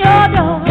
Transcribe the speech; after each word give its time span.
everybody. 0.00 0.68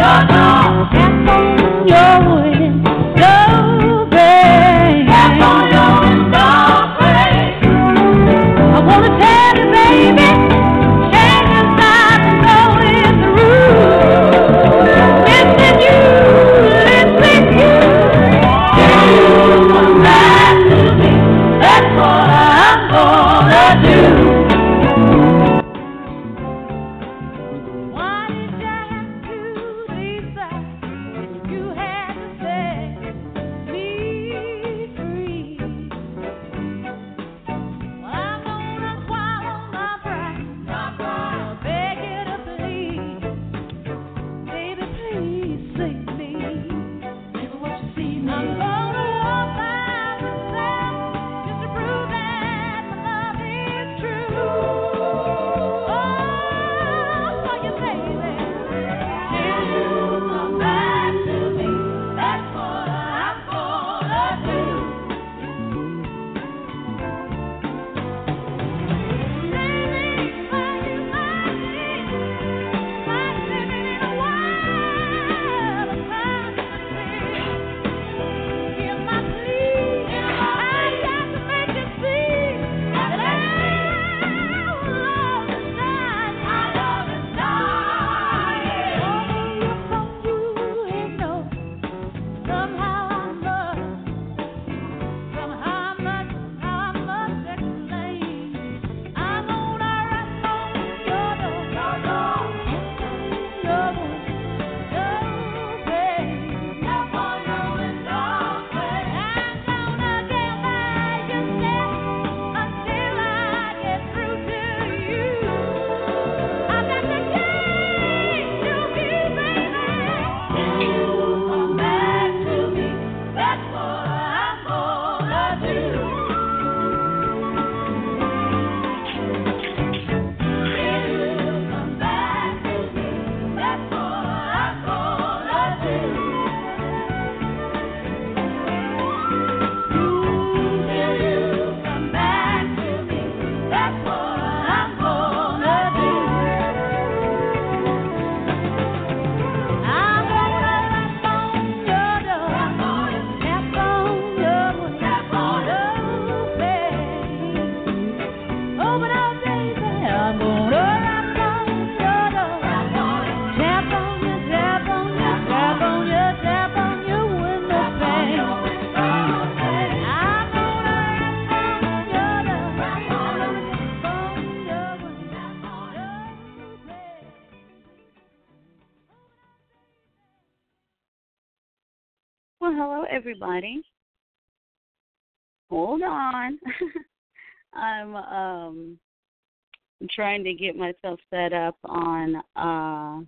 Trying 190.18 190.42
to 190.42 190.52
get 190.52 190.74
myself 190.74 191.20
set 191.30 191.52
up 191.52 191.76
on 191.84 192.34
uh 192.56 193.24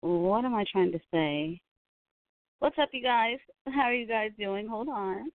what 0.00 0.44
am 0.44 0.56
I 0.56 0.64
trying 0.72 0.90
to 0.90 0.98
say? 1.12 1.60
What's 2.58 2.76
up 2.82 2.88
you 2.92 3.00
guys? 3.00 3.38
How 3.68 3.82
are 3.82 3.94
you 3.94 4.08
guys 4.08 4.32
doing? 4.36 4.66
Hold 4.66 4.88
on. 4.88 5.30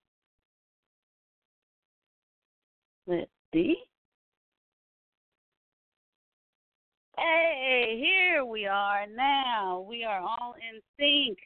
Let's 3.08 3.32
see. 3.54 3.78
Hey, 7.18 7.96
here 7.98 8.44
we 8.44 8.66
are 8.66 9.06
now. 9.08 9.86
We 9.90 10.04
are 10.04 10.20
all 10.20 10.56
in 10.56 10.82
sync. 11.00 11.38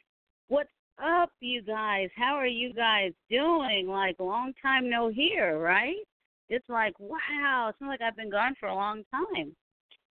What's 0.48 0.68
up, 1.00 1.30
you 1.38 1.62
guys? 1.62 2.08
How 2.16 2.34
are 2.34 2.48
you 2.48 2.74
guys 2.74 3.12
doing? 3.30 3.86
Like, 3.86 4.16
long 4.18 4.52
time 4.60 4.90
no 4.90 5.08
hear, 5.08 5.60
right? 5.60 6.04
It's 6.48 6.68
like, 6.68 6.94
wow, 6.98 7.70
it 7.70 7.76
seems 7.78 7.88
like 7.88 8.02
I've 8.02 8.16
been 8.16 8.30
gone 8.30 8.54
for 8.60 8.68
a 8.68 8.74
long 8.74 9.02
time. 9.10 9.56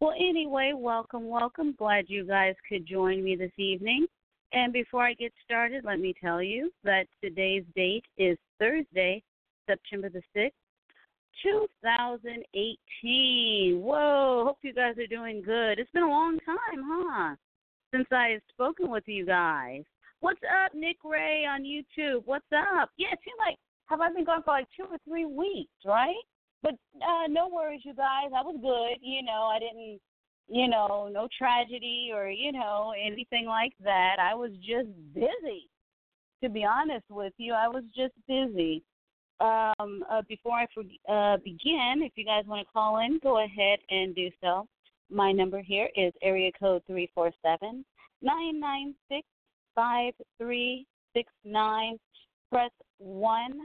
Well, 0.00 0.14
anyway, 0.16 0.72
welcome, 0.76 1.28
welcome. 1.28 1.74
Glad 1.76 2.04
you 2.08 2.24
guys 2.24 2.54
could 2.68 2.86
join 2.86 3.24
me 3.24 3.34
this 3.34 3.50
evening. 3.56 4.06
And 4.52 4.72
before 4.72 5.02
I 5.02 5.14
get 5.14 5.32
started, 5.44 5.84
let 5.84 5.98
me 6.00 6.14
tell 6.20 6.42
you 6.42 6.70
that 6.84 7.06
today's 7.22 7.64
date 7.74 8.04
is 8.16 8.38
Thursday, 8.58 9.22
September 9.66 10.08
the 10.08 10.22
6th, 10.36 10.52
2018. 11.42 13.80
Whoa, 13.80 14.44
hope 14.46 14.58
you 14.62 14.72
guys 14.72 14.96
are 14.98 15.06
doing 15.06 15.42
good. 15.42 15.78
It's 15.78 15.90
been 15.90 16.04
a 16.04 16.08
long 16.08 16.38
time, 16.46 16.82
huh? 16.84 17.36
Since 17.92 18.06
I 18.12 18.28
have 18.28 18.42
spoken 18.50 18.90
with 18.90 19.04
you 19.06 19.26
guys. 19.26 19.82
What's 20.20 20.40
up, 20.42 20.74
Nick 20.74 20.96
Ray 21.04 21.44
on 21.44 21.62
YouTube? 21.62 22.22
What's 22.24 22.50
up? 22.52 22.90
Yeah, 22.96 23.12
it 23.12 23.20
seemed 23.24 23.38
like 23.38 23.56
have 23.88 24.00
I 24.00 24.12
been 24.12 24.24
gone 24.24 24.42
for 24.42 24.52
like 24.52 24.68
two 24.76 24.84
or 24.84 24.98
three 25.06 25.26
weeks, 25.26 25.72
right? 25.84 26.14
But 26.62 26.74
uh 26.96 27.26
no 27.28 27.48
worries, 27.48 27.82
you 27.84 27.94
guys. 27.94 28.30
I 28.36 28.42
was 28.42 28.56
good. 28.60 28.98
You 29.00 29.22
know, 29.22 29.50
I 29.54 29.58
didn't, 29.58 30.00
you 30.48 30.68
know, 30.68 31.08
no 31.12 31.28
tragedy 31.36 32.10
or 32.12 32.28
you 32.28 32.52
know 32.52 32.92
anything 33.00 33.46
like 33.46 33.72
that. 33.84 34.16
I 34.20 34.34
was 34.34 34.50
just 34.56 34.88
busy. 35.14 35.68
To 36.42 36.48
be 36.48 36.64
honest 36.64 37.04
with 37.10 37.32
you, 37.36 37.52
I 37.52 37.68
was 37.68 37.82
just 37.96 38.14
busy. 38.28 38.82
Um, 39.40 40.04
uh, 40.10 40.22
before 40.28 40.58
I 40.58 41.12
uh, 41.12 41.36
begin, 41.38 42.02
if 42.02 42.12
you 42.16 42.24
guys 42.24 42.44
want 42.46 42.66
to 42.66 42.72
call 42.72 42.98
in, 42.98 43.20
go 43.22 43.44
ahead 43.44 43.78
and 43.88 44.14
do 44.14 44.30
so. 44.40 44.66
My 45.10 45.32
number 45.32 45.62
here 45.62 45.88
is 45.96 46.12
area 46.22 46.50
code 46.58 46.82
three 46.86 47.10
four 47.14 47.30
seven 47.42 47.84
nine 48.20 48.58
nine 48.58 48.94
six 49.08 49.24
5369. 49.78 51.98
Press 52.50 52.70
1 52.98 53.60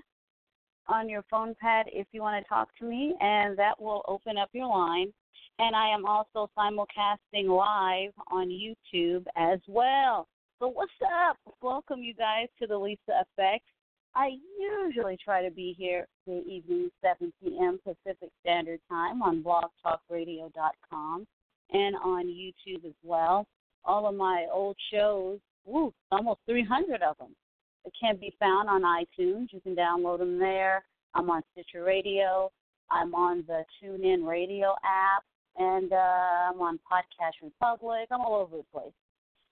on 0.87 1.09
your 1.09 1.23
phone 1.29 1.55
pad 1.59 1.85
if 1.91 2.07
you 2.11 2.21
want 2.21 2.43
to 2.43 2.49
talk 2.49 2.69
to 2.79 2.85
me, 2.85 3.15
and 3.19 3.57
that 3.57 3.79
will 3.79 4.03
open 4.07 4.37
up 4.37 4.49
your 4.53 4.67
line. 4.67 5.11
And 5.59 5.75
I 5.75 5.89
am 5.89 6.05
also 6.05 6.49
simulcasting 6.57 7.47
live 7.47 8.11
on 8.31 8.49
YouTube 8.49 9.25
as 9.35 9.59
well. 9.67 10.27
So, 10.59 10.67
what's 10.67 10.91
up? 11.03 11.37
Welcome, 11.61 12.01
you 12.01 12.13
guys, 12.13 12.47
to 12.59 12.67
the 12.67 12.77
Lisa 12.77 13.21
Effect. 13.21 13.63
I 14.15 14.31
usually 14.59 15.17
try 15.23 15.43
to 15.43 15.51
be 15.51 15.75
here 15.77 16.07
the 16.27 16.43
evening, 16.45 16.89
7 17.01 17.33
p.m. 17.43 17.79
Pacific 17.83 18.29
Standard 18.41 18.79
Time 18.89 19.21
on 19.21 19.43
blogtalkradio.com. 19.43 21.27
and 21.71 21.95
on 21.95 22.27
YouTube 22.27 22.85
as 22.85 22.93
well. 23.03 23.45
All 23.85 24.07
of 24.07 24.15
my 24.15 24.45
old 24.51 24.77
shows, 24.91 25.39
woo, 25.65 25.93
almost 26.11 26.39
300 26.47 27.01
of 27.01 27.17
them, 27.17 27.35
it 27.85 27.93
can 27.99 28.17
be 28.17 28.33
found 28.39 28.69
on 28.69 28.83
iTunes. 28.83 29.47
You 29.51 29.59
can 29.61 29.75
download 29.75 30.19
them 30.19 30.39
there. 30.39 30.83
I'm 31.13 31.29
on 31.29 31.41
Stitcher 31.51 31.83
Radio. 31.83 32.51
I'm 32.89 33.13
on 33.15 33.43
the 33.47 33.63
TuneIn 33.81 34.27
Radio 34.27 34.75
app, 34.85 35.23
and 35.57 35.91
uh, 35.91 35.95
I'm 35.95 36.61
on 36.61 36.79
Podcast 36.91 37.43
Republic. 37.43 38.07
I'm 38.11 38.21
all 38.21 38.35
over 38.35 38.57
the 38.57 38.63
place. 38.71 38.93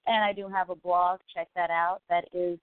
And 0.08 0.24
I 0.24 0.34
do 0.34 0.48
have 0.48 0.70
a 0.70 0.76
blog. 0.76 1.20
Check 1.34 1.48
that 1.56 1.70
out. 1.70 2.00
That 2.10 2.26
is 2.34 2.58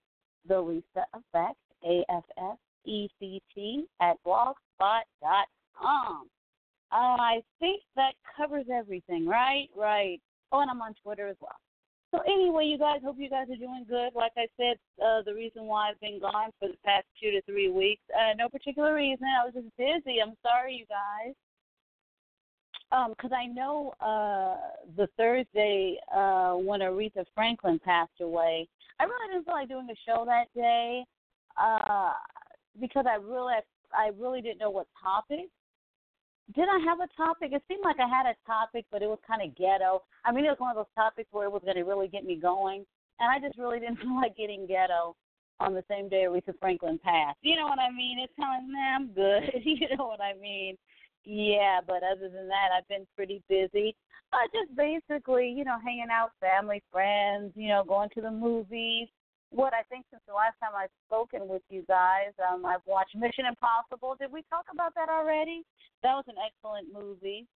the 0.47 0.59
Lisa 0.59 1.05
Effect, 1.13 1.57
A 1.85 2.03
F 2.09 2.23
F 2.37 2.57
E 2.85 3.07
C 3.19 3.41
T, 3.53 3.85
at 4.01 4.15
blogspot.com. 4.25 6.27
Uh, 6.91 6.95
I 6.95 7.41
think 7.59 7.83
that 7.95 8.13
covers 8.35 8.65
everything, 8.73 9.27
right? 9.27 9.67
Right. 9.77 10.19
Oh, 10.51 10.61
and 10.61 10.71
I'm 10.71 10.81
on 10.81 10.95
Twitter 11.03 11.27
as 11.27 11.35
well. 11.39 11.55
So 12.11 12.19
anyway, 12.25 12.65
you 12.65 12.79
guys, 12.79 13.01
hope 13.03 13.17
you 13.19 13.29
guys 13.29 13.47
are 13.51 13.55
doing 13.55 13.85
good. 13.87 14.11
Like 14.15 14.31
I 14.35 14.47
said, 14.57 14.77
uh, 15.03 15.21
the 15.23 15.33
reason 15.33 15.65
why 15.65 15.89
I've 15.89 15.99
been 15.99 16.19
gone 16.19 16.49
for 16.57 16.67
the 16.67 16.77
past 16.83 17.05
two 17.21 17.29
to 17.31 17.41
three 17.43 17.69
weeks, 17.69 18.01
uh, 18.17 18.33
no 18.35 18.49
particular 18.49 18.95
reason. 18.95 19.27
I 19.27 19.45
was 19.45 19.53
just 19.53 19.77
busy. 19.77 20.19
I'm 20.19 20.33
sorry, 20.41 20.75
you 20.75 20.85
guys. 20.87 21.35
Um, 22.91 23.11
because 23.11 23.31
I 23.31 23.45
know 23.45 23.93
uh, 24.01 24.57
the 24.97 25.07
Thursday 25.15 25.97
uh, 26.11 26.53
when 26.53 26.79
Aretha 26.79 27.23
Franklin 27.35 27.79
passed 27.85 28.19
away, 28.19 28.67
I 28.99 29.03
really 29.03 29.31
didn't 29.31 29.45
feel 29.45 29.53
like 29.53 29.69
doing 29.69 29.87
a 29.91 30.09
show 30.09 30.25
that 30.25 30.47
day 30.55 31.03
uh, 31.61 32.13
because 32.79 33.05
I 33.07 33.17
really, 33.17 33.53
I 33.93 34.09
really 34.19 34.41
didn't 34.41 34.59
know 34.59 34.71
what 34.71 34.87
topic 34.99 35.49
did 36.55 36.67
I 36.67 36.79
have 36.85 36.99
a 36.99 37.07
topic? 37.15 37.51
It 37.53 37.63
seemed 37.67 37.83
like 37.83 37.99
I 37.99 38.07
had 38.07 38.25
a 38.25 38.35
topic, 38.45 38.85
but 38.91 39.01
it 39.01 39.07
was 39.07 39.19
kind 39.27 39.41
of 39.41 39.55
ghetto. 39.55 40.03
I 40.25 40.31
mean, 40.31 40.45
it 40.45 40.49
was 40.49 40.59
one 40.59 40.71
of 40.71 40.77
those 40.77 40.95
topics 40.95 41.29
where 41.31 41.45
it 41.45 41.51
was 41.51 41.61
going 41.63 41.77
to 41.77 41.83
really 41.83 42.07
get 42.07 42.25
me 42.25 42.35
going, 42.35 42.85
and 43.19 43.29
I 43.29 43.39
just 43.45 43.59
really 43.59 43.79
didn't 43.79 43.97
feel 43.97 44.15
like 44.21 44.37
getting 44.37 44.65
ghetto 44.65 45.15
on 45.59 45.73
the 45.73 45.83
same 45.89 46.09
day 46.09 46.25
Aretha 46.27 46.53
Franklin 46.59 46.99
passed. 47.03 47.37
You 47.41 47.55
know 47.57 47.67
what 47.67 47.79
I 47.79 47.91
mean? 47.91 48.19
It's 48.19 48.33
kind 48.39 48.63
of, 48.63 48.69
nah, 48.69 48.95
I'm 48.95 49.07
good. 49.13 49.61
you 49.63 49.87
know 49.95 50.07
what 50.07 50.21
I 50.21 50.33
mean? 50.39 50.77
Yeah, 51.25 51.81
but 51.85 52.01
other 52.01 52.29
than 52.29 52.47
that, 52.47 52.69
I've 52.75 52.87
been 52.87 53.05
pretty 53.15 53.43
busy. 53.49 53.95
Uh, 54.31 54.47
just 54.53 54.75
basically, 54.75 55.49
you 55.49 55.65
know, 55.65 55.77
hanging 55.83 56.07
out, 56.11 56.31
family, 56.39 56.81
friends, 56.91 57.51
you 57.55 57.67
know, 57.67 57.83
going 57.85 58.09
to 58.15 58.21
the 58.21 58.31
movies, 58.31 59.07
what 59.51 59.73
I 59.73 59.83
think 59.89 60.05
since 60.11 60.21
the 60.27 60.33
last 60.33 60.55
time 60.61 60.71
I've 60.77 60.93
spoken 61.07 61.47
with 61.47 61.63
you 61.69 61.83
guys, 61.87 62.33
um, 62.39 62.65
I've 62.65 62.85
watched 62.85 63.15
Mission 63.15 63.45
Impossible. 63.45 64.15
Did 64.19 64.31
we 64.31 64.43
talk 64.49 64.65
about 64.71 64.93
that 64.95 65.09
already? 65.09 65.63
That 66.03 66.13
was 66.13 66.25
an 66.27 66.35
excellent 66.37 66.87
movie. 66.93 67.47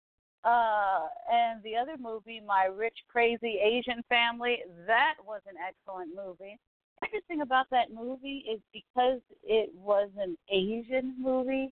Uh, 0.43 1.07
and 1.31 1.63
the 1.63 1.75
other 1.75 1.95
movie, 1.97 2.41
My 2.45 2.65
Rich 2.65 2.97
Crazy 3.09 3.59
Asian 3.63 4.03
Family, 4.09 4.57
that 4.87 5.15
was 5.25 5.41
an 5.47 5.55
excellent 5.55 6.11
movie. 6.15 6.59
Interesting 7.03 7.41
about 7.41 7.67
that 7.71 7.93
movie 7.93 8.43
is 8.51 8.59
because 8.73 9.21
it 9.43 9.69
was 9.75 10.09
an 10.17 10.37
Asian 10.51 11.15
movie, 11.19 11.71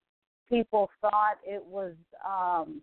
people 0.49 0.89
thought 1.01 1.37
it 1.45 1.63
was 1.65 1.93
um 2.25 2.81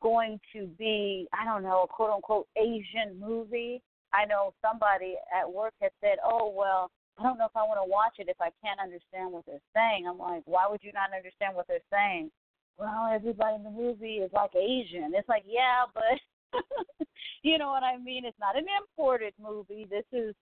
going 0.00 0.40
to 0.54 0.66
be, 0.78 1.28
I 1.38 1.44
don't 1.44 1.62
know, 1.62 1.82
a 1.82 1.86
quote 1.86 2.10
unquote 2.10 2.46
Asian 2.56 3.20
movie 3.20 3.82
I 4.12 4.24
know 4.24 4.52
somebody 4.60 5.16
at 5.32 5.50
work 5.50 5.74
has 5.80 5.92
said, 6.00 6.18
"Oh 6.24 6.52
well, 6.54 6.90
I 7.18 7.22
don't 7.22 7.38
know 7.38 7.46
if 7.46 7.56
I 7.56 7.64
want 7.64 7.80
to 7.82 7.90
watch 7.90 8.16
it 8.18 8.28
if 8.28 8.40
I 8.40 8.50
can't 8.62 8.80
understand 8.80 9.32
what 9.32 9.44
they're 9.46 9.68
saying." 9.74 10.06
I'm 10.06 10.18
like, 10.18 10.42
"Why 10.46 10.66
would 10.68 10.82
you 10.82 10.92
not 10.92 11.16
understand 11.16 11.54
what 11.54 11.66
they're 11.68 11.90
saying?" 11.90 12.30
Well, 12.78 13.10
everybody 13.12 13.56
in 13.56 13.64
the 13.64 13.70
movie 13.70 14.16
is 14.16 14.32
like 14.32 14.54
Asian. 14.56 15.12
It's 15.14 15.28
like, 15.28 15.44
yeah, 15.46 15.84
but 15.94 16.18
you 17.42 17.58
know 17.58 17.68
what 17.68 17.82
I 17.82 17.98
mean. 17.98 18.24
It's 18.24 18.38
not 18.40 18.56
an 18.56 18.66
imported 18.80 19.34
movie. 19.40 19.86
This 19.88 20.04
is, 20.12 20.34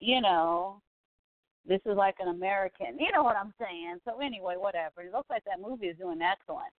you 0.00 0.20
know, 0.20 0.80
this 1.66 1.80
is 1.86 1.96
like 1.96 2.16
an 2.20 2.28
American. 2.28 2.98
You 2.98 3.12
know 3.12 3.22
what 3.22 3.36
I'm 3.36 3.54
saying? 3.60 3.98
So 4.04 4.20
anyway, 4.20 4.54
whatever. 4.56 5.02
It 5.02 5.12
looks 5.12 5.30
like 5.30 5.44
that 5.44 5.60
movie 5.60 5.86
is 5.86 5.98
doing 5.98 6.20
excellent. 6.20 6.72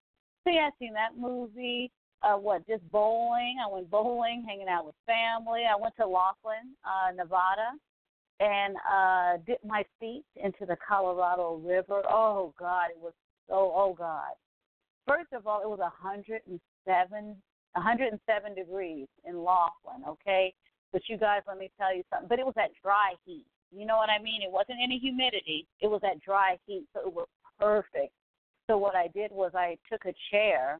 Yeah, 0.45 0.68
I've 0.68 0.74
seen 0.77 0.94
that 0.94 1.18
movie 1.18 1.91
uh, 2.25 2.38
what 2.38 2.66
just 2.68 2.89
bowling. 2.92 3.57
I 3.63 3.72
went 3.72 3.89
bowling, 3.89 4.44
hanging 4.48 4.68
out 4.68 4.86
with 4.86 4.95
family. 5.06 5.63
I 5.69 5.80
went 5.80 5.95
to 5.98 6.07
Laughlin, 6.07 6.74
uh, 6.83 7.12
Nevada, 7.16 7.72
and 8.39 8.75
uh, 8.89 9.38
dipped 9.45 9.66
my 9.66 9.83
feet 10.00 10.25
into 10.36 10.66
the 10.66 10.77
Colorado 10.88 11.62
River. 11.63 12.01
Oh 12.10 12.54
God, 12.60 12.88
it 12.89 13.00
was 13.00 13.13
so. 13.48 13.72
Oh 13.75 13.95
God. 13.98 14.33
First 15.07 15.33
of 15.33 15.45
all, 15.45 15.62
it 15.62 15.69
was 15.69 15.80
a 15.80 15.94
107, 16.01 16.50
a 16.89 17.80
107 17.80 18.56
degrees 18.56 19.07
in 19.24 19.44
Laughlin. 19.44 20.01
Okay, 20.07 20.51
but 20.92 21.04
you 21.07 21.18
guys, 21.18 21.42
let 21.48 21.60
me 21.60 21.69
tell 21.80 21.95
you 21.95 22.04
something. 22.10 22.27
But 22.27 22.39
it 22.39 22.45
was 22.45 22.56
that 22.56 22.72
dry 22.81 23.13
heat. 23.24 23.45
You 23.72 23.86
know 23.86 23.98
what 23.98 24.10
I 24.10 24.22
mean? 24.22 24.42
It 24.42 24.51
wasn't 24.51 24.80
any 24.81 24.98
humidity. 24.98 25.68
It 25.80 25.88
was 25.88 26.01
that 26.01 26.22
dry 26.22 26.57
heat, 26.66 26.86
so 26.94 27.01
it 27.01 27.13
was 27.13 27.27
perfect. 27.60 28.13
So 28.68 28.77
what 28.77 28.95
I 28.95 29.10
did 29.13 29.31
was 29.31 29.51
I 29.54 29.77
took 29.92 30.06
a 30.06 30.13
chair 30.31 30.80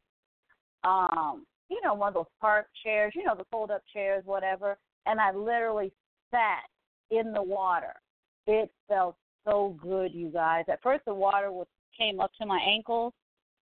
um, 0.86 1.44
you 1.68 1.80
know, 1.82 1.94
one 1.94 2.08
of 2.08 2.14
those 2.14 2.24
park 2.40 2.68
chairs, 2.84 3.12
you 3.16 3.24
know, 3.24 3.34
the 3.34 3.44
fold 3.50 3.70
up 3.70 3.82
chairs, 3.92 4.22
whatever. 4.24 4.78
And 5.04 5.20
I 5.20 5.32
literally 5.32 5.92
sat 6.30 6.62
in 7.10 7.32
the 7.32 7.42
water. 7.42 7.94
It 8.46 8.70
felt 8.88 9.16
so 9.44 9.76
good, 9.82 10.14
you 10.14 10.28
guys. 10.28 10.64
At 10.68 10.82
first, 10.82 11.04
the 11.04 11.14
water 11.14 11.50
was 11.50 11.66
came 11.98 12.20
up 12.20 12.30
to 12.40 12.46
my 12.46 12.58
ankles. 12.58 13.12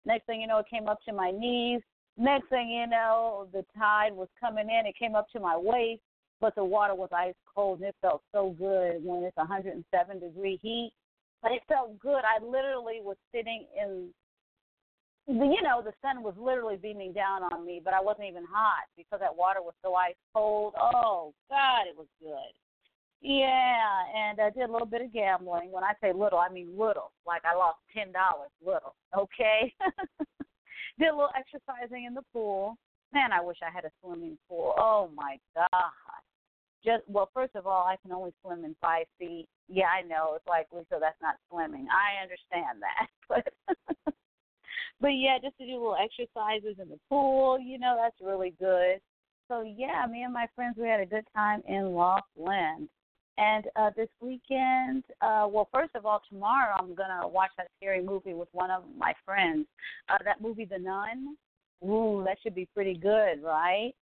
Next 0.04 0.26
thing 0.26 0.40
you 0.40 0.46
know, 0.46 0.58
it 0.58 0.66
came 0.68 0.88
up 0.88 0.98
to 1.06 1.12
my 1.12 1.30
knees. 1.30 1.80
Next 2.16 2.48
thing 2.48 2.70
you 2.70 2.86
know, 2.86 3.46
the 3.52 3.64
tide 3.78 4.12
was 4.12 4.28
coming 4.40 4.68
in. 4.68 4.86
It 4.86 4.96
came 4.98 5.14
up 5.14 5.28
to 5.30 5.40
my 5.40 5.56
waist, 5.56 6.02
but 6.40 6.54
the 6.54 6.64
water 6.64 6.94
was 6.94 7.10
ice 7.12 7.34
cold, 7.54 7.80
and 7.80 7.88
it 7.88 7.96
felt 8.00 8.22
so 8.32 8.54
good 8.58 9.04
when 9.04 9.22
it's 9.22 9.36
107 9.36 10.18
degree 10.18 10.58
heat. 10.62 10.92
But 11.42 11.52
it 11.52 11.62
felt 11.68 11.98
good. 11.98 12.22
I 12.24 12.42
literally 12.44 13.00
was 13.02 13.16
sitting 13.34 13.66
in 13.80 14.08
you 15.26 15.62
know, 15.62 15.82
the 15.82 15.92
sun 16.02 16.22
was 16.22 16.34
literally 16.38 16.76
beaming 16.76 17.12
down 17.12 17.42
on 17.44 17.64
me, 17.64 17.80
but 17.82 17.94
I 17.94 18.00
wasn't 18.00 18.28
even 18.28 18.44
hot 18.50 18.90
because 18.96 19.20
that 19.20 19.36
water 19.36 19.60
was 19.62 19.74
so 19.82 19.94
ice 19.94 20.14
cold. 20.34 20.74
Oh 20.80 21.32
God, 21.48 21.86
it 21.88 21.96
was 21.96 22.08
good. 22.20 22.52
Yeah, 23.20 24.02
and 24.16 24.40
I 24.40 24.50
did 24.50 24.68
a 24.68 24.72
little 24.72 24.86
bit 24.86 25.02
of 25.02 25.12
gambling. 25.12 25.70
When 25.70 25.84
I 25.84 25.92
say 26.00 26.12
little, 26.12 26.40
I 26.40 26.48
mean 26.48 26.70
little. 26.76 27.12
Like 27.24 27.42
I 27.44 27.54
lost 27.56 27.78
ten 27.94 28.10
dollars, 28.12 28.50
little. 28.64 28.96
Okay. 29.16 29.72
did 30.98 31.08
a 31.08 31.14
little 31.14 31.30
exercising 31.36 32.04
in 32.04 32.14
the 32.14 32.22
pool. 32.32 32.76
Man, 33.12 33.32
I 33.32 33.40
wish 33.40 33.58
I 33.62 33.70
had 33.72 33.84
a 33.84 33.92
swimming 34.02 34.38
pool. 34.48 34.74
Oh 34.76 35.10
my 35.14 35.38
God. 35.54 35.92
Just 36.84 37.04
well, 37.06 37.30
first 37.32 37.54
of 37.54 37.66
all, 37.66 37.86
I 37.86 37.96
can 38.02 38.10
only 38.10 38.32
swim 38.42 38.64
in 38.64 38.74
five 38.80 39.06
feet. 39.20 39.46
Yeah, 39.68 39.86
I 39.86 40.02
know. 40.02 40.32
It's 40.34 40.46
like 40.48 40.66
Lisa, 40.72 40.98
that's 40.98 41.20
not 41.22 41.36
swimming. 41.48 41.86
I 41.86 42.20
understand 42.22 42.82
that, 42.82 43.06
but 44.04 44.11
but 45.02 45.08
yeah, 45.08 45.36
just 45.42 45.58
to 45.58 45.66
do 45.66 45.72
little 45.72 45.96
exercises 45.96 46.76
in 46.80 46.88
the 46.88 46.98
pool, 47.08 47.58
you 47.58 47.78
know, 47.78 47.98
that's 48.00 48.16
really 48.22 48.54
good. 48.58 49.00
So 49.48 49.62
yeah, 49.62 50.06
me 50.10 50.22
and 50.22 50.32
my 50.32 50.46
friends 50.54 50.76
we 50.78 50.88
had 50.88 51.00
a 51.00 51.06
good 51.06 51.26
time 51.34 51.62
in 51.68 51.94
Laughlin. 51.94 52.88
And 53.36 53.64
uh 53.76 53.90
this 53.96 54.08
weekend, 54.20 55.04
uh 55.20 55.46
well 55.50 55.68
first 55.72 55.94
of 55.96 56.06
all 56.06 56.22
tomorrow 56.28 56.76
I'm 56.78 56.94
gonna 56.94 57.26
watch 57.26 57.50
that 57.58 57.66
scary 57.78 58.02
movie 58.02 58.34
with 58.34 58.48
one 58.52 58.70
of 58.70 58.84
my 58.96 59.12
friends. 59.24 59.66
Uh 60.08 60.18
that 60.24 60.40
movie 60.40 60.64
The 60.64 60.78
Nun. 60.78 61.36
Ooh, 61.84 62.22
that 62.24 62.38
should 62.42 62.54
be 62.54 62.68
pretty 62.72 62.94
good, 62.94 63.42
right? 63.42 63.92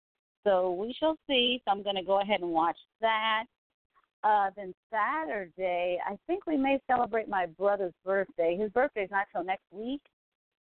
So 0.45 0.73
we 0.73 0.95
shall 1.01 1.17
see. 1.27 1.63
So 1.65 1.73
I'm 1.73 1.83
gonna 1.83 2.05
go 2.05 2.21
ahead 2.21 2.41
and 2.41 2.51
watch 2.51 2.79
that. 3.01 3.45
Uh, 4.23 4.51
then 4.55 4.75
Saturday, 4.91 5.99
I 6.07 6.19
think 6.27 6.47
we 6.47 6.59
may 6.59 6.79
celebrate 6.87 7.27
my 7.27 7.47
brother's 7.47 7.95
birthday. 8.05 8.55
His 8.61 8.71
birthday 8.71 9.05
is 9.05 9.11
not 9.11 9.27
till 9.33 9.43
next 9.43 9.65
week, 9.73 10.03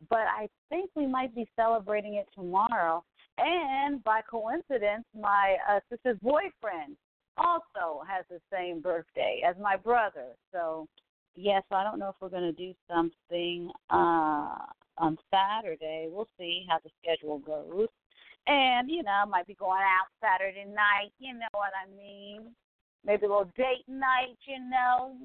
but 0.09 0.19
I 0.19 0.47
think 0.69 0.89
we 0.95 1.07
might 1.07 1.33
be 1.35 1.47
celebrating 1.55 2.15
it 2.15 2.27
tomorrow. 2.33 3.03
And 3.37 4.03
by 4.03 4.21
coincidence, 4.29 5.05
my 5.19 5.57
uh, 5.69 5.79
sister's 5.89 6.17
boyfriend 6.21 6.97
also 7.37 8.03
has 8.07 8.25
the 8.29 8.39
same 8.51 8.81
birthday 8.81 9.41
as 9.47 9.55
my 9.61 9.75
brother. 9.75 10.29
So, 10.51 10.87
yes, 11.35 11.63
I 11.71 11.83
don't 11.83 11.99
know 11.99 12.09
if 12.09 12.15
we're 12.19 12.29
going 12.29 12.43
to 12.43 12.51
do 12.51 12.73
something 12.89 13.71
uh, 13.89 14.57
on 14.97 15.17
Saturday. 15.31 16.07
We'll 16.09 16.27
see 16.39 16.65
how 16.67 16.79
the 16.83 16.89
schedule 17.01 17.39
goes. 17.39 17.87
And, 18.47 18.89
you 18.89 19.03
know, 19.03 19.11
I 19.11 19.25
might 19.25 19.45
be 19.45 19.55
going 19.55 19.81
out 19.81 20.07
Saturday 20.21 20.65
night. 20.65 21.11
You 21.19 21.33
know 21.33 21.47
what 21.53 21.71
I 21.75 21.89
mean? 21.95 22.55
Maybe 23.05 23.25
a 23.25 23.29
little 23.29 23.51
date 23.55 23.85
night, 23.87 24.37
you 24.45 24.57
know, 24.59 25.15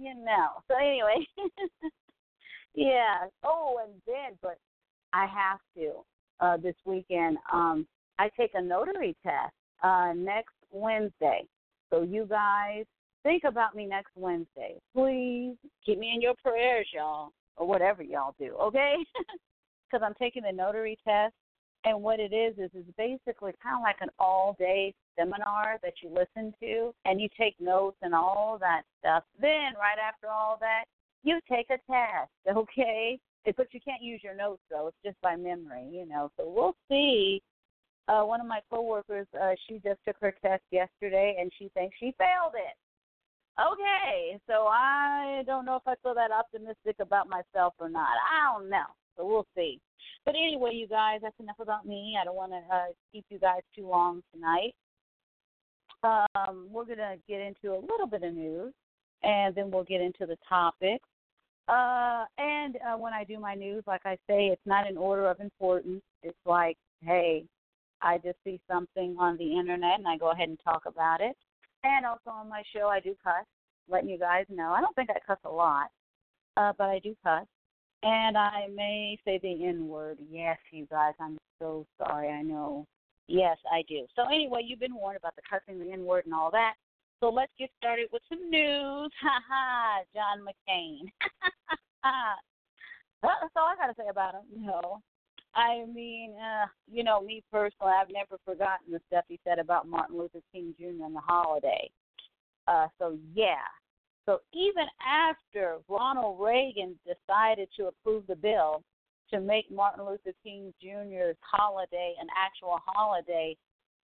you 0.00 0.14
know. 0.14 0.62
So 0.68 0.76
anyway, 0.76 1.26
yeah. 2.74 3.26
Oh, 3.44 3.80
and 3.84 4.00
then, 4.06 4.38
but 4.40 4.58
I 5.12 5.26
have 5.26 5.58
to 5.76 5.92
uh, 6.40 6.56
this 6.56 6.74
weekend. 6.84 7.38
Um, 7.52 7.86
I 8.18 8.30
take 8.38 8.52
a 8.54 8.62
notary 8.62 9.16
test 9.22 9.52
uh, 9.82 10.12
next 10.14 10.54
Wednesday. 10.70 11.44
So 11.90 12.02
you 12.02 12.26
guys 12.26 12.84
think 13.22 13.44
about 13.44 13.74
me 13.74 13.86
next 13.86 14.12
Wednesday. 14.16 14.76
Please 14.94 15.56
keep 15.84 15.98
me 15.98 16.12
in 16.14 16.20
your 16.20 16.34
prayers, 16.42 16.86
y'all, 16.94 17.30
or 17.56 17.66
whatever 17.66 18.02
y'all 18.02 18.34
do. 18.38 18.54
Okay? 18.60 18.96
Because 19.90 20.06
I'm 20.06 20.14
taking 20.14 20.44
the 20.44 20.52
notary 20.52 20.96
test. 21.06 21.34
And 21.84 22.02
what 22.02 22.18
it 22.18 22.32
is 22.32 22.54
is 22.56 22.70
it's 22.72 22.88
basically 22.96 23.52
kind 23.62 23.76
of 23.76 23.82
like 23.82 23.98
an 24.00 24.08
all 24.18 24.56
day 24.58 24.94
seminar 25.18 25.78
that 25.82 25.92
you 26.02 26.08
listen 26.08 26.54
to 26.60 26.94
and 27.04 27.20
you 27.20 27.28
take 27.38 27.60
notes 27.60 27.98
and 28.00 28.14
all 28.14 28.56
that 28.58 28.84
stuff. 29.00 29.24
Then 29.38 29.74
right 29.76 29.98
after 30.02 30.28
all 30.28 30.56
that, 30.60 30.84
you 31.22 31.40
take 31.50 31.66
a 31.70 31.78
test, 31.90 32.30
okay? 32.56 33.18
But 33.44 33.66
you 33.72 33.80
can't 33.84 34.02
use 34.02 34.20
your 34.22 34.36
notes 34.36 34.62
though; 34.70 34.88
it's 34.88 34.96
just 35.04 35.20
by 35.20 35.36
memory, 35.36 35.88
you 35.90 36.06
know. 36.06 36.30
So 36.36 36.48
we'll 36.48 36.76
see. 36.88 37.42
Uh, 38.08 38.22
one 38.22 38.40
of 38.40 38.46
my 38.46 38.60
coworkers, 38.68 39.28
uh, 39.40 39.52
she 39.66 39.74
just 39.74 40.00
took 40.06 40.16
her 40.20 40.34
test 40.42 40.62
yesterday, 40.70 41.36
and 41.40 41.52
she 41.56 41.70
thinks 41.74 41.96
she 41.98 42.14
failed 42.18 42.54
it. 42.54 42.76
Okay, 43.60 44.40
so 44.46 44.66
I 44.66 45.42
don't 45.46 45.64
know 45.64 45.76
if 45.76 45.82
I 45.86 45.94
feel 46.02 46.14
that 46.14 46.30
optimistic 46.30 46.96
about 47.00 47.28
myself 47.28 47.74
or 47.78 47.88
not. 47.88 48.08
I 48.08 48.58
don't 48.58 48.70
know. 48.70 48.86
So 49.16 49.26
we'll 49.26 49.46
see. 49.54 49.78
But 50.24 50.34
anyway, 50.34 50.70
you 50.74 50.86
guys, 50.86 51.20
that's 51.22 51.38
enough 51.38 51.58
about 51.60 51.86
me. 51.86 52.16
I 52.20 52.24
don't 52.24 52.34
want 52.34 52.52
to 52.52 52.74
uh, 52.74 52.86
keep 53.12 53.24
you 53.28 53.38
guys 53.38 53.60
too 53.76 53.86
long 53.86 54.22
tonight. 54.34 54.74
Um, 56.02 56.68
we're 56.72 56.84
going 56.84 56.98
to 56.98 57.16
get 57.28 57.40
into 57.40 57.76
a 57.76 57.78
little 57.78 58.06
bit 58.10 58.22
of 58.22 58.34
news, 58.34 58.72
and 59.22 59.54
then 59.54 59.70
we'll 59.70 59.84
get 59.84 60.00
into 60.00 60.26
the 60.26 60.36
topics. 60.48 61.08
Uh, 61.68 62.24
and 62.38 62.76
uh, 62.76 62.96
when 62.98 63.12
I 63.12 63.24
do 63.24 63.38
my 63.38 63.54
news, 63.54 63.84
like 63.86 64.02
I 64.04 64.16
say, 64.28 64.48
it's 64.48 64.66
not 64.66 64.88
in 64.88 64.96
order 64.96 65.26
of 65.26 65.40
importance. 65.40 66.02
It's 66.22 66.36
like, 66.44 66.76
hey, 67.02 67.44
I 68.00 68.18
just 68.18 68.36
see 68.44 68.60
something 68.70 69.16
on 69.18 69.36
the 69.36 69.58
internet 69.58 69.98
and 69.98 70.08
I 70.08 70.16
go 70.16 70.32
ahead 70.32 70.48
and 70.48 70.58
talk 70.62 70.82
about 70.86 71.20
it. 71.20 71.36
And 71.84 72.04
also 72.04 72.30
on 72.30 72.48
my 72.48 72.62
show, 72.74 72.88
I 72.88 73.00
do 73.00 73.14
cuss, 73.22 73.44
letting 73.88 74.08
you 74.08 74.18
guys 74.18 74.44
know. 74.48 74.72
I 74.72 74.80
don't 74.80 74.94
think 74.94 75.10
I 75.10 75.18
cuss 75.26 75.38
a 75.44 75.50
lot, 75.50 75.88
uh, 76.56 76.72
but 76.76 76.88
I 76.88 76.98
do 76.98 77.14
cuss. 77.24 77.46
And 78.02 78.36
I 78.36 78.66
may 78.74 79.16
say 79.24 79.38
the 79.42 79.64
N 79.64 79.86
word. 79.86 80.18
Yes, 80.30 80.58
you 80.72 80.86
guys, 80.90 81.14
I'm 81.20 81.38
so 81.60 81.86
sorry. 81.98 82.28
I 82.28 82.42
know. 82.42 82.86
Yes, 83.28 83.56
I 83.72 83.82
do. 83.88 84.06
So 84.16 84.26
anyway, 84.26 84.62
you've 84.64 84.80
been 84.80 84.94
warned 84.94 85.18
about 85.18 85.36
the 85.36 85.42
cussing, 85.48 85.78
the 85.78 85.92
N 85.92 86.04
word, 86.04 86.24
and 86.24 86.34
all 86.34 86.50
that. 86.50 86.74
So 87.22 87.28
let's 87.28 87.52
get 87.56 87.70
started 87.78 88.08
with 88.12 88.22
some 88.28 88.50
news. 88.50 89.12
Ha 89.22 89.38
ha, 89.48 90.00
John 90.12 90.44
McCain. 90.44 91.06
That's 93.22 93.52
all 93.56 93.68
I 93.68 93.76
got 93.76 93.86
to 93.86 93.94
say 93.96 94.08
about 94.10 94.34
him. 94.34 94.64
No. 94.66 95.00
I 95.54 95.84
mean, 95.94 96.34
uh, 96.34 96.66
you 96.90 97.04
know, 97.04 97.20
me 97.20 97.44
personally, 97.52 97.92
I've 97.92 98.10
never 98.12 98.38
forgotten 98.44 98.90
the 98.90 99.00
stuff 99.06 99.24
he 99.28 99.38
said 99.44 99.60
about 99.60 99.86
Martin 99.86 100.18
Luther 100.18 100.40
King 100.52 100.74
Jr. 100.76 101.04
and 101.04 101.14
the 101.14 101.20
holiday. 101.20 101.88
Uh, 102.66 102.88
so, 102.98 103.16
yeah, 103.32 103.68
so 104.26 104.38
even 104.52 104.86
after 105.06 105.78
Ronald 105.88 106.40
Reagan 106.40 106.98
decided 107.06 107.68
to 107.76 107.86
approve 107.86 108.24
the 108.26 108.34
bill 108.34 108.82
to 109.30 109.40
make 109.40 109.70
Martin 109.70 110.04
Luther 110.04 110.32
King 110.42 110.74
Jr.'s 110.82 111.36
holiday 111.42 112.14
an 112.20 112.26
actual 112.36 112.80
holiday, 112.84 113.56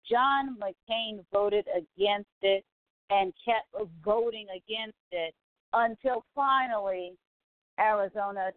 John 0.09 0.57
McCain 0.61 1.25
voted 1.33 1.65
against 1.75 2.29
it 2.41 2.63
and 3.11 3.33
kept 3.43 3.67
voting 4.03 4.47
against 4.49 4.97
it 5.11 5.35
until 5.73 6.23
finally 6.33 7.13
Arizona 7.79 8.51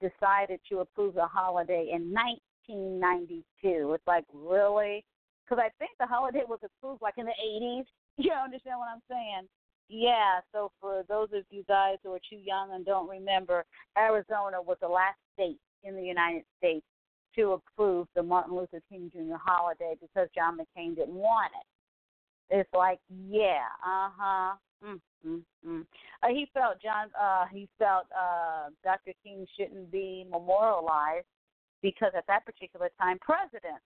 decided 0.00 0.60
to 0.68 0.80
approve 0.80 1.14
the 1.14 1.26
holiday 1.26 1.90
in 1.92 2.12
1992. 2.12 3.94
It's 3.94 4.06
like, 4.06 4.24
really? 4.34 5.04
Because 5.44 5.62
I 5.64 5.70
think 5.78 5.92
the 5.98 6.06
holiday 6.06 6.42
was 6.46 6.58
approved 6.62 7.02
like 7.02 7.14
in 7.16 7.26
the 7.26 7.32
80s. 7.32 7.84
You 8.18 8.32
understand 8.32 8.78
what 8.78 8.88
I'm 8.92 9.00
saying? 9.08 9.48
Yeah, 9.88 10.40
so 10.52 10.72
for 10.78 11.04
those 11.08 11.28
of 11.32 11.44
you 11.48 11.64
guys 11.66 11.96
who 12.02 12.12
are 12.12 12.20
too 12.28 12.36
young 12.36 12.72
and 12.74 12.84
don't 12.84 13.08
remember, 13.08 13.64
Arizona 13.96 14.60
was 14.60 14.76
the 14.82 14.88
last 14.88 15.16
state 15.32 15.58
in 15.84 15.96
the 15.96 16.02
United 16.02 16.42
States 16.58 16.84
to 17.36 17.52
approve 17.52 18.08
the 18.14 18.22
Martin 18.22 18.54
Luther 18.54 18.82
King 18.90 19.10
Jr. 19.10 19.36
holiday 19.42 19.94
because 20.00 20.28
John 20.34 20.58
McCain 20.58 20.96
didn't 20.96 21.14
want 21.14 21.52
it. 21.58 21.66
It's 22.50 22.68
like, 22.74 22.98
yeah, 23.08 23.66
uh 23.84 24.10
huh. 24.16 24.54
Mm, 24.84 25.00
mm, 25.26 25.42
mm. 25.66 25.86
Uh, 26.22 26.28
he 26.28 26.48
felt 26.52 26.80
John. 26.82 27.08
Uh, 27.20 27.44
he 27.52 27.68
felt 27.78 28.06
uh, 28.16 28.70
Dr. 28.82 29.12
King 29.22 29.46
shouldn't 29.56 29.90
be 29.92 30.26
memorialized 30.30 31.26
because 31.82 32.12
at 32.16 32.26
that 32.26 32.44
particular 32.44 32.90
time 32.98 33.18
presidents 33.20 33.84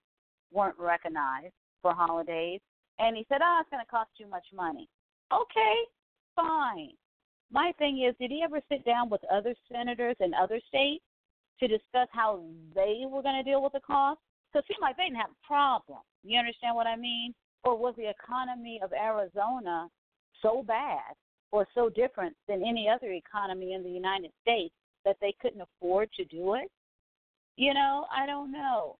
weren't 0.52 0.78
recognized 0.78 1.52
for 1.82 1.92
holidays, 1.92 2.60
and 2.98 3.16
he 3.16 3.26
said, 3.28 3.40
"Oh, 3.42 3.58
it's 3.60 3.70
going 3.70 3.84
to 3.84 3.90
cost 3.90 4.10
too 4.18 4.28
much 4.28 4.46
money." 4.54 4.88
Okay, 5.32 5.74
fine. 6.36 6.92
My 7.50 7.72
thing 7.78 8.04
is, 8.06 8.14
did 8.20 8.30
he 8.30 8.42
ever 8.42 8.60
sit 8.68 8.84
down 8.84 9.10
with 9.10 9.20
other 9.32 9.54
senators 9.70 10.16
in 10.20 10.32
other 10.32 10.60
states 10.68 11.04
to 11.60 11.68
discuss 11.68 12.08
how 12.12 12.42
they 12.74 13.02
were 13.06 13.22
going 13.22 13.36
to 13.36 13.48
deal 13.48 13.62
with 13.62 13.72
the 13.72 13.80
cost? 13.80 14.20
Because 14.52 14.64
it 14.68 14.74
seemed 14.74 14.82
like 14.82 14.96
they 14.96 15.04
didn't 15.04 15.18
have 15.18 15.30
a 15.30 15.46
problem. 15.46 16.00
You 16.22 16.38
understand 16.38 16.76
what 16.76 16.86
I 16.86 16.96
mean? 16.96 17.34
Or 17.64 17.76
was 17.76 17.94
the 17.96 18.08
economy 18.08 18.80
of 18.82 18.92
Arizona 18.92 19.88
so 20.42 20.62
bad 20.62 21.14
or 21.50 21.66
so 21.74 21.88
different 21.88 22.36
than 22.48 22.62
any 22.62 22.88
other 22.88 23.12
economy 23.12 23.72
in 23.72 23.82
the 23.82 23.90
United 23.90 24.30
States 24.42 24.74
that 25.04 25.16
they 25.20 25.34
couldn't 25.40 25.62
afford 25.62 26.10
to 26.12 26.24
do 26.24 26.54
it? 26.54 26.70
You 27.56 27.72
know, 27.72 28.06
I 28.14 28.26
don't 28.26 28.52
know. 28.52 28.96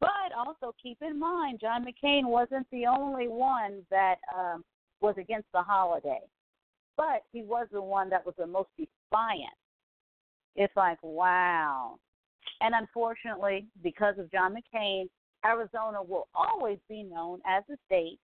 But 0.00 0.32
also 0.36 0.74
keep 0.82 0.98
in 1.02 1.18
mind, 1.18 1.60
John 1.60 1.84
McCain 1.84 2.24
wasn't 2.24 2.66
the 2.70 2.86
only 2.86 3.28
one 3.28 3.82
that 3.90 4.16
um, 4.36 4.64
was 5.00 5.14
against 5.18 5.46
the 5.52 5.62
holiday, 5.62 6.20
but 6.96 7.22
he 7.32 7.42
was 7.42 7.68
the 7.72 7.80
one 7.80 8.10
that 8.10 8.24
was 8.24 8.34
the 8.36 8.46
most 8.46 8.68
defiant. 8.76 9.54
It's 10.56 10.74
like, 10.76 10.98
wow. 11.02 11.96
And 12.60 12.74
unfortunately, 12.74 13.66
because 13.82 14.18
of 14.18 14.30
John 14.30 14.54
McCain, 14.54 15.08
Arizona 15.44 16.02
will 16.02 16.28
always 16.34 16.78
be 16.88 17.02
known 17.02 17.40
as 17.46 17.62
a 17.70 17.76
state 17.86 18.18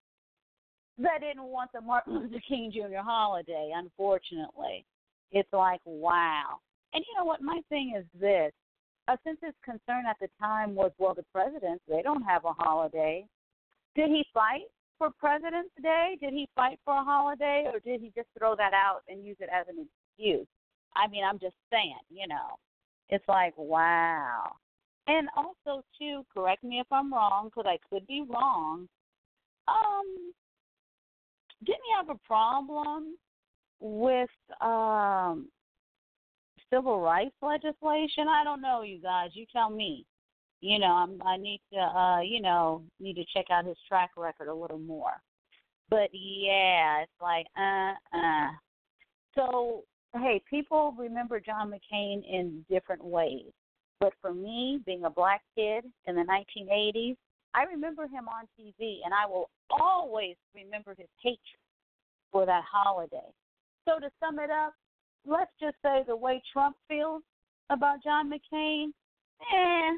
that 1.02 1.20
didn't 1.20 1.44
want 1.44 1.70
the 1.72 1.80
Martin 1.80 2.18
Luther 2.18 2.42
King 2.46 2.70
Jr. 2.72 2.98
holiday, 3.02 3.72
unfortunately. 3.74 4.84
It's 5.32 5.52
like, 5.52 5.80
wow. 5.84 6.58
And 6.92 7.04
you 7.06 7.18
know 7.18 7.24
what? 7.24 7.40
My 7.42 7.60
thing 7.68 7.94
is 7.96 8.04
this. 8.20 8.52
Uh, 9.08 9.16
since 9.24 9.38
his 9.42 9.54
concern 9.64 10.04
at 10.08 10.16
the 10.20 10.28
time 10.38 10.74
was, 10.74 10.92
well, 10.98 11.14
the 11.14 11.24
presidents, 11.32 11.82
they 11.88 12.02
don't 12.02 12.22
have 12.22 12.44
a 12.44 12.52
holiday. 12.52 13.24
Did 13.96 14.10
he 14.10 14.24
fight 14.32 14.68
for 14.98 15.10
President's 15.18 15.72
Day? 15.82 16.16
Did 16.20 16.32
he 16.32 16.48
fight 16.54 16.78
for 16.84 16.94
a 16.94 17.04
holiday, 17.04 17.64
or 17.72 17.80
did 17.80 18.00
he 18.00 18.12
just 18.14 18.28
throw 18.38 18.54
that 18.56 18.72
out 18.72 19.00
and 19.08 19.24
use 19.24 19.36
it 19.40 19.48
as 19.52 19.66
an 19.68 19.86
excuse? 20.16 20.46
I 20.94 21.08
mean, 21.08 21.24
I'm 21.24 21.38
just 21.38 21.56
saying, 21.72 21.96
you 22.08 22.28
know, 22.28 22.56
it's 23.08 23.26
like 23.26 23.54
wow. 23.56 24.52
And 25.06 25.28
also, 25.36 25.84
too, 25.98 26.24
correct 26.32 26.62
me 26.62 26.78
if 26.80 26.86
I'm 26.90 27.12
wrong, 27.12 27.46
because 27.46 27.66
I 27.66 27.78
could 27.88 28.06
be 28.06 28.24
wrong. 28.28 28.88
Um, 29.66 30.32
didn't 31.64 31.80
he 31.84 31.94
have 31.96 32.08
a 32.10 32.26
problem 32.26 33.16
with 33.80 34.30
um 34.60 35.48
civil 36.72 37.00
rights 37.00 37.34
legislation? 37.42 38.28
I 38.28 38.44
don't 38.44 38.62
know, 38.62 38.82
you 38.82 39.00
guys. 39.00 39.30
You 39.34 39.46
tell 39.52 39.70
me 39.70 40.06
you 40.60 40.78
know, 40.78 40.92
I'm, 40.92 41.22
I 41.26 41.36
need 41.36 41.60
to, 41.72 41.78
uh, 41.80 42.20
you 42.20 42.40
know, 42.40 42.82
need 42.98 43.14
to 43.14 43.24
check 43.34 43.46
out 43.50 43.64
his 43.64 43.76
track 43.88 44.10
record 44.16 44.48
a 44.48 44.54
little 44.54 44.78
more. 44.78 45.14
But 45.88 46.10
yeah, 46.12 47.02
it's 47.02 47.12
like, 47.20 47.46
uh, 47.58 47.92
uh. 48.16 48.48
So 49.34 49.84
hey, 50.14 50.42
people 50.48 50.94
remember 50.98 51.40
John 51.40 51.70
McCain 51.72 52.22
in 52.28 52.64
different 52.68 53.04
ways. 53.04 53.52
But 54.00 54.14
for 54.20 54.32
me, 54.32 54.80
being 54.86 55.04
a 55.04 55.10
black 55.10 55.42
kid 55.54 55.84
in 56.06 56.16
the 56.16 56.22
1980s, 56.22 57.16
I 57.54 57.64
remember 57.64 58.04
him 58.04 58.28
on 58.28 58.46
TV, 58.58 58.98
and 59.04 59.12
I 59.12 59.26
will 59.26 59.50
always 59.70 60.36
remember 60.54 60.94
his 60.96 61.08
hatred 61.22 61.38
for 62.32 62.46
that 62.46 62.64
holiday. 62.70 63.28
So 63.86 63.98
to 63.98 64.10
sum 64.20 64.38
it 64.38 64.50
up, 64.50 64.72
let's 65.26 65.50
just 65.60 65.76
say 65.82 66.02
the 66.06 66.16
way 66.16 66.42
Trump 66.52 66.76
feels 66.88 67.22
about 67.70 68.02
John 68.02 68.30
McCain, 68.30 68.88
eh, 69.52 69.96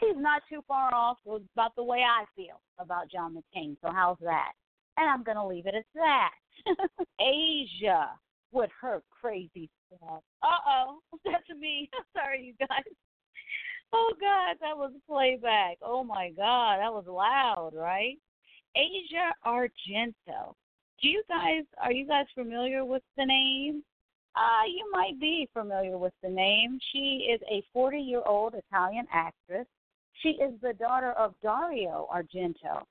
he's 0.00 0.16
not 0.16 0.42
too 0.48 0.62
far 0.68 0.94
off 0.94 1.18
about 1.26 1.74
the 1.76 1.84
way 1.84 2.02
I 2.02 2.24
feel 2.36 2.60
about 2.78 3.10
John 3.10 3.34
McCain. 3.34 3.76
So 3.82 3.90
how's 3.92 4.18
that? 4.20 4.52
And 4.96 5.08
I'm 5.08 5.24
going 5.24 5.36
to 5.36 5.46
leave 5.46 5.66
it 5.66 5.74
at 5.74 5.84
that. 5.94 6.30
Asia 7.20 8.10
with 8.52 8.70
her 8.80 9.02
crazy 9.10 9.68
stuff. 9.88 10.22
Uh 10.42 10.62
oh, 10.68 10.98
that's 11.24 11.48
me. 11.58 11.90
Sorry, 12.16 12.54
you 12.58 12.66
guys. 12.66 12.84
Oh 13.94 14.12
God, 14.20 14.56
that 14.60 14.76
was 14.76 14.92
playback. 15.08 15.78
Oh 15.82 16.02
my 16.02 16.30
God, 16.36 16.78
that 16.78 16.92
was 16.92 17.04
loud, 17.06 17.72
right? 17.74 18.16
Asia 18.76 19.32
Argento. 19.46 20.54
Do 21.00 21.08
you 21.08 21.22
guys 21.28 21.64
are 21.80 21.92
you 21.92 22.06
guys 22.06 22.26
familiar 22.34 22.84
with 22.84 23.02
the 23.16 23.24
name? 23.24 23.82
Uh, 24.36 24.66
you 24.66 24.90
might 24.90 25.20
be 25.20 25.48
familiar 25.52 25.96
with 25.96 26.12
the 26.22 26.28
name. 26.28 26.78
She 26.92 27.28
is 27.32 27.40
a 27.48 27.62
40 27.72 27.98
year 27.98 28.22
old 28.26 28.54
Italian 28.54 29.06
actress 29.12 29.66
she 30.22 30.30
is 30.30 30.52
the 30.62 30.72
daughter 30.74 31.12
of 31.12 31.34
Dario 31.42 32.08
Argento. 32.14 32.82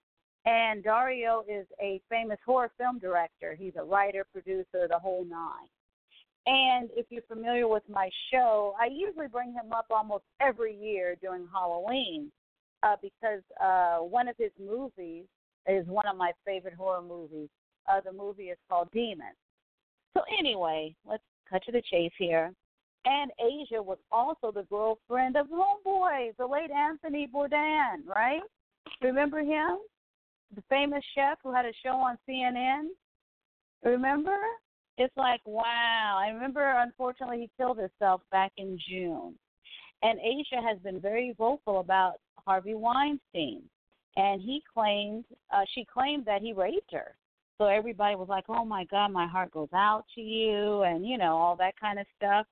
And 0.46 0.84
Dario 0.84 1.44
is 1.48 1.66
a 1.82 2.02
famous 2.10 2.38
horror 2.46 2.72
film 2.78 3.00
director. 3.00 3.56
He's 3.58 3.74
a 3.78 3.84
writer, 3.84 4.26
producer, 4.32 4.88
the 4.90 5.00
whole 5.00 5.24
nine. 5.26 5.70
And 6.46 6.90
if 6.96 7.06
you're 7.10 7.22
familiar 7.24 7.68
with 7.68 7.84
my 7.90 8.10
show, 8.32 8.76
I 8.80 8.88
usually 8.88 9.28
bring 9.28 9.54
him 9.54 9.72
up 9.72 9.86
almost 9.90 10.26
every 10.42 10.76
year 10.76 11.16
during 11.22 11.48
Halloween 11.54 12.32
uh, 12.84 12.96
because 13.02 13.42
uh, 13.64 13.98
one 14.00 14.28
of 14.28 14.36
his 14.38 14.52
movies 14.60 15.26
is 15.68 15.88
one 15.88 16.06
of 16.06 16.18
my 16.18 16.32
favorite 16.46 16.74
horror 16.74 17.02
movies. 17.02 17.50
Uh, 17.90 18.02
the 18.02 18.12
movie 18.12 18.44
is 18.44 18.58
called 18.70 18.90
Demon. 18.92 19.34
So 20.16 20.24
anyway, 20.38 20.96
let's 21.06 21.24
cut 21.50 21.64
to 21.64 21.72
the 21.72 21.82
chase 21.90 22.12
here. 22.18 22.52
And 23.06 23.32
Asia 23.40 23.82
was 23.82 23.98
also 24.12 24.52
the 24.52 24.64
girlfriend 24.64 25.36
of 25.36 25.48
Homeboy, 25.48 26.36
the 26.38 26.46
late 26.46 26.72
Anthony 26.72 27.28
Bourdain, 27.28 28.06
right? 28.06 28.42
Remember 29.02 29.40
him? 29.40 29.80
The 30.56 30.64
famous 30.70 31.04
chef 31.16 31.38
who 31.44 31.54
had 31.54 31.66
a 31.66 31.74
show 31.84 31.96
on 31.96 32.18
CNN? 32.28 32.90
Remember? 33.84 34.38
It's 34.98 35.16
like, 35.18 35.42
wow. 35.46 36.20
I 36.20 36.30
remember, 36.30 36.76
unfortunately, 36.78 37.40
he 37.40 37.50
killed 37.58 37.78
himself 37.78 38.22
back 38.32 38.52
in 38.58 38.78
June. 38.90 39.36
And 40.02 40.20
Asia 40.20 40.62
has 40.62 40.80
been 40.80 41.00
very 41.00 41.34
vocal 41.38 41.80
about 41.80 42.16
Harvey 42.46 42.76
Weinstein. 42.76 43.64
And 44.16 44.42
he 44.42 44.62
claimed, 44.72 45.26
uh, 45.52 45.64
she 45.74 45.86
claimed 45.92 46.26
that 46.26 46.42
he 46.42 46.54
raped 46.54 46.92
her. 46.92 47.16
So 47.58 47.66
everybody 47.66 48.16
was 48.16 48.30
like, 48.30 48.46
oh 48.50 48.66
my 48.66 48.86
God, 48.86 49.12
my 49.12 49.28
heart 49.28 49.52
goes 49.52 49.70
out 49.74 50.06
to 50.16 50.22
you, 50.22 50.82
and, 50.84 51.06
you 51.06 51.18
know, 51.18 51.38
all 51.38 51.56
that 51.58 51.80
kind 51.80 52.00
of 52.00 52.06
stuff. 52.18 52.46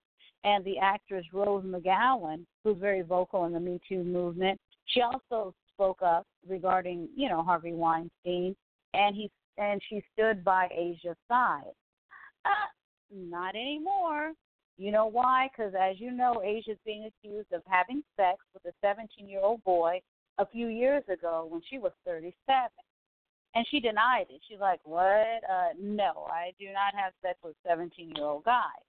And 0.44 0.64
the 0.64 0.80
actress 0.80 1.26
Rose 1.34 1.64
McGowan, 1.64 2.46
who's 2.64 2.78
very 2.80 3.02
vocal 3.02 3.46
in 3.46 3.54
the 3.54 3.60
Me 3.60 3.80
Too 3.88 4.04
movement, 4.04 4.60
she 4.86 5.02
also 5.02 5.54
spoke 5.74 6.02
up 6.02 6.26
regarding, 6.48 7.10
you 7.16 7.30
know, 7.30 7.44
Harvey 7.44 7.74
Weinstein, 7.74 8.56
and 8.94 9.16
he 9.16 9.30
and 9.58 9.82
she 9.90 10.04
stood 10.14 10.44
by 10.44 10.68
Asia's 10.72 11.18
side. 11.28 11.74
Not 13.12 13.56
anymore. 13.56 14.34
You 14.78 14.92
know 14.92 15.06
why? 15.06 15.50
Because 15.52 15.74
as 15.80 16.00
you 16.00 16.12
know, 16.12 16.42
Asia's 16.44 16.78
being 16.86 17.06
accused 17.06 17.52
of 17.52 17.62
having 17.68 18.04
sex 18.16 18.40
with 18.54 18.64
a 18.66 18.86
17-year-old 18.86 19.64
boy 19.64 20.02
a 20.38 20.46
few 20.46 20.68
years 20.68 21.04
ago 21.12 21.46
when 21.50 21.62
she 21.70 21.78
was 21.78 21.92
37. 22.06 22.34
And 23.54 23.66
she 23.70 23.80
denied 23.82 24.28
it. 24.30 24.42
She's 24.48 24.62
like, 24.62 24.80
"What? 24.86 25.04
Uh, 25.04 25.74
no, 25.78 26.26
I 26.32 26.54
do 26.58 26.68
not 26.68 26.96
have 26.96 27.14
sex 27.22 27.38
with 27.44 27.56
17-year-old 27.68 28.46
guys." 28.46 28.86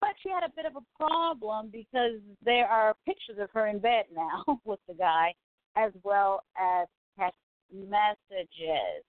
But 0.00 0.10
she 0.22 0.28
had 0.28 0.42
a 0.42 0.52
bit 0.54 0.66
of 0.66 0.76
a 0.76 1.04
problem 1.04 1.70
because 1.72 2.20
there 2.44 2.66
are 2.66 2.94
pictures 3.06 3.38
of 3.40 3.50
her 3.52 3.68
in 3.68 3.78
bed 3.78 4.04
now 4.14 4.60
with 4.64 4.80
the 4.86 4.94
guy, 4.94 5.32
as 5.74 5.92
well 6.02 6.42
as 6.60 6.86
text 7.18 7.38
messages. 7.72 9.04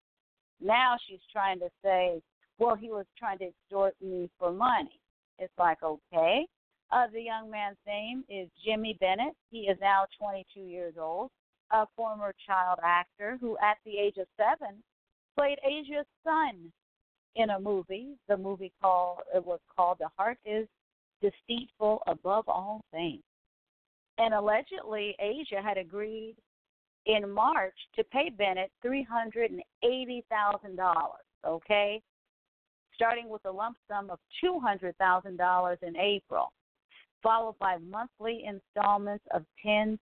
Now 0.62 0.98
she's 1.08 1.20
trying 1.32 1.60
to 1.60 1.70
say, 1.84 2.22
well, 2.63 2.75
he 2.75 2.89
was 2.89 3.05
trying 3.17 3.38
to 3.39 3.46
extort 3.46 3.96
me 4.01 4.29
for 4.39 4.51
money. 4.51 5.00
It's 5.38 5.53
like, 5.58 5.84
okay. 5.84 6.48
Uh, 6.91 7.08
the 7.12 7.22
young 7.22 7.51
man's 7.51 7.77
name 7.86 8.24
is 8.29 8.48
Jimmy 8.63 8.96
Bennett. 9.00 9.34
He 9.50 9.62
is 9.62 9.77
now 9.82 10.05
22 10.17 10.62
years 10.62 10.93
old, 11.00 11.32
a 11.72 11.86
former 11.96 12.34
child 12.48 12.79
actor 12.84 13.38
who, 13.41 13.58
at 13.58 13.77
the 13.86 13.98
age 13.98 14.17
of 14.17 14.27
seven, 14.38 14.84
played 15.38 15.58
Asia's 15.65 16.05
son 16.24 16.72
in 17.36 17.50
a 17.50 17.60
movie. 17.60 18.15
The 18.29 18.38
movie 18.38 18.72
called 18.82 19.20
it 19.36 19.43
was 19.43 19.60
called 19.75 19.98
The 20.00 20.10
Heart 20.17 20.38
Is 20.46 20.67
Deceitful 21.22 22.03
Above 22.08 22.48
All 22.48 22.86
Things. 22.91 23.24
And 24.20 24.34
allegedly, 24.34 25.17
Asia 25.20 25.62
had 25.62 25.77
agreed 25.77 26.38
in 27.08 27.29
March 27.29 27.75
to 27.96 28.05
pay 28.05 28.29
Bennett 28.29 28.71
$380,000, 28.86 30.93
okay? 31.45 32.02
Starting 33.04 33.30
with 33.30 33.44
a 33.46 33.52
lump 33.52 33.76
sum 33.89 34.10
of 34.10 34.20
$200,000 34.42 35.84
in 35.84 35.98
April, 35.98 36.54
followed 37.22 37.58
by 37.60 37.78
monthly 37.78 38.46
installments 38.48 39.26
of 39.34 39.44
$10,000. 39.66 39.98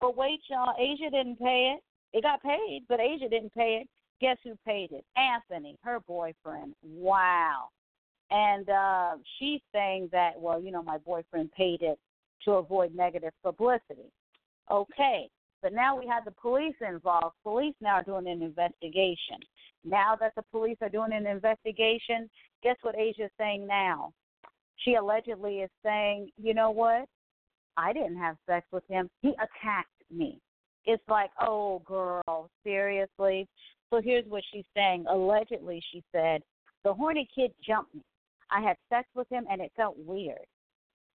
But 0.00 0.16
wait, 0.16 0.40
y'all, 0.50 0.74
Asia 0.76 1.08
didn't 1.08 1.38
pay 1.38 1.76
it. 1.76 1.82
It 2.16 2.22
got 2.22 2.42
paid, 2.42 2.82
but 2.88 2.98
Asia 2.98 3.28
didn't 3.28 3.54
pay 3.54 3.80
it. 3.82 3.88
Guess 4.20 4.38
who 4.42 4.56
paid 4.66 4.90
it? 4.90 5.04
Anthony, 5.16 5.76
her 5.82 6.00
boyfriend. 6.00 6.74
Wow. 6.82 7.68
And 8.30 8.68
uh 8.68 9.10
she's 9.38 9.60
saying 9.72 10.08
that, 10.10 10.32
well, 10.36 10.60
you 10.60 10.72
know, 10.72 10.82
my 10.82 10.98
boyfriend 10.98 11.52
paid 11.52 11.82
it 11.82 11.98
to 12.44 12.52
avoid 12.52 12.94
negative 12.94 13.32
publicity. 13.44 14.10
Okay. 14.70 15.28
But 15.62 15.72
now 15.72 15.98
we 15.98 16.06
have 16.06 16.24
the 16.24 16.32
police 16.32 16.74
involved. 16.80 17.36
Police 17.42 17.74
now 17.80 17.96
are 17.96 18.02
doing 18.02 18.26
an 18.26 18.42
investigation. 18.42 19.38
Now 19.86 20.16
that 20.20 20.34
the 20.34 20.42
police 20.50 20.78
are 20.80 20.88
doing 20.88 21.12
an 21.12 21.26
investigation, 21.26 22.28
guess 22.62 22.76
what 22.82 22.98
Asia's 22.98 23.30
saying 23.38 23.66
now? 23.66 24.12
She 24.76 24.94
allegedly 24.94 25.58
is 25.58 25.70
saying, 25.84 26.30
you 26.36 26.54
know 26.54 26.70
what? 26.70 27.06
I 27.76 27.92
didn't 27.92 28.18
have 28.18 28.36
sex 28.46 28.66
with 28.72 28.84
him. 28.88 29.08
He 29.22 29.30
attacked 29.34 29.88
me. 30.10 30.40
It's 30.84 31.02
like, 31.08 31.30
oh, 31.40 31.82
girl, 31.84 32.50
seriously? 32.64 33.48
So 33.90 34.00
here's 34.02 34.26
what 34.26 34.42
she's 34.52 34.64
saying. 34.74 35.06
Allegedly, 35.08 35.82
she 35.92 36.02
said, 36.12 36.42
the 36.84 36.92
horny 36.92 37.28
kid 37.34 37.52
jumped 37.66 37.94
me. 37.94 38.02
I 38.50 38.60
had 38.60 38.76
sex 38.88 39.08
with 39.14 39.28
him 39.28 39.46
and 39.50 39.60
it 39.60 39.72
felt 39.76 39.96
weird. 39.98 40.46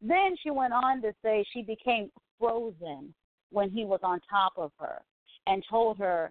Then 0.00 0.36
she 0.42 0.50
went 0.50 0.72
on 0.72 1.02
to 1.02 1.12
say 1.22 1.44
she 1.52 1.62
became 1.62 2.10
frozen 2.38 3.14
when 3.50 3.70
he 3.70 3.84
was 3.84 4.00
on 4.02 4.20
top 4.28 4.52
of 4.56 4.72
her 4.78 5.02
and 5.46 5.64
told 5.68 5.98
her 5.98 6.30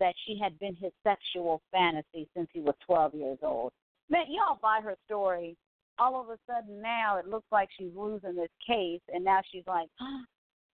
that 0.00 0.14
she 0.26 0.38
had 0.42 0.58
been 0.58 0.74
his 0.76 0.92
sexual 1.04 1.62
fantasy 1.70 2.28
since 2.34 2.48
he 2.52 2.60
was 2.60 2.74
12 2.86 3.14
years 3.14 3.38
old. 3.42 3.72
Man, 4.08 4.26
y'all 4.28 4.58
buy 4.60 4.80
her 4.82 4.96
story. 5.06 5.56
All 5.98 6.20
of 6.20 6.28
a 6.28 6.38
sudden 6.46 6.80
now 6.82 7.18
it 7.18 7.28
looks 7.28 7.46
like 7.52 7.68
she's 7.78 7.92
losing 7.94 8.34
this 8.34 8.50
case, 8.66 9.00
and 9.12 9.24
now 9.24 9.40
she's 9.52 9.66
like, 9.66 9.88
oh, 10.00 10.22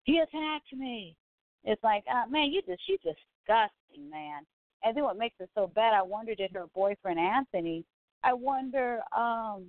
he 0.03 0.19
attacked 0.19 0.73
me. 0.73 1.15
It's 1.63 1.83
like, 1.83 2.03
uh, 2.09 2.29
man, 2.29 2.51
you 2.51 2.61
just 2.61 2.81
she's 2.87 2.99
disgusting, 2.99 4.09
man. 4.09 4.43
And 4.83 4.95
then 4.95 5.03
what 5.03 5.17
makes 5.17 5.35
it 5.39 5.49
so 5.53 5.69
bad? 5.75 5.93
I 5.93 6.01
wonder 6.01 6.33
did 6.33 6.51
her 6.53 6.65
boyfriend 6.73 7.19
Anthony? 7.19 7.83
I 8.23 8.33
wonder, 8.33 9.01
um, 9.15 9.65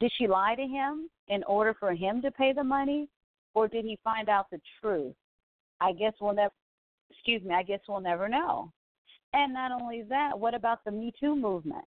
did 0.00 0.10
she 0.16 0.26
lie 0.26 0.54
to 0.56 0.62
him 0.62 1.08
in 1.28 1.44
order 1.44 1.74
for 1.78 1.92
him 1.92 2.22
to 2.22 2.30
pay 2.30 2.52
the 2.52 2.64
money? 2.64 3.08
or 3.54 3.68
did 3.68 3.84
he 3.84 3.98
find 4.02 4.28
out 4.28 4.46
the 4.50 4.60
truth? 4.80 5.14
I 5.80 5.92
guess 5.92 6.12
we'll 6.20 6.34
never. 6.34 6.52
Excuse 7.12 7.42
me. 7.42 7.54
I 7.54 7.62
guess 7.62 7.80
we'll 7.88 8.00
never 8.00 8.28
know. 8.28 8.72
And 9.34 9.52
not 9.52 9.72
only 9.72 10.02
that, 10.08 10.38
what 10.38 10.54
about 10.54 10.84
the 10.84 10.90
Me 10.90 11.12
Too 11.18 11.34
movement? 11.34 11.84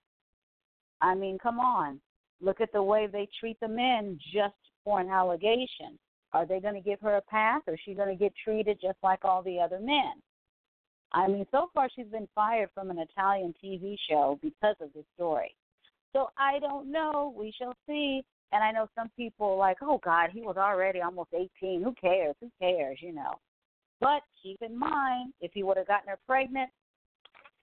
I 1.01 1.15
mean, 1.15 1.38
come 1.38 1.59
on. 1.59 1.99
Look 2.41 2.62
at 2.62 2.71
the 2.71 2.83
way 2.83 3.07
they 3.07 3.27
treat 3.39 3.59
the 3.59 3.67
men 3.67 4.19
just 4.33 4.55
for 4.83 4.99
an 4.99 5.09
allegation. 5.09 5.99
Are 6.33 6.45
they 6.45 6.59
going 6.59 6.73
to 6.73 6.81
give 6.81 6.99
her 7.01 7.17
a 7.17 7.21
pass, 7.21 7.62
or 7.67 7.73
is 7.73 7.79
she 7.86 7.93
going 7.93 8.09
to 8.09 8.15
get 8.15 8.33
treated 8.43 8.79
just 8.81 8.97
like 9.03 9.23
all 9.23 9.43
the 9.43 9.59
other 9.59 9.79
men? 9.79 10.13
I 11.12 11.27
mean, 11.27 11.45
so 11.51 11.69
far 11.73 11.89
she's 11.95 12.07
been 12.07 12.27
fired 12.33 12.69
from 12.73 12.89
an 12.89 12.97
Italian 12.97 13.53
TV 13.63 13.95
show 14.09 14.39
because 14.41 14.75
of 14.81 14.91
this 14.95 15.05
story. 15.15 15.55
So 16.12 16.29
I 16.38 16.59
don't 16.59 16.91
know. 16.91 17.33
We 17.38 17.53
shall 17.57 17.75
see. 17.88 18.23
And 18.51 18.63
I 18.63 18.71
know 18.71 18.88
some 18.95 19.09
people 19.15 19.57
like, 19.57 19.77
oh 19.81 19.99
God, 20.03 20.29
he 20.31 20.41
was 20.41 20.57
already 20.57 21.01
almost 21.01 21.29
18. 21.33 21.83
Who 21.83 21.93
cares? 21.93 22.36
Who 22.39 22.49
cares? 22.59 22.97
You 23.01 23.13
know. 23.13 23.36
But 24.03 24.21
keep 24.41 24.61
in 24.61 24.77
mind, 24.77 25.33
if 25.39 25.51
he 25.53 25.63
would 25.63 25.77
have 25.77 25.87
gotten 25.87 26.09
her 26.09 26.19
pregnant, 26.27 26.69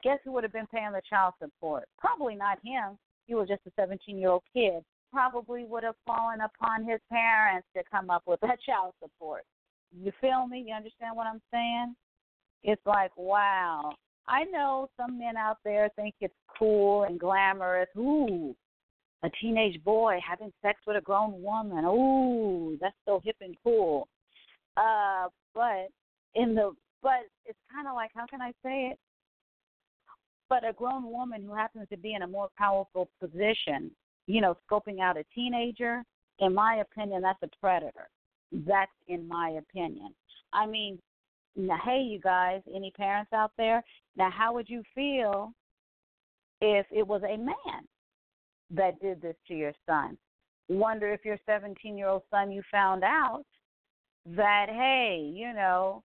guess 0.03 0.19
who 0.25 0.33
would 0.33 0.43
have 0.43 0.55
been 0.55 0.67
paying 0.73 0.93
the 0.93 1.03
child 1.09 1.35
support? 1.39 1.85
Probably 1.99 2.35
not 2.35 2.59
him. 2.65 2.97
He 3.27 3.35
was 3.35 3.47
just 3.47 3.61
a 3.67 3.71
17 3.77 4.17
year 4.17 4.31
old 4.31 4.43
kid. 4.55 4.83
Probably 5.13 5.65
would 5.65 5.85
have 5.85 5.97
fallen 6.07 6.41
upon 6.41 6.89
his 6.89 6.99
parents 7.11 7.69
to 7.77 7.83
come 7.91 8.09
up 8.09 8.23
with 8.27 8.41
that 8.41 8.59
child 8.67 8.95
support. 9.03 9.43
You 9.93 10.13
feel 10.19 10.47
me? 10.47 10.65
You 10.67 10.75
understand 10.75 11.15
what 11.15 11.27
I'm 11.27 11.43
saying? 11.53 11.95
It's 12.63 12.81
like, 12.87 13.11
wow. 13.17 13.93
I 14.27 14.45
know 14.45 14.89
some 14.97 15.19
men 15.19 15.37
out 15.37 15.59
there 15.63 15.91
think 15.95 16.15
it's 16.23 16.33
cool 16.59 17.03
and 17.03 17.21
glamorous. 17.21 17.89
Ooh, 17.99 18.55
a 19.23 19.31
teenage 19.43 19.83
boy 19.85 20.19
having 20.27 20.53
sex 20.63 20.81
with 20.87 20.97
a 20.97 21.03
grown 21.03 21.43
woman. 21.43 21.85
Ooh, 21.85 22.79
that's 22.81 22.97
so 23.05 23.21
hip 23.23 23.37
and 23.43 23.57
cool. 23.63 24.09
Uh, 24.77 25.27
but 25.55 25.89
in 26.35 26.55
the 26.55 26.73
but 27.03 27.21
it's 27.47 27.59
kind 27.73 27.89
of 27.89 27.95
like 27.95 28.11
how 28.15 28.27
can 28.27 28.41
I 28.41 28.53
say 28.63 28.91
it? 28.93 28.99
But 30.49 30.69
a 30.69 30.73
grown 30.73 31.11
woman 31.11 31.43
who 31.45 31.55
happens 31.55 31.89
to 31.91 31.97
be 31.97 32.15
in 32.15 32.23
a 32.23 32.27
more 32.27 32.49
powerful 32.59 33.09
position, 33.21 33.91
you 34.27 34.41
know, 34.41 34.57
scoping 34.69 35.01
out 35.01 35.17
a 35.17 35.25
teenager, 35.35 36.03
in 36.41 36.55
my 36.55 36.83
opinion, 36.83 37.23
that's 37.23 37.43
a 37.43 37.49
predator. 37.61 38.09
That's 38.53 38.91
in 39.07 39.29
my 39.29 39.61
opinion. 39.61 40.13
I 40.53 40.67
mean, 40.67 40.99
now, 41.55 41.79
hey, 41.85 42.01
you 42.01 42.19
guys, 42.19 42.63
any 42.75 42.91
parents 42.91 43.33
out 43.33 43.53
there? 43.57 43.85
Now, 44.17 44.31
how 44.31 44.53
would 44.55 44.69
you 44.69 44.83
feel 44.93 45.53
if 46.61 46.87
it 46.91 47.07
was 47.07 47.23
a 47.23 47.37
man 47.37 47.87
that 48.71 49.01
did 49.01 49.21
this 49.21 49.37
to 49.49 49.55
your 49.55 49.73
son. 49.87 50.17
Wonder 50.69 51.13
if 51.13 51.25
your 51.25 51.39
17 51.47 51.97
year 51.97 52.09
old 52.09 52.23
son, 52.31 52.53
you 52.53 52.63
found 52.71 53.03
out 53.03 53.45
that, 54.27 54.67
hey, 54.69 55.31
you 55.33 55.53
know, 55.53 56.03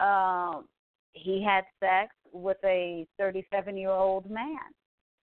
um, 0.00 0.66
he 1.12 1.44
had 1.44 1.64
sex 1.80 2.14
with 2.32 2.58
a 2.64 3.06
37 3.18 3.76
year 3.76 3.90
old 3.90 4.30
man. 4.30 4.58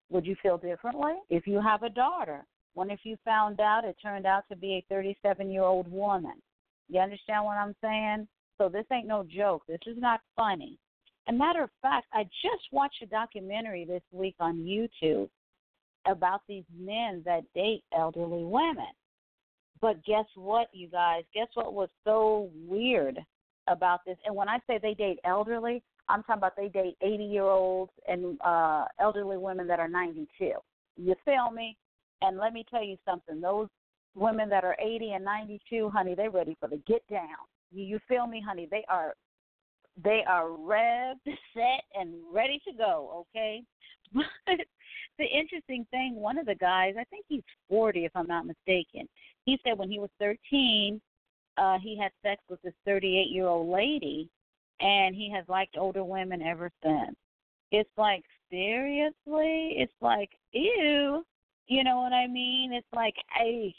Would 0.09 0.25
you 0.25 0.35
feel 0.41 0.57
differently? 0.57 1.13
If 1.29 1.47
you 1.47 1.61
have 1.61 1.83
a 1.83 1.89
daughter, 1.89 2.45
what 2.73 2.91
if 2.91 2.99
you 3.03 3.17
found 3.25 3.59
out 3.59 3.85
it 3.85 3.95
turned 4.01 4.25
out 4.25 4.43
to 4.49 4.55
be 4.55 4.73
a 4.73 4.85
37 4.93 5.49
year 5.49 5.63
old 5.63 5.89
woman? 5.91 6.41
You 6.89 6.99
understand 6.99 7.45
what 7.45 7.57
I'm 7.57 7.75
saying? 7.81 8.27
So 8.57 8.69
this 8.69 8.85
ain't 8.91 9.07
no 9.07 9.23
joke. 9.23 9.63
This 9.67 9.79
is 9.87 9.97
not 9.97 10.21
funny. 10.35 10.77
A 11.27 11.33
matter 11.33 11.63
of 11.63 11.69
fact, 11.81 12.05
I 12.13 12.23
just 12.23 12.71
watched 12.71 13.01
a 13.01 13.07
documentary 13.07 13.85
this 13.85 14.03
week 14.11 14.35
on 14.39 14.57
YouTube 14.59 15.29
about 16.07 16.41
these 16.47 16.65
men 16.77 17.23
that 17.25 17.41
date 17.55 17.83
elderly 17.97 18.45
women. 18.45 18.93
But 19.81 20.05
guess 20.05 20.25
what, 20.35 20.67
you 20.71 20.87
guys? 20.87 21.23
Guess 21.33 21.47
what 21.55 21.73
was 21.73 21.89
so 22.03 22.49
weird 22.67 23.17
about 23.67 24.01
this? 24.05 24.17
And 24.25 24.35
when 24.35 24.49
I 24.49 24.59
say 24.67 24.79
they 24.81 24.93
date 24.93 25.19
elderly, 25.23 25.83
I'm 26.07 26.23
talking 26.23 26.39
about 26.39 26.55
they 26.55 26.69
date 26.69 26.97
80 27.01 27.23
year 27.23 27.43
olds 27.43 27.91
and 28.07 28.39
uh 28.41 28.85
elderly 28.99 29.37
women 29.37 29.67
that 29.67 29.79
are 29.79 29.87
92. 29.87 30.51
You 30.97 31.15
feel 31.25 31.51
me? 31.51 31.77
And 32.21 32.37
let 32.37 32.53
me 32.53 32.65
tell 32.69 32.83
you 32.83 32.97
something. 33.05 33.41
Those 33.41 33.67
women 34.15 34.49
that 34.49 34.63
are 34.63 34.77
80 34.79 35.11
and 35.11 35.25
92, 35.25 35.89
honey, 35.89 36.15
they're 36.15 36.31
ready 36.31 36.55
for 36.59 36.69
the 36.69 36.77
get 36.87 37.05
down. 37.09 37.35
You, 37.71 37.99
feel 38.07 38.25
me, 38.25 38.41
honey? 38.45 38.67
They 38.71 38.85
are 38.87 39.13
they 40.01 40.23
are 40.27 40.47
revved, 40.47 41.15
set, 41.53 41.83
and 41.93 42.13
ready 42.31 42.61
to 42.67 42.73
go. 42.73 43.25
Okay. 43.35 43.63
But 44.45 44.59
the 45.17 45.25
interesting 45.25 45.85
thing, 45.91 46.15
one 46.15 46.37
of 46.37 46.45
the 46.45 46.55
guys, 46.55 46.95
I 46.99 47.05
think 47.05 47.25
he's 47.27 47.41
40 47.69 48.05
if 48.05 48.11
I'm 48.15 48.27
not 48.27 48.45
mistaken. 48.45 49.07
He 49.45 49.57
said 49.63 49.77
when 49.77 49.89
he 49.89 49.97
was 49.97 50.09
13, 50.19 51.01
uh, 51.57 51.77
he 51.79 51.97
had 51.97 52.11
sex 52.23 52.41
with 52.49 52.61
this 52.61 52.73
38 52.85 53.29
year 53.29 53.47
old 53.47 53.69
lady, 53.69 54.29
and 54.81 55.15
he 55.15 55.31
has 55.31 55.45
liked 55.47 55.77
older 55.77 56.03
women 56.03 56.41
ever 56.41 56.71
since. 56.83 57.15
It's 57.71 57.89
like 57.97 58.23
seriously, 58.49 59.75
it's 59.77 59.93
like 60.01 60.29
ew. 60.51 61.23
You 61.67 61.83
know 61.83 62.01
what 62.01 62.13
I 62.13 62.27
mean? 62.27 62.73
It's 62.73 62.87
like, 62.93 63.15
hey, 63.35 63.73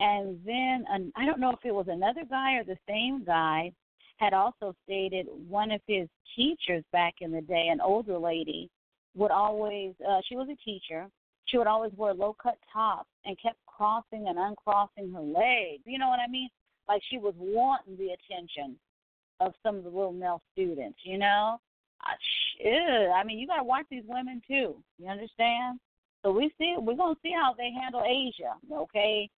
and 0.00 0.40
then 0.44 0.84
an, 0.88 1.12
I 1.16 1.24
don't 1.24 1.38
know 1.38 1.50
if 1.50 1.64
it 1.64 1.74
was 1.74 1.86
another 1.88 2.24
guy 2.28 2.54
or 2.54 2.64
the 2.64 2.78
same 2.88 3.24
guy 3.24 3.72
had 4.16 4.32
also 4.32 4.74
stated 4.84 5.26
one 5.48 5.70
of 5.70 5.80
his 5.86 6.08
teachers 6.34 6.84
back 6.92 7.14
in 7.20 7.30
the 7.30 7.40
day, 7.40 7.68
an 7.70 7.80
older 7.80 8.18
lady, 8.18 8.68
would 9.14 9.30
always 9.30 9.94
uh 10.08 10.20
she 10.28 10.36
was 10.36 10.48
a 10.48 10.56
teacher. 10.64 11.08
She 11.46 11.58
would 11.58 11.66
always 11.66 11.92
wear 11.96 12.14
low 12.14 12.34
cut 12.42 12.56
tops 12.72 13.10
and 13.24 13.36
kept 13.40 13.58
crossing 13.66 14.28
and 14.28 14.38
uncrossing 14.38 15.12
her 15.12 15.20
legs. 15.20 15.82
You 15.84 15.98
know 15.98 16.08
what 16.08 16.18
I 16.18 16.26
mean? 16.26 16.48
Like 16.88 17.02
she 17.10 17.18
was 17.18 17.34
wanting 17.38 17.96
the 17.96 18.10
attention 18.14 18.76
of 19.40 19.52
some 19.62 19.76
of 19.76 19.84
the 19.84 19.90
little 19.90 20.12
male 20.12 20.40
students, 20.52 20.98
you 21.02 21.18
know? 21.18 21.58
I, 22.02 23.18
I 23.18 23.24
mean, 23.24 23.38
you 23.38 23.46
got 23.46 23.56
to 23.56 23.64
watch 23.64 23.86
these 23.90 24.04
women 24.06 24.42
too. 24.46 24.76
You 24.98 25.08
understand? 25.08 25.80
So 26.24 26.32
we 26.32 26.50
see 26.58 26.74
we're 26.78 26.96
gonna 26.96 27.14
see 27.22 27.32
how 27.32 27.54
they 27.56 27.70
handle 27.70 28.02
Asia, 28.02 28.54
okay? 28.72 29.28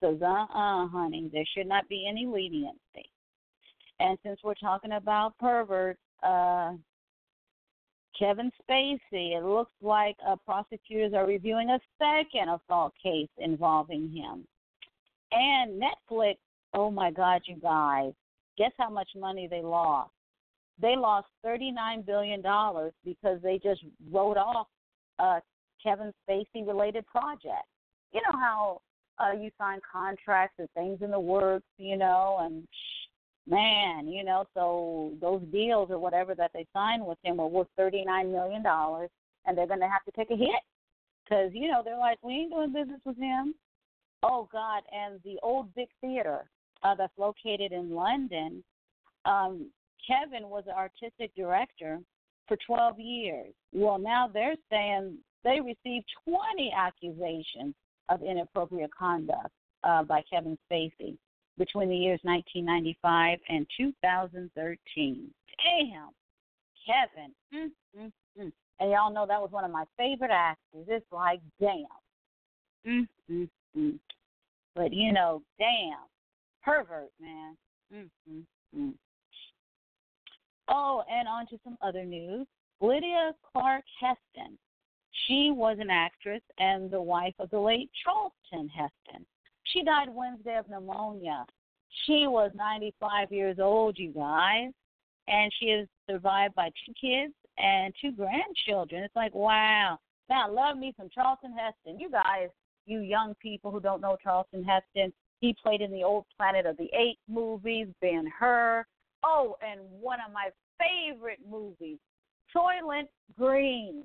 Because 0.00 0.22
uh-uh, 0.22 0.88
honey, 0.88 1.28
there 1.32 1.44
should 1.56 1.66
not 1.66 1.88
be 1.88 2.06
any 2.08 2.24
leniency. 2.24 3.10
And 3.98 4.16
since 4.22 4.38
we're 4.44 4.54
talking 4.54 4.92
about 4.92 5.36
perverts, 5.38 5.98
uh, 6.22 6.74
Kevin 8.16 8.50
Spacey, 8.62 9.36
it 9.36 9.44
looks 9.44 9.72
like 9.82 10.16
uh, 10.26 10.36
prosecutors 10.44 11.12
are 11.14 11.26
reviewing 11.26 11.70
a 11.70 11.80
second 11.98 12.48
assault 12.48 12.92
case 13.02 13.28
involving 13.38 14.10
him. 14.10 14.46
And 15.32 15.82
Netflix, 15.82 16.36
oh 16.76 16.90
my 16.90 17.10
God, 17.10 17.42
you 17.46 17.56
guys, 17.56 18.12
guess 18.56 18.72
how 18.78 18.90
much 18.90 19.08
money 19.16 19.48
they 19.50 19.62
lost? 19.62 20.10
They 20.80 20.94
lost 20.94 21.26
$39 21.44 22.04
billion 22.04 22.42
because 23.04 23.40
they 23.42 23.58
just 23.62 23.82
wrote 24.12 24.36
off 24.36 24.66
a 25.18 25.40
Kevin 25.82 26.12
Spacey 26.28 26.66
related 26.66 27.06
project. 27.06 27.64
You 28.12 28.20
know 28.20 28.38
how 28.38 28.80
uh, 29.18 29.32
you 29.32 29.50
sign 29.58 29.80
contracts 29.90 30.56
and 30.58 30.68
things 30.74 30.98
in 31.00 31.10
the 31.10 31.20
works, 31.20 31.66
you 31.78 31.96
know, 31.96 32.38
and 32.42 32.66
man, 33.48 34.06
you 34.06 34.22
know, 34.22 34.44
so 34.52 35.12
those 35.20 35.40
deals 35.50 35.90
or 35.90 35.98
whatever 35.98 36.34
that 36.34 36.50
they 36.52 36.66
signed 36.74 37.04
with 37.04 37.18
him 37.22 37.38
were 37.38 37.46
worth 37.46 37.68
thirty 37.76 38.04
nine 38.04 38.30
million 38.30 38.62
dollars, 38.62 39.08
and 39.46 39.56
they're 39.56 39.66
going 39.66 39.80
to 39.80 39.88
have 39.88 40.04
to 40.04 40.12
take 40.12 40.30
a 40.30 40.36
hit 40.36 40.62
because 41.24 41.50
you 41.54 41.68
know 41.70 41.82
they're 41.84 41.98
like, 41.98 42.18
we 42.22 42.34
ain't 42.34 42.52
doing 42.52 42.72
business 42.72 43.00
with 43.04 43.16
him. 43.16 43.54
Oh 44.22 44.48
God! 44.52 44.82
And 44.92 45.20
the 45.24 45.36
old 45.42 45.68
Vic 45.74 45.88
Theater 46.00 46.44
uh, 46.82 46.94
that's 46.94 47.12
located 47.18 47.72
in 47.72 47.94
London, 47.94 48.62
um, 49.24 49.70
Kevin 50.06 50.48
was 50.48 50.64
the 50.66 50.76
artistic 50.76 51.34
director 51.34 52.00
for 52.46 52.56
12 52.66 53.00
years. 53.00 53.52
Well, 53.72 53.98
now 53.98 54.30
they're 54.32 54.56
saying 54.70 55.18
they 55.44 55.60
received 55.60 56.06
20 56.24 56.72
accusations 56.76 57.74
of 58.08 58.22
inappropriate 58.22 58.90
conduct 58.96 59.50
uh, 59.84 60.02
by 60.04 60.22
Kevin 60.30 60.56
Spacey 60.70 61.16
between 61.58 61.88
the 61.88 61.96
years 61.96 62.20
1995 62.22 63.38
and 63.48 63.66
2013. 63.76 65.30
Damn, 65.64 66.08
Kevin. 66.86 67.32
Mm, 67.54 67.70
mm, 67.98 68.12
mm. 68.40 68.52
And 68.78 68.90
y'all 68.90 69.12
know 69.12 69.26
that 69.26 69.40
was 69.40 69.50
one 69.50 69.64
of 69.64 69.70
my 69.70 69.84
favorite 69.96 70.30
actors. 70.30 70.86
It's 70.86 71.06
like, 71.10 71.40
damn. 71.60 71.86
Mm, 72.86 73.08
mm, 73.30 73.48
mm. 73.76 73.98
But, 74.74 74.92
you 74.92 75.12
know, 75.12 75.42
damn. 75.58 76.04
Pervert, 76.66 77.12
man. 77.20 77.56
Mm, 77.94 78.10
mm, 78.28 78.42
mm. 78.76 78.92
Oh, 80.68 81.04
and 81.08 81.28
on 81.28 81.46
to 81.46 81.58
some 81.62 81.78
other 81.80 82.04
news. 82.04 82.46
Lydia 82.80 83.32
Clark 83.52 83.84
Heston. 84.00 84.58
She 85.26 85.52
was 85.54 85.78
an 85.80 85.90
actress 85.90 86.42
and 86.58 86.90
the 86.90 87.00
wife 87.00 87.34
of 87.38 87.50
the 87.50 87.58
late 87.60 87.88
Charlton 88.04 88.68
Heston. 88.68 89.24
She 89.62 89.84
died 89.84 90.08
Wednesday 90.10 90.56
of 90.58 90.68
pneumonia. 90.68 91.46
She 92.04 92.26
was 92.26 92.50
95 92.54 93.32
years 93.32 93.58
old, 93.60 93.96
you 93.96 94.12
guys, 94.12 94.72
and 95.28 95.52
she 95.58 95.66
is 95.66 95.88
survived 96.10 96.54
by 96.54 96.70
two 96.84 96.92
kids 97.00 97.32
and 97.58 97.94
two 98.00 98.12
grandchildren. 98.12 99.04
It's 99.04 99.16
like, 99.16 99.34
wow. 99.34 99.98
Now, 100.28 100.52
love 100.52 100.76
me 100.76 100.92
some 100.98 101.08
Charlton 101.14 101.54
Heston. 101.56 101.98
You 101.98 102.10
guys, 102.10 102.48
you 102.86 103.00
young 103.00 103.34
people 103.40 103.70
who 103.70 103.80
don't 103.80 104.00
know 104.00 104.16
Charlton 104.22 104.64
Heston, 104.64 105.12
he 105.40 105.54
played 105.62 105.80
in 105.80 105.92
the 105.92 106.04
old 106.04 106.24
Planet 106.36 106.66
of 106.66 106.76
the 106.76 106.88
Apes 106.94 107.20
movies, 107.28 107.88
Ben 108.00 108.30
Hur. 108.38 108.84
Oh, 109.24 109.56
and 109.60 109.80
one 110.00 110.18
of 110.26 110.32
my 110.32 110.50
favorite 110.78 111.40
movies, 111.48 111.98
Soylent 112.54 113.08
Green. 113.36 114.04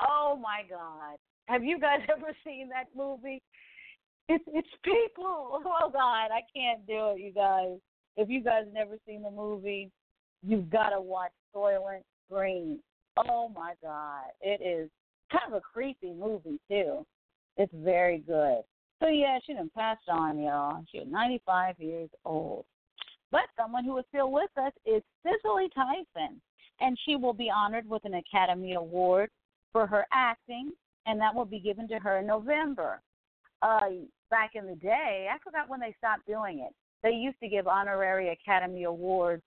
Oh 0.00 0.38
my 0.40 0.62
God. 0.68 1.16
Have 1.46 1.64
you 1.64 1.78
guys 1.80 2.00
ever 2.16 2.32
seen 2.44 2.68
that 2.68 2.86
movie? 2.96 3.42
It's 4.28 4.44
it's 4.48 4.68
people. 4.84 5.62
Oh 5.80 5.90
God, 5.90 6.28
I 6.32 6.40
can't 6.54 6.86
do 6.86 7.12
it, 7.12 7.20
you 7.20 7.32
guys. 7.32 7.78
If 8.16 8.28
you 8.28 8.42
guys 8.42 8.64
never 8.72 8.96
seen 9.06 9.22
the 9.22 9.30
movie, 9.30 9.90
you've 10.42 10.70
got 10.70 10.90
to 10.90 11.00
watch 11.00 11.30
Soylent 11.54 12.02
Green. 12.30 12.80
Oh 13.16 13.48
my 13.48 13.74
God, 13.82 14.24
it 14.40 14.60
is 14.60 14.90
kind 15.32 15.52
of 15.52 15.58
a 15.58 15.60
creepy 15.60 16.12
movie 16.12 16.58
too. 16.70 17.06
It's 17.56 17.72
very 17.74 18.18
good. 18.18 18.62
So 19.00 19.08
yeah, 19.08 19.38
she 19.46 19.54
done 19.54 19.70
passed 19.74 20.08
on, 20.08 20.38
y'all. 20.40 20.84
She 20.90 20.98
was 20.98 21.08
95 21.08 21.76
years 21.78 22.10
old. 22.24 22.64
But 23.30 23.42
someone 23.56 23.84
who 23.84 23.96
is 23.98 24.04
still 24.08 24.32
with 24.32 24.50
us 24.56 24.72
is 24.86 25.02
Cicely 25.22 25.68
Tyson, 25.74 26.40
and 26.80 26.98
she 27.04 27.16
will 27.16 27.34
be 27.34 27.50
honored 27.54 27.88
with 27.88 28.04
an 28.04 28.14
Academy 28.14 28.74
Award 28.74 29.30
for 29.72 29.86
her 29.86 30.06
acting, 30.12 30.72
and 31.06 31.20
that 31.20 31.34
will 31.34 31.44
be 31.44 31.60
given 31.60 31.86
to 31.88 31.98
her 31.98 32.18
in 32.18 32.26
November. 32.26 33.00
Uh, 33.60 33.80
back 34.30 34.52
in 34.54 34.66
the 34.66 34.76
day, 34.76 35.28
I 35.32 35.38
forgot 35.44 35.68
when 35.68 35.80
they 35.80 35.94
stopped 35.98 36.26
doing 36.26 36.60
it. 36.60 36.74
They 37.02 37.10
used 37.10 37.38
to 37.40 37.48
give 37.48 37.66
honorary 37.66 38.30
Academy 38.30 38.84
Awards 38.84 39.42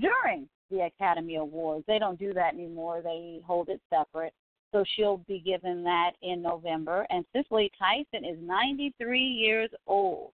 during 0.00 0.48
the 0.70 0.86
Academy 0.86 1.36
Awards. 1.36 1.84
They 1.86 1.98
don't 1.98 2.18
do 2.18 2.32
that 2.34 2.54
anymore. 2.54 3.00
They 3.02 3.40
hold 3.46 3.68
it 3.68 3.80
separate. 3.90 4.32
So 4.72 4.84
she'll 4.94 5.18
be 5.28 5.38
given 5.38 5.82
that 5.84 6.12
in 6.22 6.42
November. 6.42 7.06
And 7.10 7.24
Cicely 7.34 7.70
Tyson 7.78 8.24
is 8.24 8.38
93 8.40 9.20
years 9.20 9.70
old. 9.86 10.32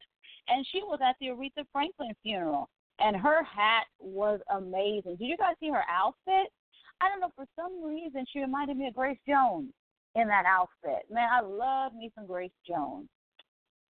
And 0.48 0.66
she 0.72 0.82
was 0.82 0.98
at 1.06 1.16
the 1.20 1.26
Aretha 1.26 1.64
Franklin 1.72 2.14
funeral. 2.22 2.68
And 2.98 3.16
her 3.16 3.42
hat 3.44 3.84
was 4.00 4.40
amazing. 4.54 5.16
Did 5.16 5.26
you 5.26 5.36
guys 5.36 5.54
see 5.60 5.70
her 5.70 5.84
outfit? 5.90 6.52
I 7.00 7.08
don't 7.08 7.20
know, 7.20 7.32
for 7.34 7.46
some 7.56 7.84
reason, 7.84 8.24
she 8.32 8.40
reminded 8.40 8.76
me 8.76 8.86
of 8.88 8.94
Grace 8.94 9.18
Jones 9.26 9.70
in 10.14 10.28
that 10.28 10.44
outfit. 10.46 11.04
Man, 11.10 11.28
I 11.32 11.40
love 11.40 11.94
me 11.94 12.12
some 12.14 12.26
Grace 12.26 12.52
Jones. 12.66 13.08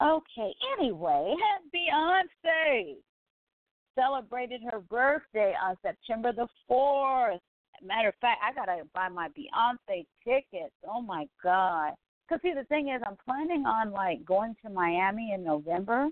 Okay, 0.01 0.53
anyway, 0.77 1.35
Beyonce 1.75 2.95
celebrated 3.95 4.61
her 4.71 4.79
birthday 4.79 5.53
on 5.61 5.75
September 5.81 6.31
the 6.31 6.47
4th. 6.69 7.39
Matter 7.83 8.09
of 8.09 8.15
fact, 8.21 8.41
I 8.43 8.53
got 8.53 8.65
to 8.65 8.83
buy 8.93 9.09
my 9.09 9.29
Beyonce 9.29 10.05
tickets. 10.23 10.73
Oh 10.87 11.01
my 11.01 11.27
God. 11.43 11.93
Because, 12.27 12.41
see, 12.41 12.53
the 12.53 12.65
thing 12.65 12.89
is, 12.89 13.01
I'm 13.05 13.17
planning 13.25 13.65
on, 13.65 13.91
like, 13.91 14.23
going 14.23 14.55
to 14.63 14.69
Miami 14.69 15.31
in 15.33 15.43
November. 15.43 16.09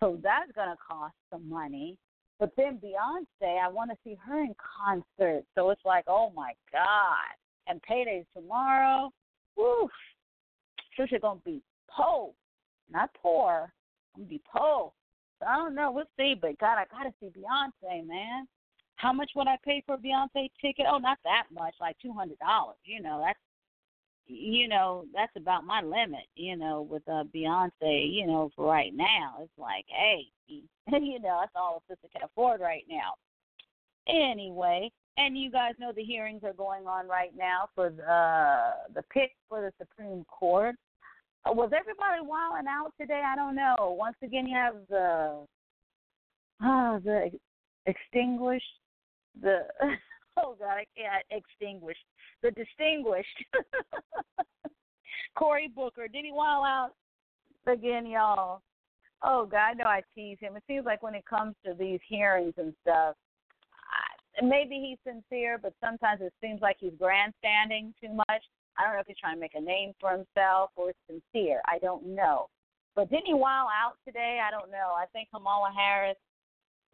So 0.00 0.18
that's 0.22 0.50
to 0.54 0.76
cost 0.86 1.14
some 1.30 1.48
money. 1.48 1.96
But 2.40 2.52
then 2.56 2.80
Beyonce, 2.82 3.60
I 3.62 3.68
want 3.68 3.90
to 3.90 3.96
see 4.04 4.16
her 4.26 4.42
in 4.42 4.54
concert. 4.76 5.44
So 5.54 5.70
it's 5.70 5.84
like, 5.84 6.04
oh 6.06 6.32
my 6.34 6.52
God. 6.72 7.34
And 7.66 7.82
payday's 7.82 8.24
tomorrow. 8.34 9.10
Woo. 9.56 9.88
Sister 10.96 11.18
going 11.18 11.38
to 11.38 11.44
be 11.44 11.62
po 11.90 12.34
not 12.90 13.10
poor. 13.20 13.72
I'm 14.14 14.22
gonna 14.22 14.30
be 14.30 14.40
poor. 14.50 14.92
I 15.46 15.56
don't 15.56 15.74
know. 15.74 15.92
We'll 15.92 16.04
see. 16.16 16.34
But 16.40 16.58
God, 16.58 16.78
I 16.78 16.84
gotta 16.90 17.12
see 17.20 17.26
Beyonce, 17.26 18.06
man. 18.06 18.46
How 18.98 19.12
much 19.12 19.30
would 19.36 19.46
I 19.46 19.56
pay 19.64 19.82
for 19.86 19.94
a 19.94 19.98
Beyonce 19.98 20.50
ticket? 20.60 20.86
Oh, 20.90 20.98
not 20.98 21.18
that 21.22 21.44
much, 21.52 21.74
like 21.80 21.96
two 22.02 22.12
hundred 22.12 22.38
dollars. 22.40 22.76
You 22.84 23.00
know, 23.00 23.22
that's 23.24 23.38
you 24.26 24.68
know, 24.68 25.04
that's 25.14 25.32
about 25.36 25.64
my 25.64 25.80
limit, 25.80 26.26
you 26.34 26.56
know, 26.56 26.82
with 26.82 27.02
uh 27.08 27.24
Beyonce, 27.34 28.12
you 28.12 28.26
know, 28.26 28.50
for 28.56 28.66
right 28.66 28.92
now. 28.94 29.36
It's 29.40 29.52
like, 29.56 29.86
hey, 29.88 30.26
you 30.48 31.20
know, 31.20 31.38
that's 31.40 31.52
all 31.54 31.82
a 31.88 31.92
sister 31.92 32.08
can 32.12 32.24
afford 32.24 32.60
right 32.60 32.84
now. 32.88 33.14
Anyway, 34.08 34.90
and 35.16 35.38
you 35.38 35.50
guys 35.50 35.74
know 35.78 35.92
the 35.94 36.02
hearings 36.04 36.42
are 36.42 36.52
going 36.52 36.86
on 36.86 37.06
right 37.06 37.32
now 37.36 37.68
for 37.76 37.90
the 37.90 38.02
uh, 38.02 38.72
the 38.94 39.02
pick 39.14 39.30
for 39.48 39.60
the 39.60 39.72
Supreme 39.78 40.24
Court. 40.24 40.74
Uh, 41.46 41.52
was 41.52 41.70
everybody 41.78 42.20
wilding 42.20 42.66
out 42.68 42.92
today? 43.00 43.22
I 43.24 43.36
don't 43.36 43.54
know. 43.54 43.96
Once 43.96 44.16
again, 44.24 44.48
you 44.48 44.56
have 44.56 44.74
the 44.90 45.46
uh, 46.64 46.98
the 46.98 47.30
extinguished 47.86 48.64
the 49.40 49.60
oh 50.36 50.56
god, 50.58 50.78
I 50.78 50.86
can't 50.96 51.24
extinguish 51.30 51.96
the 52.42 52.50
distinguished 52.50 53.44
Cory 55.36 55.68
Booker. 55.74 56.08
Did 56.08 56.24
he 56.24 56.32
wild 56.32 56.64
out 56.66 56.90
again, 57.66 58.06
y'all? 58.06 58.62
Oh 59.22 59.46
God, 59.46 59.58
I 59.58 59.72
know 59.74 59.84
I 59.84 60.02
tease 60.14 60.38
him. 60.40 60.56
It 60.56 60.62
seems 60.66 60.86
like 60.86 61.02
when 61.02 61.14
it 61.14 61.24
comes 61.26 61.54
to 61.64 61.74
these 61.74 62.00
hearings 62.08 62.54
and 62.56 62.72
stuff, 62.82 63.16
I, 64.40 64.44
maybe 64.44 64.76
he's 64.76 64.98
sincere, 65.12 65.58
but 65.60 65.74
sometimes 65.82 66.20
it 66.20 66.32
seems 66.40 66.60
like 66.60 66.76
he's 66.78 66.92
grandstanding 66.98 67.94
too 68.00 68.12
much. 68.12 68.42
I 68.76 68.84
don't 68.84 68.94
know 68.94 69.00
if 69.00 69.08
he's 69.08 69.18
trying 69.18 69.34
to 69.34 69.40
make 69.40 69.56
a 69.56 69.60
name 69.60 69.92
for 70.00 70.12
himself 70.12 70.70
or 70.76 70.92
sincere. 71.08 71.60
I 71.66 71.78
don't 71.78 72.06
know. 72.06 72.46
But 72.94 73.10
didn't 73.10 73.26
he 73.26 73.34
wild 73.34 73.68
out 73.74 73.94
today? 74.06 74.40
I 74.46 74.52
don't 74.52 74.70
know. 74.70 74.94
I 74.96 75.06
think 75.12 75.28
Kamala 75.34 75.70
Harris 75.76 76.16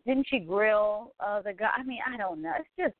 didn't 0.06 0.26
she 0.28 0.38
grill 0.40 1.12
uh, 1.20 1.42
the 1.42 1.52
guy? 1.52 1.70
I 1.76 1.82
mean, 1.82 2.00
I 2.06 2.16
don't 2.16 2.42
know. 2.42 2.52
It's 2.58 2.68
just 2.78 2.94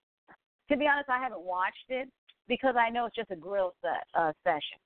to 0.70 0.76
be 0.76 0.86
honest, 0.86 1.10
I 1.10 1.18
haven't 1.18 1.42
watched 1.42 1.88
it 1.88 2.08
because 2.48 2.74
I 2.78 2.90
know 2.90 3.06
it's 3.06 3.16
just 3.16 3.30
a 3.30 3.36
grill 3.36 3.74
set, 3.82 4.04
uh, 4.14 4.32
session. 4.42 4.78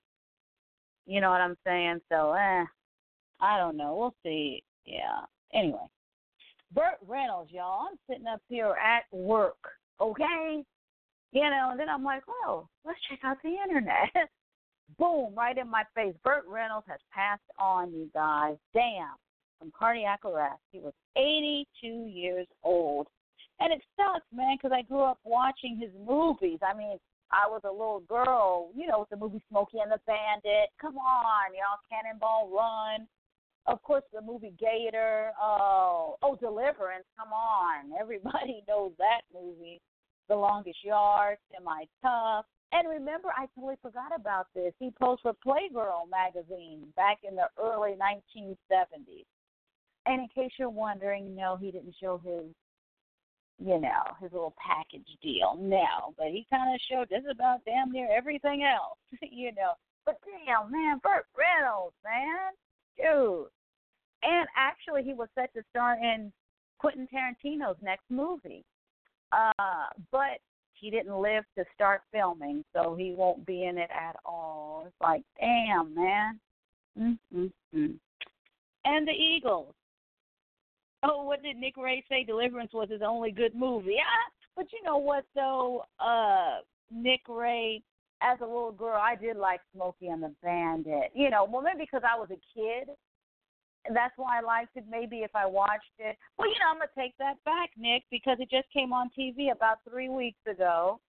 You 1.05 1.21
know 1.21 1.29
what 1.29 1.41
I'm 1.41 1.57
saying? 1.65 2.01
So, 2.09 2.33
eh, 2.33 2.65
I 3.39 3.57
don't 3.57 3.77
know. 3.77 3.95
We'll 3.95 4.15
see. 4.23 4.63
Yeah. 4.85 5.25
Anyway, 5.53 5.87
Burt 6.73 6.97
Reynolds, 7.07 7.51
y'all. 7.51 7.87
I'm 7.89 7.97
sitting 8.09 8.27
up 8.27 8.41
here 8.47 8.75
at 8.75 9.03
work, 9.11 9.57
okay? 9.99 10.63
You 11.31 11.41
know, 11.41 11.69
and 11.71 11.79
then 11.79 11.89
I'm 11.89 12.03
like, 12.03 12.23
well, 12.27 12.69
let's 12.85 12.99
check 13.09 13.19
out 13.23 13.37
the 13.43 13.55
internet. 13.63 14.09
Boom, 14.99 15.33
right 15.35 15.57
in 15.57 15.69
my 15.69 15.83
face. 15.95 16.15
Burt 16.23 16.43
Reynolds 16.47 16.87
has 16.89 16.99
passed 17.13 17.41
on, 17.59 17.93
you 17.93 18.09
guys. 18.13 18.55
Damn, 18.73 19.15
from 19.59 19.71
cardiac 19.77 20.25
arrest. 20.25 20.61
He 20.71 20.79
was 20.79 20.93
82 21.15 21.87
years 22.07 22.47
old. 22.63 23.07
And 23.59 23.73
it 23.73 23.81
sucks, 23.97 24.25
man, 24.33 24.55
because 24.57 24.71
I 24.73 24.83
grew 24.83 25.03
up 25.03 25.19
watching 25.25 25.77
his 25.77 25.91
movies. 26.07 26.59
I 26.63 26.75
mean, 26.75 26.97
I 27.31 27.47
was 27.47 27.61
a 27.65 27.71
little 27.71 28.01
girl, 28.07 28.71
you 28.75 28.87
know, 28.87 29.01
with 29.01 29.09
the 29.09 29.17
movie 29.17 29.43
Smokey 29.49 29.79
and 29.79 29.91
the 29.91 29.99
Bandit. 30.07 30.69
Come 30.79 30.97
on, 30.97 31.53
y'all, 31.53 31.83
Cannonball 31.91 32.49
Run. 32.49 33.07
Of 33.67 33.83
course, 33.83 34.03
the 34.13 34.21
movie 34.21 34.53
Gator. 34.57 35.31
Oh, 35.39 36.15
oh, 36.23 36.35
Deliverance. 36.37 37.05
Come 37.17 37.33
on, 37.33 37.91
everybody 37.99 38.63
knows 38.67 38.93
that 38.97 39.21
movie. 39.33 39.81
The 40.29 40.35
Longest 40.35 40.79
Yard, 40.83 41.37
Semi 41.51 41.85
Tough. 42.01 42.45
And 42.71 42.87
remember, 42.87 43.29
I 43.35 43.47
totally 43.55 43.77
forgot 43.81 44.11
about 44.15 44.47
this. 44.53 44.73
He 44.79 44.91
posed 44.91 45.21
for 45.21 45.33
Playgirl 45.45 46.09
magazine 46.09 46.85
back 46.95 47.17
in 47.27 47.35
the 47.35 47.49
early 47.59 47.95
1970s. 47.97 49.25
And 50.09 50.21
in 50.21 50.27
case 50.33 50.51
you're 50.57 50.69
wondering, 50.69 51.35
no, 51.35 51.55
he 51.55 51.69
didn't 51.71 51.95
show 52.01 52.19
his 52.23 52.45
you 53.59 53.79
know, 53.79 54.15
his 54.21 54.31
little 54.31 54.55
package 54.57 55.07
deal. 55.21 55.57
No, 55.59 56.13
but 56.17 56.27
he 56.27 56.47
kind 56.49 56.73
of 56.73 56.79
showed 56.89 57.09
just 57.09 57.27
about 57.29 57.59
damn 57.65 57.91
near 57.91 58.07
everything 58.15 58.63
else, 58.63 58.97
you 59.21 59.51
know. 59.51 59.73
But 60.05 60.17
damn, 60.23 60.71
man, 60.71 60.99
Burt 61.03 61.25
Reynolds, 61.37 61.95
man, 62.03 62.53
dude. 62.97 63.47
And 64.23 64.47
actually, 64.55 65.03
he 65.03 65.13
was 65.13 65.27
set 65.35 65.53
to 65.53 65.61
star 65.69 65.95
in 65.95 66.31
Quentin 66.79 67.07
Tarantino's 67.13 67.77
next 67.81 68.05
movie, 68.09 68.63
uh, 69.31 69.87
but 70.11 70.39
he 70.73 70.89
didn't 70.89 71.21
live 71.21 71.43
to 71.57 71.65
start 71.75 72.01
filming, 72.11 72.63
so 72.73 72.95
he 72.95 73.13
won't 73.15 73.45
be 73.45 73.65
in 73.65 73.77
it 73.77 73.89
at 73.91 74.15
all. 74.25 74.85
It's 74.87 74.95
like, 75.01 75.23
damn, 75.39 75.93
man. 75.93 76.39
Mm-hmm. 76.97 77.85
And 78.85 79.07
the 79.07 79.11
Eagles 79.11 79.73
oh, 81.03 81.23
what 81.23 81.43
did 81.43 81.57
Nick 81.57 81.77
Ray 81.77 82.03
say? 82.09 82.23
Deliverance 82.23 82.71
was 82.73 82.89
his 82.89 83.01
only 83.05 83.31
good 83.31 83.55
movie. 83.55 83.97
Ah, 83.99 84.31
but 84.55 84.67
you 84.73 84.83
know 84.83 84.97
what 84.97 85.25
though, 85.35 85.83
uh, 85.99 86.59
Nick 86.91 87.21
Ray, 87.27 87.81
as 88.21 88.37
a 88.41 88.45
little 88.45 88.71
girl, 88.71 88.99
I 89.01 89.15
did 89.15 89.37
like 89.37 89.61
Smokey 89.73 90.07
and 90.07 90.23
the 90.23 90.33
Bandit. 90.43 91.11
You 91.13 91.29
know, 91.29 91.47
well 91.49 91.61
maybe 91.61 91.79
because 91.79 92.03
I 92.03 92.19
was 92.19 92.29
a 92.31 92.39
kid. 92.53 92.89
That's 93.93 94.13
why 94.17 94.39
I 94.39 94.41
liked 94.41 94.75
it. 94.75 94.83
Maybe 94.89 95.19
if 95.19 95.33
I 95.33 95.45
watched 95.45 95.95
it, 95.99 96.17
well, 96.37 96.49
you 96.49 96.55
know, 96.59 96.69
I'm 96.71 96.79
gonna 96.79 96.91
take 96.97 97.17
that 97.17 97.41
back, 97.45 97.69
Nick, 97.77 98.03
because 98.11 98.37
it 98.39 98.49
just 98.51 98.67
came 98.73 98.91
on 98.91 99.09
TV 99.17 99.51
about 99.53 99.79
three 99.89 100.09
weeks 100.09 100.39
ago, 100.51 100.99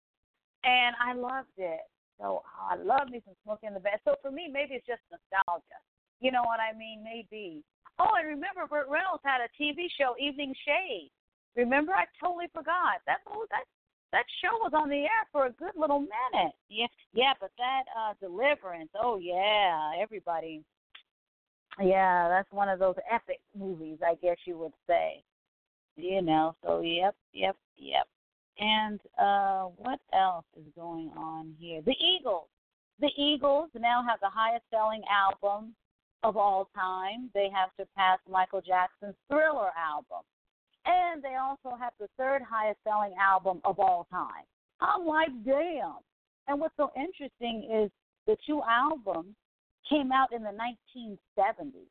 and 0.62 0.94
I 1.05 1.14
loved 1.14 1.59
it. 1.59 1.81
So 2.20 2.42
I 2.55 2.76
love 2.76 3.09
me 3.11 3.22
some 3.24 3.35
Smokey 3.42 3.66
and 3.66 3.74
the 3.74 3.81
Bandit. 3.81 4.03
So 4.05 4.14
for 4.22 4.31
me, 4.31 4.48
maybe 4.53 4.74
it's 4.74 4.87
just 4.87 5.00
nostalgia. 5.11 5.81
You 6.20 6.31
know 6.31 6.42
what 6.44 6.61
I 6.61 6.76
mean? 6.76 7.03
Maybe. 7.03 7.64
Oh, 8.01 8.17
and 8.17 8.27
remember, 8.27 8.67
Burt 8.67 8.89
Reynolds 8.89 9.23
had 9.25 9.45
a 9.45 9.63
TV 9.63 9.93
show, 9.99 10.15
Evening 10.19 10.55
Shade. 10.65 11.11
Remember? 11.55 11.93
I 11.93 12.07
totally 12.19 12.47
forgot. 12.55 13.05
That 13.07 13.19
oh, 13.29 13.45
that 13.51 13.65
that 14.13 14.25
show 14.41 14.57
was 14.59 14.73
on 14.75 14.89
the 14.89 15.03
air 15.03 15.29
for 15.31 15.47
a 15.47 15.53
good 15.53 15.77
little 15.77 16.01
minute. 16.01 16.55
Yeah, 16.71 16.87
yeah, 17.13 17.33
but 17.39 17.51
that 17.59 17.83
uh 17.99 18.15
Deliverance. 18.21 18.91
Oh 19.01 19.19
yeah, 19.19 19.93
everybody. 20.01 20.63
Yeah, 21.79 22.29
that's 22.29 22.51
one 22.53 22.69
of 22.69 22.79
those 22.79 22.97
epic 23.11 23.41
movies, 23.57 23.99
I 24.05 24.15
guess 24.15 24.37
you 24.47 24.57
would 24.59 24.73
say. 24.87 25.23
You 25.97 26.23
know. 26.23 26.55
So 26.65 26.81
yep, 26.81 27.15
yep, 27.35 27.57
yep. 27.77 28.07
And 28.59 29.01
uh 29.19 29.65
what 29.77 30.01
else 30.15 30.47
is 30.57 30.67
going 30.75 31.11
on 31.17 31.55
here? 31.59 31.83
The 31.85 31.97
Eagles. 32.01 32.49
The 33.01 33.11
Eagles 33.17 33.71
now 33.79 34.03
have 34.09 34.21
the 34.21 34.31
highest 34.31 34.65
selling 34.71 35.03
album 35.11 35.75
of 36.22 36.37
all 36.37 36.68
time. 36.74 37.30
They 37.35 37.48
have 37.54 37.70
surpassed 37.76 38.22
Michael 38.30 38.61
Jackson's 38.61 39.14
Thriller 39.28 39.70
album. 39.76 40.22
And 40.87 41.22
they 41.22 41.37
also 41.37 41.76
have 41.76 41.92
the 42.00 42.09
third 42.16 42.42
highest 42.42 42.78
selling 42.85 43.14
album 43.20 43.61
of 43.64 43.78
all 43.78 44.06
time. 44.11 44.44
I'm 44.80 45.06
like, 45.06 45.28
damn. 45.44 46.00
And 46.48 46.59
what's 46.61 46.76
so 46.76 46.90
interesting 46.96 47.68
is 47.70 47.90
the 48.26 48.37
two 48.46 48.62
albums 48.68 49.35
came 49.88 50.11
out 50.12 50.33
in 50.33 50.42
the 50.42 50.50
1970s. 50.50 51.88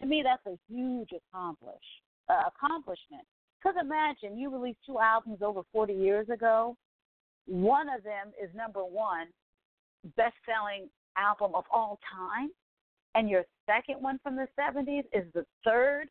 To 0.00 0.06
me, 0.06 0.22
that's 0.22 0.44
a 0.46 0.58
huge 0.68 1.10
accomplish, 1.12 1.74
uh, 2.28 2.42
accomplishment. 2.48 3.22
Because 3.58 3.76
imagine 3.80 4.38
you 4.38 4.50
released 4.50 4.78
two 4.86 4.98
albums 4.98 5.38
over 5.42 5.62
40 5.72 5.94
years 5.94 6.28
ago. 6.28 6.76
One 7.46 7.88
of 7.88 8.04
them 8.04 8.32
is 8.42 8.50
number 8.54 8.80
one 8.80 9.28
best 10.16 10.34
selling 10.44 10.88
album 11.16 11.52
of 11.54 11.64
all 11.72 11.98
time 12.14 12.50
and 13.16 13.30
your 13.30 13.44
second 13.64 14.02
one 14.02 14.20
from 14.22 14.36
the 14.36 14.46
70s 14.58 15.04
is 15.12 15.24
the 15.34 15.44
third 15.64 16.08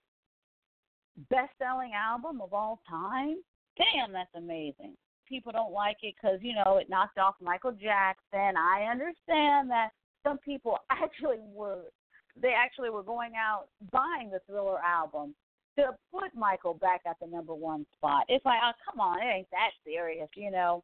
best 1.30 1.52
selling 1.58 1.92
album 1.94 2.42
of 2.42 2.54
all 2.54 2.80
time, 2.90 3.38
damn, 3.78 4.12
that's 4.12 4.34
amazing. 4.36 4.96
People 5.28 5.52
don't 5.52 5.72
like 5.72 5.98
it 6.02 6.16
because, 6.20 6.40
you 6.42 6.54
know, 6.54 6.78
it 6.78 6.90
knocked 6.90 7.18
off 7.18 7.36
Michael 7.42 7.72
Jackson. 7.72 8.58
I 8.58 8.88
understand 8.92 9.70
that 9.70 9.90
some 10.24 10.38
people 10.40 10.78
actually 10.90 11.38
were, 11.54 11.84
they 12.42 12.54
actually 12.58 12.90
were 12.90 13.04
going 13.04 13.34
out 13.38 13.68
buying 13.92 14.30
the 14.32 14.40
Thriller 14.48 14.80
album 14.80 15.36
to 15.78 15.92
put 16.12 16.34
Michael 16.36 16.74
back 16.74 17.02
at 17.08 17.18
the 17.22 17.28
number 17.28 17.54
one 17.54 17.86
spot. 17.98 18.24
It's 18.30 18.46
like, 18.46 18.60
oh, 18.64 18.72
come 18.90 19.00
on, 19.00 19.22
it 19.22 19.26
ain't 19.26 19.52
that 19.52 19.72
serious, 19.86 20.30
you 20.36 20.52
know. 20.52 20.84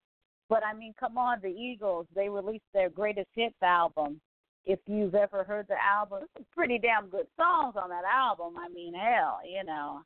But 0.50 0.64
I 0.66 0.74
mean, 0.74 0.94
come 1.00 1.18
on, 1.18 1.40
the 1.42 1.48
Eagles, 1.48 2.08
they 2.14 2.28
released 2.28 2.66
their 2.74 2.90
greatest 2.90 3.30
hits 3.34 3.56
album 3.64 4.20
if 4.66 4.80
you've 4.86 5.16
ever 5.16 5.44
heard 5.44 5.68
the 5.68 5.76
album, 5.84 6.28
some 6.34 6.46
pretty 6.56 6.78
damn 6.78 7.08
good 7.08 7.28
songs 7.38 7.76
on 7.82 7.90
that 7.90 8.04
album. 8.06 8.54
I 8.58 8.70
mean, 8.70 8.94
hell, 8.94 9.40
you 9.48 9.64
know, 9.64 10.02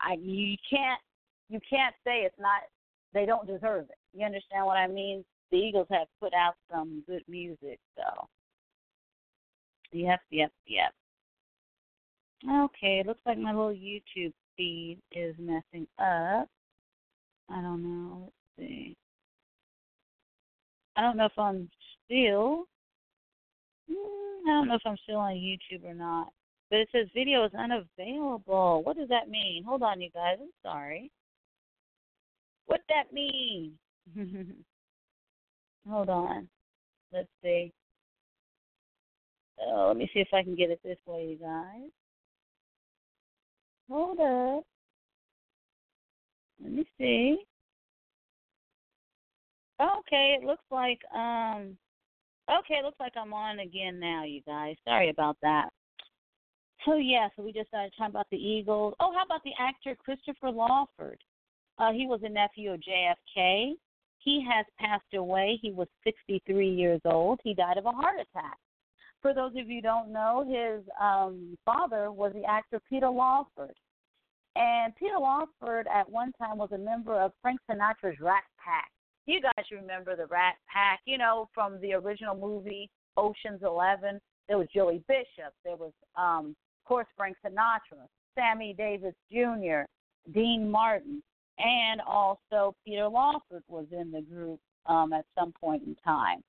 I 0.00 0.16
you 0.20 0.56
can't 0.68 1.00
you 1.48 1.60
can't 1.68 1.94
say 2.04 2.20
it's 2.20 2.38
not 2.38 2.62
they 3.12 3.26
don't 3.26 3.46
deserve 3.46 3.86
it. 3.90 3.98
You 4.12 4.26
understand 4.26 4.66
what 4.66 4.76
I 4.76 4.86
mean? 4.86 5.24
The 5.50 5.58
Eagles 5.58 5.86
have 5.90 6.08
put 6.20 6.32
out 6.34 6.54
some 6.70 7.02
good 7.06 7.22
music, 7.28 7.78
so 7.96 8.28
yep, 9.92 10.20
yep, 10.30 10.52
yep. 10.66 10.92
Okay, 12.50 13.00
it 13.00 13.06
looks 13.06 13.20
like 13.26 13.38
my 13.38 13.52
little 13.52 13.70
YouTube 13.70 14.32
feed 14.56 14.98
is 15.12 15.34
messing 15.38 15.86
up. 15.98 16.48
I 17.48 17.62
don't 17.62 17.82
know. 17.82 18.32
Let's 18.58 18.68
see. 18.68 18.96
I 20.96 21.02
don't 21.02 21.16
know 21.16 21.26
if 21.26 21.38
I'm 21.38 21.68
still 22.04 22.66
I 23.90 24.50
don't 24.50 24.68
know 24.68 24.74
if 24.74 24.82
I'm 24.84 24.96
still 25.02 25.18
on 25.18 25.34
YouTube 25.34 25.84
or 25.84 25.94
not. 25.94 26.28
But 26.70 26.80
it 26.80 26.88
says 26.92 27.06
video 27.14 27.44
is 27.44 27.52
unavailable. 27.54 28.82
What 28.82 28.96
does 28.96 29.08
that 29.08 29.28
mean? 29.28 29.62
Hold 29.64 29.82
on, 29.82 30.00
you 30.00 30.10
guys. 30.10 30.36
I'm 30.40 30.50
sorry. 30.62 31.10
What 32.66 32.80
does 32.88 32.96
that 32.96 33.12
mean? 33.12 33.72
Hold 35.88 36.08
on. 36.08 36.48
Let's 37.12 37.28
see. 37.42 37.72
Oh, 39.60 39.86
let 39.88 39.96
me 39.96 40.10
see 40.12 40.20
if 40.20 40.28
I 40.32 40.42
can 40.42 40.56
get 40.56 40.70
it 40.70 40.80
this 40.84 40.98
way, 41.06 41.24
you 41.24 41.36
guys. 41.36 41.90
Hold 43.88 44.18
up. 44.18 44.64
Let 46.62 46.72
me 46.72 46.86
see. 46.98 47.38
Okay, 49.80 50.36
it 50.40 50.44
looks 50.44 50.64
like 50.70 50.98
um 51.14 51.76
okay, 52.50 52.80
looks 52.82 53.00
like 53.00 53.12
I'm 53.16 53.32
on 53.32 53.60
again 53.60 53.98
now, 53.98 54.24
you 54.24 54.40
guys. 54.46 54.76
Sorry 54.84 55.10
about 55.10 55.36
that. 55.42 55.70
So 56.84 56.96
yeah, 56.96 57.28
so 57.34 57.42
we 57.42 57.52
just 57.52 57.68
started 57.68 57.92
talking 57.96 58.12
about 58.12 58.28
the 58.30 58.36
Eagles. 58.36 58.94
Oh, 59.00 59.12
how 59.12 59.24
about 59.24 59.42
the 59.44 59.52
actor 59.58 59.96
Christopher 59.96 60.50
Lawford? 60.50 61.18
Uh, 61.78 61.92
he 61.92 62.06
was 62.06 62.20
a 62.22 62.28
nephew 62.28 62.72
of 62.72 62.80
JFK. 62.80 63.72
He 64.18 64.46
has 64.48 64.66
passed 64.78 65.14
away. 65.14 65.58
He 65.60 65.72
was 65.72 65.88
63 66.04 66.68
years 66.68 67.00
old. 67.04 67.40
He 67.42 67.54
died 67.54 67.78
of 67.78 67.86
a 67.86 67.92
heart 67.92 68.16
attack. 68.16 68.58
For 69.22 69.34
those 69.34 69.50
of 69.50 69.68
you 69.68 69.76
who 69.76 69.82
don't 69.82 70.12
know, 70.12 70.44
his 70.46 70.84
um, 71.00 71.56
father 71.64 72.12
was 72.12 72.32
the 72.34 72.44
actor 72.44 72.80
Peter 72.88 73.08
Lawford. 73.08 73.74
And 74.54 74.94
Peter 74.96 75.18
Lawford 75.18 75.86
at 75.92 76.08
one 76.08 76.32
time 76.38 76.58
was 76.58 76.70
a 76.72 76.78
member 76.78 77.20
of 77.20 77.32
Frank 77.42 77.60
Sinatra's 77.70 78.18
Rat 78.20 78.44
Pack. 78.64 78.90
You 79.26 79.40
guys 79.40 79.64
remember 79.72 80.14
the 80.14 80.26
Rat 80.26 80.54
Pack, 80.72 81.00
you 81.04 81.18
know, 81.18 81.48
from 81.52 81.80
the 81.80 81.94
original 81.94 82.36
movie 82.36 82.88
Ocean's 83.16 83.62
Eleven. 83.62 84.20
There 84.48 84.58
was 84.58 84.68
Joey 84.72 85.02
Bishop. 85.08 85.52
There 85.64 85.76
was, 85.76 85.92
um, 86.16 86.54
of 86.84 86.88
course, 86.88 87.06
Frank 87.16 87.36
Sinatra, 87.44 88.06
Sammy 88.36 88.74
Davis 88.76 89.14
Jr., 89.32 89.82
Dean 90.32 90.70
Martin, 90.70 91.22
and 91.58 92.00
also 92.06 92.76
Peter 92.84 93.08
Lawford 93.08 93.64
was 93.68 93.86
in 93.90 94.12
the 94.12 94.22
group 94.22 94.60
um, 94.86 95.12
at 95.12 95.24
some 95.36 95.52
point 95.52 95.82
in 95.84 95.96
time. 96.04 96.42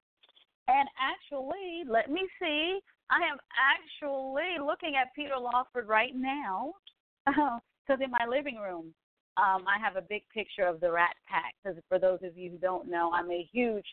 And 0.68 0.88
actually, 1.00 1.84
let 1.90 2.12
me 2.12 2.28
see. 2.40 2.80
I 3.10 3.22
am 3.32 3.38
actually 3.58 4.64
looking 4.64 4.96
at 5.02 5.16
Peter 5.16 5.38
Lawford 5.40 5.88
right 5.88 6.14
now 6.16 6.74
because 7.26 8.02
in 8.04 8.12
my 8.12 8.28
living 8.30 8.58
room, 8.58 8.94
um, 9.38 9.66
I 9.70 9.78
have 9.80 9.96
a 9.96 10.02
big 10.02 10.24
picture 10.34 10.66
of 10.66 10.80
the 10.80 10.92
Rat 10.92 11.16
Pack. 11.30 11.54
Because 11.64 11.80
for 11.88 12.00
those 12.00 12.20
of 12.24 12.36
you 12.36 12.52
who 12.52 12.58
don't 12.58 12.90
know, 12.90 13.12
I'm 13.14 13.32
a 13.32 13.48
huge 13.52 13.86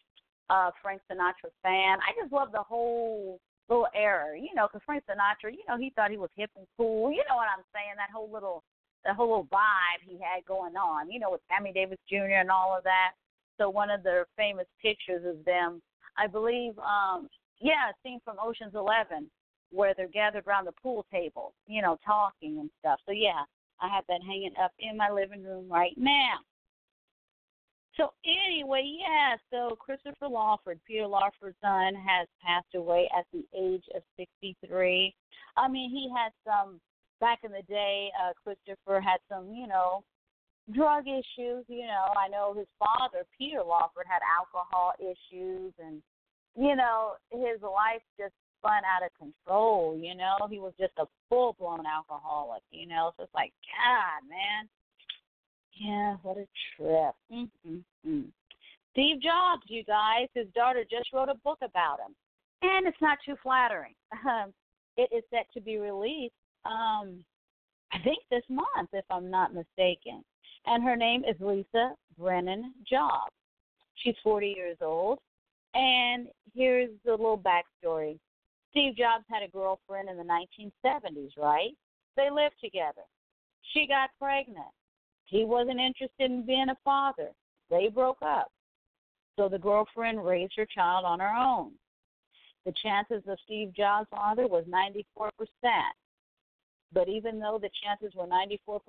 uh, 0.50 0.70
Frank 0.82 1.02
Sinatra 1.10 1.52
fan. 1.62 1.98
I 2.00 2.12
just 2.20 2.32
love 2.32 2.48
the 2.52 2.62
whole 2.62 3.38
little 3.68 3.88
era, 3.94 4.38
you 4.38 4.54
know, 4.54 4.66
because 4.66 4.82
Frank 4.84 5.04
Sinatra, 5.08 5.52
you 5.52 5.64
know, 5.68 5.78
he 5.78 5.92
thought 5.94 6.10
he 6.10 6.16
was 6.16 6.30
hip 6.36 6.50
and 6.56 6.66
cool. 6.76 7.10
You 7.10 7.24
know 7.28 7.36
what 7.36 7.48
I'm 7.48 7.64
saying? 7.74 7.94
That 7.96 8.12
whole 8.12 8.30
little, 8.32 8.62
that 9.04 9.16
whole 9.16 9.28
little 9.28 9.48
vibe 9.52 10.00
he 10.04 10.18
had 10.18 10.44
going 10.46 10.76
on, 10.76 11.10
you 11.10 11.20
know, 11.20 11.30
with 11.30 11.40
Sammy 11.48 11.72
Davis 11.72 11.98
Jr. 12.08 12.40
and 12.40 12.50
all 12.50 12.76
of 12.76 12.84
that. 12.84 13.12
So 13.58 13.70
one 13.70 13.90
of 13.90 14.02
their 14.02 14.26
famous 14.36 14.66
pictures 14.82 15.24
of 15.26 15.44
them, 15.44 15.80
I 16.18 16.26
believe, 16.26 16.72
um, 16.78 17.28
yeah, 17.60 17.90
a 17.90 17.94
scene 18.02 18.20
from 18.24 18.36
Ocean's 18.42 18.74
Eleven, 18.74 19.30
where 19.70 19.94
they're 19.96 20.08
gathered 20.08 20.46
around 20.46 20.66
the 20.66 20.72
pool 20.72 21.04
table, 21.10 21.54
you 21.66 21.82
know, 21.82 21.98
talking 22.04 22.58
and 22.60 22.70
stuff. 22.80 23.00
So 23.06 23.12
yeah, 23.12 23.42
I 23.80 23.88
have 23.88 24.04
that 24.08 24.20
hanging 24.22 24.54
up 24.62 24.72
in 24.78 24.96
my 24.96 25.10
living 25.10 25.44
room 25.44 25.68
right 25.70 25.94
now. 25.96 26.38
So 27.96 28.12
anyway, 28.24 28.82
yeah, 29.00 29.36
so 29.50 29.76
Christopher 29.76 30.28
Lawford, 30.28 30.80
Peter 30.86 31.06
Lawford's 31.06 31.56
son, 31.62 31.94
has 31.94 32.26
passed 32.44 32.74
away 32.74 33.08
at 33.16 33.24
the 33.32 33.44
age 33.56 33.84
of 33.94 34.02
63. 34.18 35.14
I 35.56 35.68
mean, 35.68 35.90
he 35.90 36.10
had 36.10 36.32
some 36.44 36.80
back 37.20 37.40
in 37.44 37.52
the 37.52 37.62
day. 37.62 38.10
Uh, 38.20 38.32
Christopher 38.42 39.00
had 39.00 39.18
some, 39.28 39.52
you 39.54 39.68
know, 39.68 40.02
drug 40.72 41.06
issues. 41.06 41.64
You 41.68 41.86
know, 41.86 42.06
I 42.18 42.28
know 42.28 42.54
his 42.56 42.66
father, 42.78 43.24
Peter 43.38 43.62
Lawford, 43.62 44.06
had 44.08 44.22
alcohol 44.26 44.92
issues, 44.98 45.72
and 45.78 46.02
you 46.56 46.74
know, 46.76 47.14
his 47.30 47.62
life 47.62 48.02
just 48.18 48.34
spun 48.64 48.82
out 48.84 49.04
of 49.04 49.10
control, 49.18 49.98
you 50.00 50.14
know. 50.14 50.36
He 50.50 50.58
was 50.58 50.72
just 50.78 50.92
a 50.98 51.04
full 51.28 51.54
blown 51.58 51.84
alcoholic, 51.86 52.62
you 52.70 52.86
know. 52.86 53.12
So 53.16 53.24
it's 53.24 53.34
like, 53.34 53.52
God, 53.84 54.28
man. 54.28 54.68
Yeah, 55.80 56.16
what 56.22 56.38
a 56.38 56.46
trip. 56.76 57.14
Mm-hmm. 57.32 58.20
Steve 58.92 59.20
Jobs, 59.20 59.62
you 59.66 59.82
guys, 59.84 60.28
his 60.34 60.46
daughter 60.54 60.84
just 60.88 61.12
wrote 61.12 61.28
a 61.28 61.34
book 61.42 61.58
about 61.62 61.98
him. 61.98 62.14
And 62.62 62.86
it's 62.86 63.00
not 63.00 63.18
too 63.24 63.36
flattering. 63.42 63.94
Um, 64.26 64.54
it 64.96 65.10
is 65.12 65.24
set 65.28 65.46
to 65.52 65.60
be 65.60 65.76
released, 65.76 66.34
um, 66.64 67.24
I 67.92 67.98
think 68.04 68.18
this 68.30 68.44
month, 68.48 68.90
if 68.92 69.04
I'm 69.10 69.28
not 69.28 69.52
mistaken. 69.52 70.22
And 70.66 70.84
her 70.84 70.94
name 70.94 71.24
is 71.24 71.34
Lisa 71.40 71.94
Brennan 72.16 72.72
Jobs. 72.88 73.32
She's 73.96 74.14
40 74.22 74.54
years 74.56 74.76
old. 74.80 75.18
And 75.74 76.28
here's 76.54 76.90
the 77.04 77.10
little 77.10 77.36
backstory. 77.36 78.18
Steve 78.74 78.96
Jobs 78.96 79.24
had 79.30 79.44
a 79.44 79.48
girlfriend 79.48 80.08
in 80.08 80.16
the 80.16 80.24
1970s, 80.24 81.30
right? 81.38 81.70
They 82.16 82.28
lived 82.28 82.56
together. 82.62 83.06
She 83.72 83.86
got 83.86 84.10
pregnant. 84.20 84.74
He 85.26 85.44
wasn't 85.44 85.78
interested 85.78 86.28
in 86.30 86.44
being 86.44 86.68
a 86.68 86.76
father. 86.84 87.30
They 87.70 87.88
broke 87.88 88.18
up. 88.20 88.50
So 89.38 89.48
the 89.48 89.60
girlfriend 89.60 90.24
raised 90.24 90.54
her 90.56 90.66
child 90.66 91.04
on 91.04 91.20
her 91.20 91.32
own. 91.32 91.70
The 92.66 92.74
chances 92.82 93.22
of 93.28 93.38
Steve 93.44 93.72
Jobs' 93.76 94.08
father 94.10 94.48
was 94.48 94.64
94%. 94.66 95.30
But 96.92 97.08
even 97.08 97.38
though 97.38 97.60
the 97.62 97.70
chances 97.82 98.12
were 98.16 98.26
94%, 98.26 98.80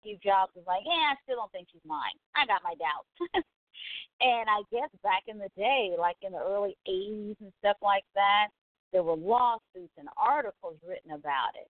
Steve 0.00 0.18
Jobs 0.20 0.52
was 0.56 0.64
like, 0.66 0.82
yeah, 0.84 1.14
I 1.14 1.14
still 1.22 1.36
don't 1.36 1.52
think 1.52 1.68
she's 1.72 1.82
mine. 1.86 2.18
I 2.34 2.44
got 2.46 2.62
my 2.64 2.74
doubts. 2.74 3.46
and 4.20 4.50
I 4.50 4.62
guess 4.70 4.90
back 5.02 5.22
in 5.28 5.38
the 5.38 5.50
day, 5.56 5.94
like 5.96 6.16
in 6.22 6.32
the 6.32 6.42
early 6.42 6.76
80s 6.88 7.36
and 7.40 7.52
stuff 7.60 7.76
like 7.82 8.04
that, 8.14 8.48
there 8.92 9.02
were 9.02 9.16
lawsuits 9.16 9.92
and 9.98 10.08
articles 10.16 10.76
written 10.86 11.12
about 11.12 11.54
it. 11.54 11.68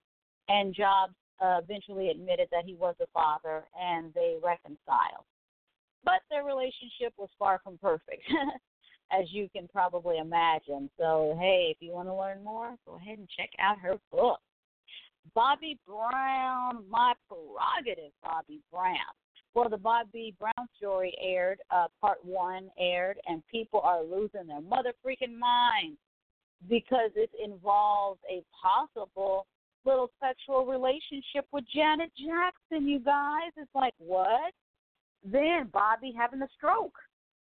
And 0.48 0.74
Jobs 0.74 1.14
uh, 1.40 1.60
eventually 1.62 2.10
admitted 2.10 2.48
that 2.50 2.64
he 2.64 2.74
was 2.74 2.94
a 3.00 3.06
father 3.12 3.64
and 3.80 4.12
they 4.14 4.36
reconciled. 4.42 5.24
But 6.04 6.20
their 6.30 6.44
relationship 6.44 7.14
was 7.16 7.28
far 7.38 7.60
from 7.62 7.78
perfect, 7.78 8.22
as 9.12 9.26
you 9.30 9.48
can 9.54 9.68
probably 9.68 10.18
imagine. 10.18 10.90
So, 10.98 11.36
hey, 11.40 11.68
if 11.70 11.76
you 11.80 11.92
want 11.92 12.08
to 12.08 12.14
learn 12.14 12.42
more, 12.42 12.74
go 12.86 12.96
ahead 12.96 13.18
and 13.18 13.28
check 13.36 13.50
out 13.60 13.78
her 13.78 13.98
book. 14.10 14.40
Bobby 15.34 15.78
Brown, 15.86 16.84
My 16.90 17.14
Prerogative, 17.28 18.10
Bobby 18.24 18.60
Brown. 18.72 18.96
Well, 19.54 19.68
the 19.68 19.76
Bobby 19.76 20.34
Brown 20.40 20.66
story 20.76 21.14
aired, 21.22 21.60
uh, 21.70 21.86
part 22.00 22.24
one 22.24 22.70
aired, 22.78 23.18
and 23.26 23.42
people 23.46 23.80
are 23.80 24.02
losing 24.02 24.48
their 24.48 24.60
mother 24.60 24.92
freaking 25.04 25.38
minds 25.38 25.98
because 26.68 27.10
it 27.16 27.30
involves 27.42 28.20
a 28.30 28.42
possible 28.60 29.46
little 29.84 30.10
sexual 30.20 30.64
relationship 30.64 31.46
with 31.52 31.64
Janet 31.74 32.10
Jackson, 32.16 32.86
you 32.88 33.00
guys. 33.00 33.50
It's 33.56 33.70
like, 33.74 33.94
what? 33.98 34.52
Then 35.24 35.70
Bobby 35.72 36.14
having 36.16 36.42
a 36.42 36.48
stroke 36.56 36.96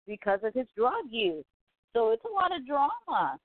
because 0.07 0.39
of 0.43 0.53
his 0.53 0.67
drug 0.75 1.05
use. 1.09 1.45
So 1.93 2.11
it's 2.11 2.23
a 2.25 2.33
lot 2.33 2.55
of 2.55 2.65
drama 2.65 3.39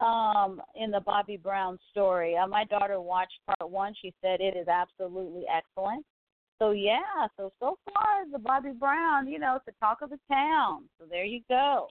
um, 0.00 0.62
in 0.74 0.90
the 0.90 1.00
Bobby 1.00 1.36
Brown 1.36 1.78
story. 1.90 2.36
Uh, 2.36 2.46
my 2.46 2.64
daughter 2.64 3.00
watched 3.00 3.38
part 3.46 3.70
one. 3.70 3.94
She 4.00 4.12
said 4.20 4.40
it 4.40 4.56
is 4.56 4.68
absolutely 4.68 5.44
excellent. 5.52 6.04
So 6.60 6.70
yeah, 6.70 7.26
so 7.36 7.52
so 7.58 7.78
far 7.84 8.30
the 8.30 8.38
Bobby 8.38 8.70
Brown, 8.78 9.26
you 9.26 9.38
know, 9.38 9.56
it's 9.56 9.64
the 9.64 9.72
talk 9.80 10.02
of 10.02 10.10
the 10.10 10.20
town. 10.28 10.84
So 10.98 11.06
there 11.08 11.24
you 11.24 11.40
go 11.48 11.88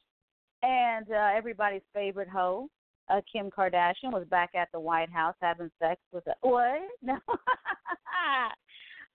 and 0.64 1.06
uh, 1.12 1.30
everybody's 1.36 1.82
favorite 1.94 2.30
hoe, 2.30 2.68
uh, 3.10 3.22
Kim 3.32 3.52
Kardashian, 3.52 4.12
was 4.14 4.26
back 4.30 4.52
at 4.56 4.70
the 4.72 4.80
White 4.80 5.12
House 5.12 5.36
having 5.42 5.70
sex 5.80 6.02
with 6.12 6.26
a 6.28 6.34
what? 6.42 6.80
No. 7.04 7.18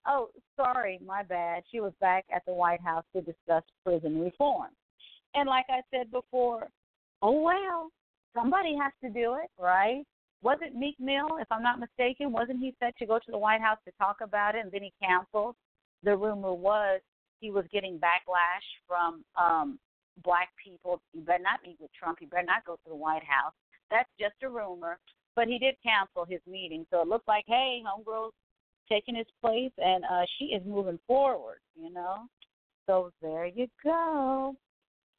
oh, 0.06 0.28
sorry, 0.56 1.00
my 1.04 1.22
bad. 1.22 1.62
She 1.72 1.80
was 1.80 1.92
back 2.00 2.26
at 2.32 2.44
the 2.46 2.52
White 2.52 2.82
House 2.82 3.04
to 3.16 3.22
discuss 3.22 3.62
prison 3.84 4.20
reform. 4.20 4.68
And 5.34 5.48
like 5.48 5.66
I 5.70 5.80
said 5.90 6.10
before, 6.10 6.68
oh 7.22 7.40
well, 7.40 7.90
somebody 8.34 8.76
has 8.80 8.92
to 9.02 9.08
do 9.08 9.34
it, 9.42 9.50
right? 9.58 10.04
Was 10.42 10.58
it 10.60 10.76
Meek 10.76 10.96
Mill, 11.00 11.38
if 11.40 11.48
I'm 11.50 11.62
not 11.62 11.80
mistaken? 11.80 12.30
Wasn't 12.30 12.60
he 12.60 12.74
set 12.78 12.96
to 12.98 13.06
go 13.06 13.18
to 13.18 13.30
the 13.30 13.38
White 13.38 13.60
House 13.60 13.78
to 13.86 13.92
talk 13.98 14.18
about 14.22 14.54
it, 14.54 14.64
and 14.64 14.70
then 14.70 14.82
he 14.82 14.92
canceled? 15.02 15.56
The 16.04 16.16
rumor 16.16 16.52
was 16.52 17.00
he 17.40 17.50
was 17.50 17.64
getting 17.72 17.98
backlash 17.98 18.66
from 18.86 19.24
um 19.36 19.78
black 20.22 20.48
people. 20.62 21.00
You 21.12 21.22
better 21.22 21.42
not 21.42 21.60
meet 21.64 21.76
with 21.80 21.90
Trump. 21.98 22.18
You 22.20 22.26
better 22.26 22.44
not 22.44 22.64
go 22.64 22.74
to 22.74 22.88
the 22.88 22.96
White 22.96 23.24
House. 23.24 23.52
That's 23.90 24.08
just 24.18 24.34
a 24.42 24.48
rumor. 24.48 24.98
But 25.36 25.48
he 25.48 25.58
did 25.58 25.76
cancel 25.82 26.24
his 26.24 26.40
meeting, 26.50 26.84
so 26.90 27.02
it 27.02 27.08
looked 27.08 27.28
like, 27.28 27.44
hey, 27.46 27.80
homegirl's 27.86 28.34
taking 28.88 29.14
his 29.14 29.26
place, 29.40 29.70
and 29.78 30.04
uh, 30.04 30.24
she 30.38 30.46
is 30.46 30.62
moving 30.66 30.98
forward. 31.06 31.58
You 31.80 31.92
know, 31.92 32.26
so 32.86 33.12
there 33.22 33.46
you 33.46 33.68
go. 33.84 34.56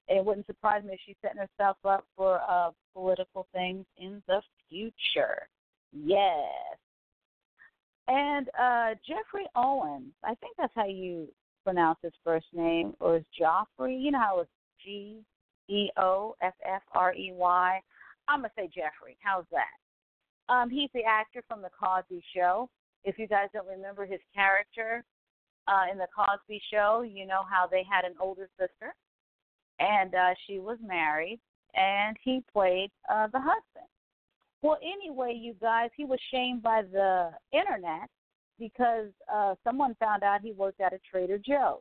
It 0.08 0.26
wouldn't 0.26 0.48
surprise 0.48 0.84
me 0.84 0.94
if 0.94 1.00
she's 1.06 1.16
setting 1.22 1.38
herself 1.38 1.78
up 1.86 2.04
for 2.18 2.42
uh, 2.50 2.72
political 2.94 3.48
things 3.54 3.86
in 3.98 4.22
the 4.28 4.42
future. 4.70 5.48
Yes. 5.94 6.78
And 8.08 8.50
uh 8.60 8.96
Geoffrey 9.08 9.46
Owens, 9.56 10.14
I 10.24 10.34
think 10.36 10.56
that's 10.58 10.74
how 10.76 10.88
you 10.88 11.28
pronounce 11.64 12.00
his 12.02 12.14
first 12.24 12.48
name, 12.54 12.96
or 13.00 13.18
is 13.18 13.24
Joffrey? 13.40 14.02
You 14.02 14.12
know 14.12 14.20
how 14.20 14.40
it's 14.40 14.50
G 14.84 15.22
E 15.68 15.90
O 15.98 16.36
F 16.42 16.54
F 16.66 16.82
R 16.94 17.14
E 17.14 17.32
Y. 17.34 17.82
I'm 18.28 18.40
gonna 18.40 18.52
say 18.56 18.68
Jeffrey. 18.68 19.18
How's 19.22 19.46
that? 19.52 20.54
Um, 20.54 20.70
he's 20.70 20.90
the 20.94 21.04
actor 21.04 21.44
from 21.48 21.62
the 21.62 21.70
Cosby 21.70 22.24
Show. 22.36 22.70
If 23.04 23.18
you 23.18 23.28
guys 23.28 23.48
don't 23.54 23.68
remember 23.68 24.06
his 24.06 24.20
character 24.34 25.04
uh, 25.68 25.92
in 25.92 25.98
the 25.98 26.08
Cosby 26.16 26.62
Show, 26.72 27.04
you 27.08 27.26
know 27.26 27.42
how 27.50 27.68
they 27.68 27.84
had 27.90 28.04
an 28.04 28.16
older 28.20 28.50
sister, 28.60 28.94
and 29.80 30.14
uh, 30.16 30.34
she 30.46 30.60
was 30.60 30.78
married, 30.86 31.40
and 31.76 32.18
he 32.24 32.44
played 32.52 32.90
uh, 33.10 33.28
the 33.28 33.40
husband. 33.40 33.88
Well, 34.62 34.78
anyway, 34.82 35.34
you 35.40 35.56
guys, 35.62 35.90
he 35.96 36.04
was 36.04 36.20
shamed 36.32 36.62
by 36.62 36.82
the 36.82 37.32
internet 37.54 38.10
because 38.60 39.08
uh, 39.34 39.56
someone 39.64 39.96
found 40.00 40.24
out 40.24 40.42
he 40.42 40.52
worked 40.52 40.82
at 40.82 40.94
a 40.94 41.00
Trader 41.10 41.38
Joe's. 41.38 41.80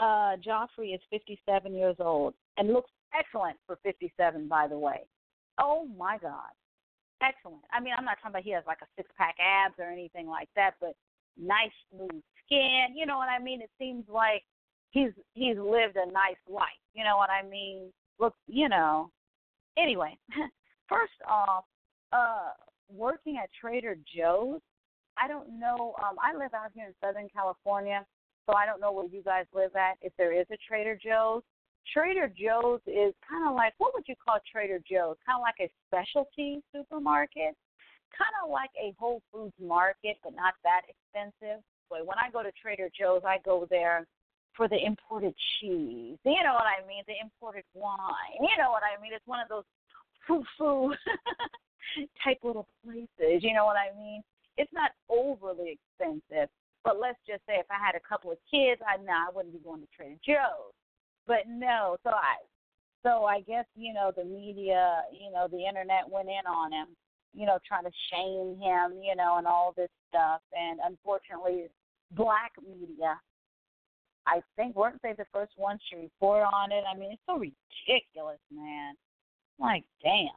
Uh, 0.00 0.36
Joffrey 0.36 0.94
is 0.94 1.00
57 1.10 1.74
years 1.74 1.96
old 1.98 2.34
and 2.56 2.72
looks 2.72 2.90
excellent 3.18 3.56
for 3.66 3.78
57, 3.82 4.48
by 4.48 4.66
the 4.66 4.78
way. 4.78 5.00
Oh 5.60 5.86
my 5.98 6.16
God, 6.18 6.50
excellent. 7.22 7.62
I 7.72 7.80
mean, 7.80 7.92
I'm 7.96 8.04
not 8.04 8.16
talking 8.16 8.30
about 8.30 8.42
he 8.42 8.52
has 8.52 8.64
like 8.66 8.78
a 8.82 8.88
six 8.96 9.10
pack 9.18 9.36
abs 9.38 9.74
or 9.78 9.90
anything 9.90 10.26
like 10.26 10.48
that, 10.56 10.72
but 10.80 10.94
nice 11.38 11.70
smooth 11.92 12.22
skin. 12.46 12.96
You 12.96 13.04
know 13.04 13.18
what 13.18 13.28
I 13.28 13.42
mean? 13.42 13.60
It 13.60 13.70
seems 13.78 14.04
like 14.08 14.42
he's 14.90 15.10
he's 15.34 15.58
lived 15.58 15.96
a 15.96 16.10
nice 16.10 16.40
life. 16.48 16.80
You 16.94 17.04
know 17.04 17.16
what 17.18 17.30
I 17.30 17.46
mean? 17.46 17.92
Look, 18.18 18.34
you 18.46 18.68
know. 18.68 19.10
Anyway, 19.76 20.18
First 20.90 21.12
off, 21.26 21.64
uh, 22.12 22.50
working 22.92 23.38
at 23.40 23.48
Trader 23.58 23.96
Joe's, 24.12 24.60
I 25.16 25.28
don't 25.28 25.60
know. 25.60 25.94
Um, 26.02 26.16
I 26.20 26.36
live 26.36 26.52
out 26.52 26.72
here 26.74 26.86
in 26.86 26.94
Southern 27.00 27.28
California, 27.32 28.04
so 28.46 28.54
I 28.54 28.66
don't 28.66 28.80
know 28.80 28.92
where 28.92 29.06
you 29.06 29.22
guys 29.22 29.46
live 29.54 29.76
at. 29.76 29.96
If 30.02 30.12
there 30.16 30.32
is 30.32 30.46
a 30.52 30.56
Trader 30.66 30.98
Joe's, 31.02 31.42
Trader 31.92 32.28
Joe's 32.28 32.80
is 32.86 33.14
kind 33.28 33.48
of 33.48 33.54
like 33.54 33.74
what 33.78 33.94
would 33.94 34.04
you 34.06 34.14
call 34.16 34.38
Trader 34.50 34.78
Joe's? 34.78 35.16
Kind 35.26 35.38
of 35.38 35.42
like 35.42 35.60
a 35.60 35.70
specialty 35.88 36.62
supermarket, 36.74 37.56
kind 38.16 38.34
of 38.44 38.50
like 38.50 38.70
a 38.80 38.94
Whole 38.98 39.22
Foods 39.32 39.54
market, 39.60 40.16
but 40.22 40.34
not 40.34 40.54
that 40.64 40.82
expensive. 40.88 41.62
But 41.88 42.06
when 42.06 42.18
I 42.22 42.30
go 42.30 42.42
to 42.42 42.52
Trader 42.52 42.88
Joe's, 42.96 43.22
I 43.26 43.38
go 43.44 43.66
there 43.68 44.06
for 44.56 44.68
the 44.68 44.78
imported 44.84 45.34
cheese. 45.58 46.18
You 46.24 46.42
know 46.44 46.54
what 46.54 46.66
I 46.66 46.86
mean? 46.86 47.02
The 47.06 47.14
imported 47.22 47.64
wine. 47.74 48.38
You 48.40 48.56
know 48.58 48.70
what 48.70 48.82
I 48.82 49.00
mean? 49.00 49.12
It's 49.12 49.26
one 49.26 49.40
of 49.40 49.48
those 49.48 49.64
foo 50.26 50.44
foo 50.58 50.94
type 52.24 52.38
little 52.42 52.68
places. 52.84 53.42
You 53.42 53.54
know 53.54 53.64
what 53.64 53.76
I 53.76 53.96
mean? 53.96 54.22
It's 54.56 54.72
not 54.72 54.90
overly 55.08 55.78
expensive, 55.78 56.48
but 56.84 56.98
let's 56.98 57.18
just 57.26 57.44
say 57.46 57.56
if 57.58 57.66
I 57.70 57.78
had 57.84 57.94
a 57.94 58.08
couple 58.08 58.32
of 58.32 58.38
kids, 58.50 58.80
I 58.86 58.96
know 59.02 59.12
I 59.12 59.30
wouldn't 59.34 59.54
be 59.54 59.60
going 59.60 59.80
to 59.80 59.88
Trader 59.94 60.16
Joe's. 60.24 60.72
But 61.26 61.46
no, 61.48 61.96
so 62.02 62.10
I 62.10 62.40
so 63.02 63.24
I 63.24 63.40
guess 63.40 63.64
you 63.76 63.92
know 63.92 64.12
the 64.16 64.24
media, 64.24 65.02
you 65.12 65.30
know 65.30 65.48
the 65.50 65.64
internet 65.64 66.08
went 66.08 66.28
in 66.28 66.46
on 66.48 66.72
him, 66.72 66.88
you 67.34 67.46
know 67.46 67.58
trying 67.66 67.84
to 67.84 67.92
shame 68.12 68.56
him, 68.60 69.00
you 69.02 69.14
know, 69.16 69.36
and 69.38 69.46
all 69.46 69.72
this 69.76 69.90
stuff. 70.08 70.40
And 70.52 70.80
unfortunately, 70.84 71.68
black 72.12 72.52
media, 72.66 73.20
I 74.26 74.42
think 74.56 74.76
weren't 74.76 75.00
they 75.02 75.14
the 75.16 75.26
first 75.32 75.52
ones 75.56 75.80
to 75.90 75.96
report 75.98 76.44
on 76.52 76.72
it? 76.72 76.84
I 76.90 76.96
mean, 76.96 77.12
it's 77.12 77.22
so 77.26 77.34
ridiculous, 77.34 78.40
man. 78.52 78.94
Like, 79.58 79.84
damn. 80.02 80.28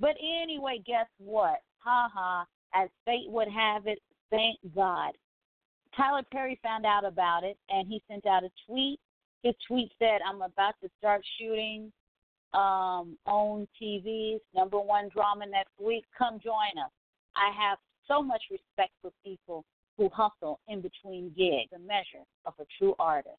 But 0.00 0.16
anyway, 0.42 0.82
guess 0.84 1.06
what? 1.18 1.60
Ha 1.78 2.10
ha. 2.12 2.46
As 2.74 2.88
fate 3.04 3.28
would 3.28 3.48
have 3.48 3.86
it, 3.86 3.98
thank 4.32 4.58
God. 4.74 5.12
Tyler 5.96 6.22
Perry 6.32 6.58
found 6.62 6.86
out 6.86 7.04
about 7.04 7.44
it 7.44 7.56
and 7.68 7.86
he 7.86 8.02
sent 8.08 8.26
out 8.26 8.42
a 8.42 8.50
tweet. 8.66 8.98
His 9.42 9.54
tweet 9.68 9.92
said, 9.98 10.20
I'm 10.26 10.40
about 10.42 10.74
to 10.82 10.88
start 10.98 11.22
shooting 11.38 11.92
um, 12.54 13.18
on 13.26 13.68
TV's 13.80 14.40
number 14.54 14.80
one 14.80 15.10
drama 15.10 15.46
next 15.46 15.78
week. 15.80 16.04
Come 16.16 16.40
join 16.42 16.82
us. 16.82 16.90
I 17.36 17.50
have 17.56 17.78
so 18.08 18.22
much 18.22 18.42
respect 18.50 18.92
for 19.02 19.10
people 19.24 19.64
who 19.98 20.08
hustle 20.12 20.60
in 20.68 20.80
between 20.80 21.32
gigs, 21.36 21.72
a 21.74 21.78
measure 21.78 22.24
of 22.46 22.54
a 22.58 22.64
true 22.78 22.94
artist. 22.98 23.36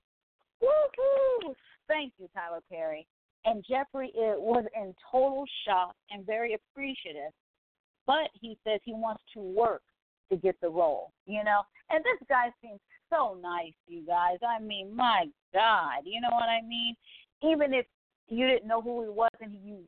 Woohoo! 0.62 1.54
Thank 1.88 2.14
you, 2.20 2.28
Tyler 2.34 2.62
Perry. 2.72 3.08
And 3.46 3.66
Geoffrey 3.68 4.12
was 4.16 4.66
in 4.76 4.94
total 5.12 5.46
shock 5.66 5.96
and 6.12 6.26
very 6.26 6.54
appreciative. 6.54 7.32
But 8.06 8.30
he 8.40 8.58
says 8.64 8.80
he 8.84 8.94
wants 8.94 9.24
to 9.34 9.42
work 9.42 9.82
to 10.32 10.38
get 10.38 10.56
the 10.62 10.70
role, 10.70 11.12
you 11.26 11.44
know? 11.44 11.62
And 11.90 12.04
this 12.04 12.28
guy 12.30 12.52
seems 12.62 12.80
so 13.10 13.38
nice, 13.42 13.74
you 13.88 14.06
guys. 14.06 14.38
I 14.48 14.62
mean, 14.62 14.96
my 14.96 15.26
God, 15.54 16.02
you 16.06 16.22
know 16.22 16.32
what 16.32 16.50
I 16.50 16.62
mean? 16.68 16.96
Even 17.44 17.74
if 17.74 17.86
you 18.28 18.48
didn't 18.48 18.68
know 18.68 18.82
who 18.82 19.04
he 19.04 19.10
was 19.10 19.30
and 19.42 19.54
you 19.64 19.80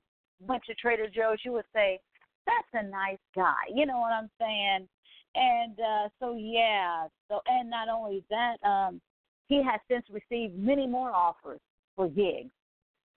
went 0.45 0.63
to 0.65 0.75
Trader 0.75 1.07
Joe's, 1.07 1.39
you 1.43 1.53
would 1.53 1.65
say, 1.73 1.99
that's 2.45 2.85
a 2.85 2.87
nice 2.87 3.17
guy. 3.35 3.53
You 3.73 3.85
know 3.85 3.99
what 3.99 4.11
I'm 4.11 4.29
saying? 4.39 4.87
And 5.35 5.79
uh 5.79 6.09
so 6.19 6.35
yeah, 6.37 7.07
so 7.27 7.41
and 7.47 7.69
not 7.69 7.89
only 7.89 8.23
that, 8.29 8.55
um 8.63 9.01
he 9.47 9.61
has 9.63 9.79
since 9.89 10.05
received 10.09 10.57
many 10.57 10.87
more 10.87 11.11
offers 11.11 11.59
for 11.95 12.07
gigs. 12.07 12.51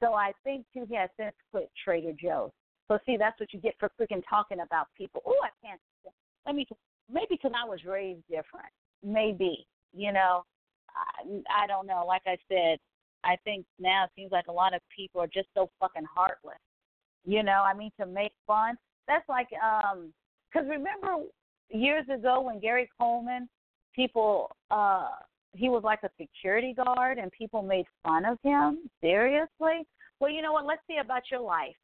So 0.01 0.14
I 0.14 0.33
think 0.45 0.64
too 0.73 0.87
he 0.89 0.97
has 0.97 1.11
since 1.19 1.35
quit 1.51 1.71
Trader 1.85 2.12
Joe's. 2.21 2.51
So 2.89 2.99
see, 3.05 3.16
that's 3.19 3.39
what 3.39 3.53
you 3.53 3.61
get 3.61 3.75
for 3.79 3.91
freaking 4.01 4.23
talking 4.29 4.61
about 4.61 4.87
people. 4.97 5.23
Oh, 5.27 5.37
I 5.45 5.51
can't. 5.66 5.81
Let 6.47 6.55
me. 6.55 6.66
Maybe 7.12 7.26
because 7.30 7.52
I 7.54 7.66
was 7.66 7.84
raised 7.84 8.22
different. 8.28 8.72
Maybe 9.02 9.66
you 9.94 10.12
know. 10.12 10.44
I, 10.98 11.62
I 11.62 11.66
don't 11.66 11.86
know. 11.86 12.04
Like 12.06 12.22
I 12.26 12.36
said, 12.48 12.78
I 13.24 13.36
think 13.44 13.64
now 13.78 14.04
it 14.04 14.11
seems 14.16 14.32
like 14.32 14.46
a 14.48 14.52
lot 14.52 14.74
of 14.74 14.80
people 14.94 15.20
are 15.20 15.28
just 15.28 15.48
so 15.54 15.70
fucking 15.80 16.06
heartless. 16.12 16.59
You 17.24 17.42
know, 17.42 17.62
I 17.64 17.74
mean, 17.74 17.90
to 18.00 18.06
make 18.06 18.32
fun. 18.46 18.76
That's 19.06 19.28
like, 19.28 19.48
um, 19.62 20.12
because 20.50 20.68
remember 20.68 21.24
years 21.70 22.04
ago 22.12 22.40
when 22.40 22.59
Gary 22.59 22.88
Coleman, 22.98 23.48
people, 23.94 24.50
uh, 24.70 25.11
he 25.54 25.68
was 25.68 25.82
like 25.84 26.00
a 26.04 26.11
security 26.20 26.74
guard 26.74 27.18
and 27.18 27.30
people 27.32 27.62
made 27.62 27.86
fun 28.02 28.24
of 28.24 28.38
him. 28.42 28.78
Seriously? 29.00 29.86
Well, 30.20 30.30
you 30.30 30.42
know 30.42 30.52
what? 30.52 30.66
Let's 30.66 30.82
see 30.88 30.98
about 30.98 31.22
your 31.30 31.40
life. 31.40 31.76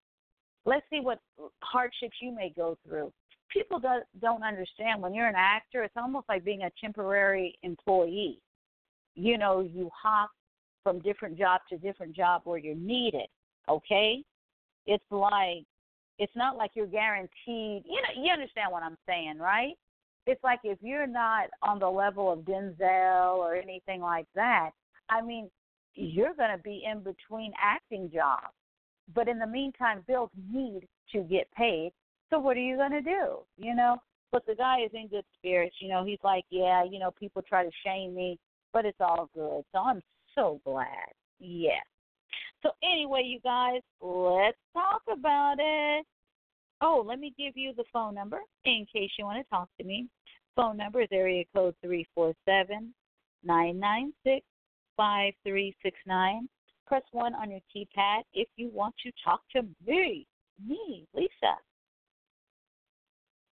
Let's 0.64 0.84
see 0.90 1.00
what 1.00 1.20
hardships 1.62 2.16
you 2.20 2.34
may 2.34 2.52
go 2.56 2.78
through. 2.86 3.12
People 3.54 3.78
do, 3.78 3.88
don't 4.20 4.42
understand 4.42 5.00
when 5.00 5.14
you're 5.14 5.28
an 5.28 5.34
actor, 5.36 5.82
it's 5.82 5.96
almost 5.96 6.28
like 6.28 6.44
being 6.44 6.62
a 6.62 6.70
temporary 6.80 7.56
employee. 7.62 8.40
You 9.14 9.38
know, 9.38 9.60
you 9.60 9.90
hop 9.94 10.30
from 10.82 10.98
different 10.98 11.38
job 11.38 11.60
to 11.70 11.78
different 11.78 12.14
job 12.14 12.42
where 12.44 12.58
you're 12.58 12.74
needed, 12.74 13.28
okay? 13.68 14.22
It's 14.86 15.04
like 15.10 15.64
it's 16.18 16.34
not 16.36 16.56
like 16.56 16.72
you're 16.74 16.86
guaranteed. 16.86 17.30
You 17.46 18.02
know, 18.02 18.22
you 18.22 18.32
understand 18.32 18.70
what 18.70 18.82
I'm 18.82 18.98
saying, 19.06 19.38
right? 19.38 19.74
it's 20.26 20.42
like 20.42 20.60
if 20.64 20.78
you're 20.80 21.06
not 21.06 21.48
on 21.62 21.78
the 21.78 21.88
level 21.88 22.32
of 22.32 22.40
Denzel 22.40 23.36
or 23.36 23.54
anything 23.54 24.00
like 24.00 24.26
that, 24.34 24.70
I 25.10 25.20
mean, 25.20 25.50
you're 25.94 26.34
going 26.34 26.56
to 26.56 26.62
be 26.62 26.84
in 26.90 27.00
between 27.00 27.52
acting 27.60 28.10
jobs. 28.12 28.54
But 29.14 29.28
in 29.28 29.38
the 29.38 29.46
meantime, 29.46 30.02
bills 30.08 30.30
need 30.50 30.88
to 31.12 31.20
get 31.22 31.50
paid. 31.52 31.92
So 32.34 32.40
what 32.40 32.56
are 32.56 32.60
you 32.60 32.76
going 32.76 32.90
to 32.90 33.00
do? 33.00 33.38
You 33.56 33.76
know? 33.76 33.98
But 34.32 34.44
the 34.46 34.56
guy 34.56 34.80
is 34.84 34.90
in 34.92 35.06
good 35.06 35.24
spirits. 35.38 35.76
You 35.80 35.88
know, 35.88 36.04
he's 36.04 36.18
like, 36.24 36.44
yeah, 36.50 36.82
you 36.82 36.98
know, 36.98 37.12
people 37.12 37.42
try 37.42 37.62
to 37.64 37.70
shame 37.86 38.12
me, 38.12 38.40
but 38.72 38.84
it's 38.84 39.00
all 39.00 39.30
good. 39.32 39.62
So 39.70 39.78
I'm 39.78 40.02
so 40.34 40.60
glad. 40.64 41.12
Yeah. 41.38 41.78
So 42.64 42.70
anyway, 42.82 43.22
you 43.24 43.38
guys, 43.38 43.82
let's 44.00 44.58
talk 44.72 45.02
about 45.12 45.56
it. 45.60 46.04
Oh, 46.80 47.04
let 47.06 47.20
me 47.20 47.32
give 47.38 47.56
you 47.56 47.72
the 47.76 47.84
phone 47.92 48.16
number 48.16 48.40
in 48.64 48.84
case 48.92 49.10
you 49.16 49.26
want 49.26 49.38
to 49.38 49.48
talk 49.48 49.68
to 49.78 49.86
me. 49.86 50.08
Phone 50.56 50.76
number 50.76 51.02
is 51.02 51.08
area 51.12 51.44
code 51.54 51.76
three 51.84 52.04
four 52.16 52.34
seven 52.44 52.92
nine 53.44 53.78
nine 53.78 54.12
six 54.24 54.44
five 54.96 55.34
three 55.44 55.72
six 55.84 55.96
nine. 56.04 56.48
Press 56.88 57.02
one 57.12 57.34
on 57.36 57.52
your 57.52 57.60
keypad 57.74 58.22
if 58.32 58.48
you 58.56 58.70
want 58.70 58.94
to 59.04 59.12
talk 59.24 59.42
to 59.54 59.62
me, 59.86 60.26
me, 60.66 61.06
Lisa. 61.14 61.54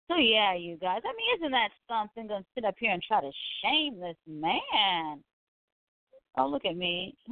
So 0.07 0.17
yeah, 0.17 0.53
you 0.55 0.77
guys. 0.77 1.01
I 1.05 1.13
mean, 1.15 1.37
isn't 1.37 1.51
that 1.51 1.69
something? 1.87 2.27
Gonna 2.27 2.45
sit 2.55 2.65
up 2.65 2.75
here 2.79 2.91
and 2.91 3.03
try 3.03 3.21
to 3.21 3.31
shame 3.63 3.99
this 3.99 4.17
man. 4.27 5.23
Oh, 6.37 6.47
look 6.47 6.65
at 6.65 6.77
me. 6.77 7.15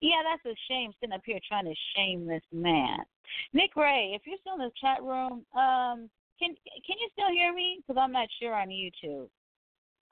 yeah, 0.00 0.22
that's 0.24 0.44
a 0.46 0.56
shame 0.68 0.92
sitting 1.00 1.14
up 1.14 1.22
here 1.24 1.40
trying 1.48 1.64
to 1.64 1.74
shame 1.96 2.26
this 2.26 2.42
man. 2.52 2.98
Nick 3.52 3.76
Ray, 3.76 4.12
if 4.14 4.22
you're 4.26 4.38
still 4.40 4.54
in 4.54 4.60
the 4.60 4.70
chat 4.80 5.02
room, 5.02 5.44
um, 5.56 6.10
can 6.38 6.54
can 6.86 6.98
you 7.00 7.08
still 7.12 7.30
hear 7.32 7.54
me? 7.54 7.80
Because 7.86 8.00
I'm 8.00 8.12
not 8.12 8.28
sure 8.40 8.54
on 8.54 8.68
YouTube. 8.68 9.28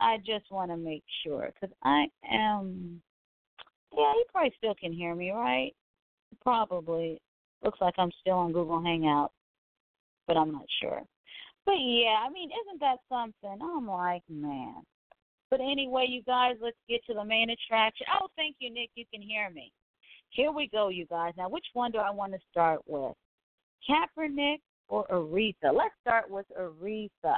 I 0.00 0.18
just 0.18 0.50
want 0.50 0.70
to 0.70 0.76
make 0.76 1.04
sure 1.24 1.50
because 1.54 1.74
I 1.84 2.06
am. 2.30 3.02
Yeah, 3.92 4.12
you 4.14 4.24
probably 4.32 4.54
still 4.58 4.74
can 4.74 4.92
hear 4.92 5.14
me, 5.14 5.30
right? 5.32 5.72
Probably. 6.42 7.20
Looks 7.62 7.80
like 7.80 7.94
I'm 7.98 8.10
still 8.20 8.34
on 8.38 8.52
Google 8.52 8.82
Hangout. 8.82 9.32
but 10.26 10.36
I'm 10.36 10.52
not 10.52 10.66
sure. 10.80 11.02
But 11.64 11.76
yeah, 11.78 12.24
I 12.26 12.30
mean, 12.30 12.50
isn't 12.50 12.80
that 12.80 12.98
something? 13.08 13.58
I'm 13.62 13.86
like, 13.86 14.22
man. 14.28 14.82
But 15.50 15.60
anyway, 15.60 16.06
you 16.08 16.22
guys, 16.22 16.56
let's 16.60 16.76
get 16.88 17.04
to 17.06 17.14
the 17.14 17.24
main 17.24 17.50
attraction. 17.50 18.06
Oh, 18.18 18.28
thank 18.36 18.56
you, 18.58 18.72
Nick. 18.72 18.90
You 18.94 19.04
can 19.12 19.20
hear 19.22 19.50
me. 19.50 19.70
Here 20.30 20.50
we 20.50 20.66
go, 20.68 20.88
you 20.88 21.06
guys. 21.06 21.34
Now, 21.36 21.48
which 21.50 21.66
one 21.74 21.92
do 21.92 21.98
I 21.98 22.10
want 22.10 22.32
to 22.32 22.38
start 22.50 22.80
with? 22.86 23.14
Kaepernick 23.88 24.60
or 24.88 25.06
Aretha? 25.08 25.74
Let's 25.74 25.94
start 26.00 26.30
with 26.30 26.46
Aretha. 26.58 27.36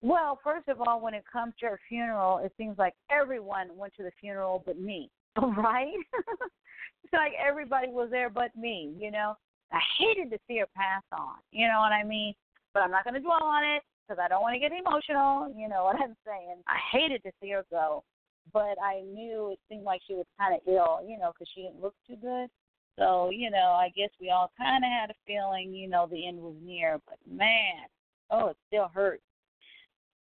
Well, 0.00 0.38
first 0.44 0.68
of 0.68 0.80
all, 0.80 1.00
when 1.00 1.14
it 1.14 1.24
comes 1.30 1.54
to 1.60 1.66
her 1.66 1.80
funeral, 1.88 2.38
it 2.38 2.52
seems 2.56 2.78
like 2.78 2.94
everyone 3.10 3.68
went 3.76 3.94
to 3.96 4.04
the 4.04 4.12
funeral 4.20 4.62
but 4.64 4.78
me, 4.78 5.10
right? 5.42 5.92
it's 7.02 7.12
like 7.12 7.32
everybody 7.44 7.88
was 7.88 8.10
there 8.10 8.30
but 8.30 8.54
me, 8.54 8.94
you 8.96 9.10
know? 9.10 9.34
I 9.72 9.80
hated 9.98 10.30
to 10.30 10.38
see 10.46 10.58
her 10.58 10.68
pass 10.76 11.02
on, 11.10 11.34
you 11.50 11.66
know 11.66 11.80
what 11.80 11.90
I 11.90 12.04
mean? 12.04 12.34
But 12.76 12.82
I'm 12.82 12.90
not 12.90 13.04
going 13.04 13.14
to 13.14 13.20
dwell 13.20 13.42
on 13.42 13.64
it 13.64 13.82
because 14.06 14.20
I 14.22 14.28
don't 14.28 14.42
want 14.42 14.52
to 14.52 14.60
get 14.60 14.70
emotional, 14.70 15.50
you 15.56 15.66
know 15.66 15.84
what 15.84 15.96
I'm 15.96 16.14
saying? 16.26 16.60
I 16.68 16.76
hated 16.92 17.22
to 17.22 17.32
see 17.40 17.48
her 17.52 17.64
go, 17.70 18.04
but 18.52 18.76
I 18.84 19.00
knew 19.00 19.52
it 19.52 19.58
seemed 19.66 19.84
like 19.84 20.02
she 20.06 20.12
was 20.12 20.26
kind 20.38 20.54
of 20.54 20.60
ill, 20.66 21.00
you 21.08 21.18
know, 21.18 21.32
because 21.32 21.48
she 21.54 21.62
didn't 21.62 21.80
look 21.80 21.94
too 22.06 22.16
good. 22.16 22.50
So, 22.98 23.30
you 23.30 23.48
know, 23.48 23.72
I 23.80 23.88
guess 23.96 24.10
we 24.20 24.28
all 24.28 24.52
kind 24.58 24.84
of 24.84 24.90
had 24.90 25.08
a 25.08 25.14
feeling, 25.26 25.72
you 25.72 25.88
know, 25.88 26.06
the 26.06 26.28
end 26.28 26.36
was 26.36 26.54
near. 26.62 27.00
But 27.08 27.16
man, 27.26 27.88
oh, 28.30 28.48
it 28.48 28.58
still 28.66 28.90
hurts. 28.92 29.22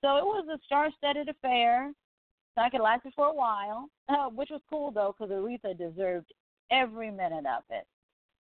So 0.01 0.17
it 0.17 0.23
was 0.23 0.45
a 0.53 0.59
star-studded 0.67 1.27
affair. 1.27 1.91
So 2.53 2.61
it 2.63 3.13
for 3.15 3.25
a 3.25 3.33
while, 3.33 3.89
uh, 4.07 4.29
which 4.29 4.51
was 4.51 4.61
cool 4.69 4.91
though, 4.91 5.15
because 5.17 5.33
Aretha 5.33 5.75
deserved 5.75 6.31
every 6.69 7.09
minute 7.09 7.45
of 7.47 7.63
it. 7.71 7.87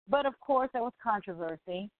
But 0.10 0.26
of 0.26 0.39
course, 0.39 0.72
there 0.74 0.82
was 0.82 0.93
controversy. 1.04 1.91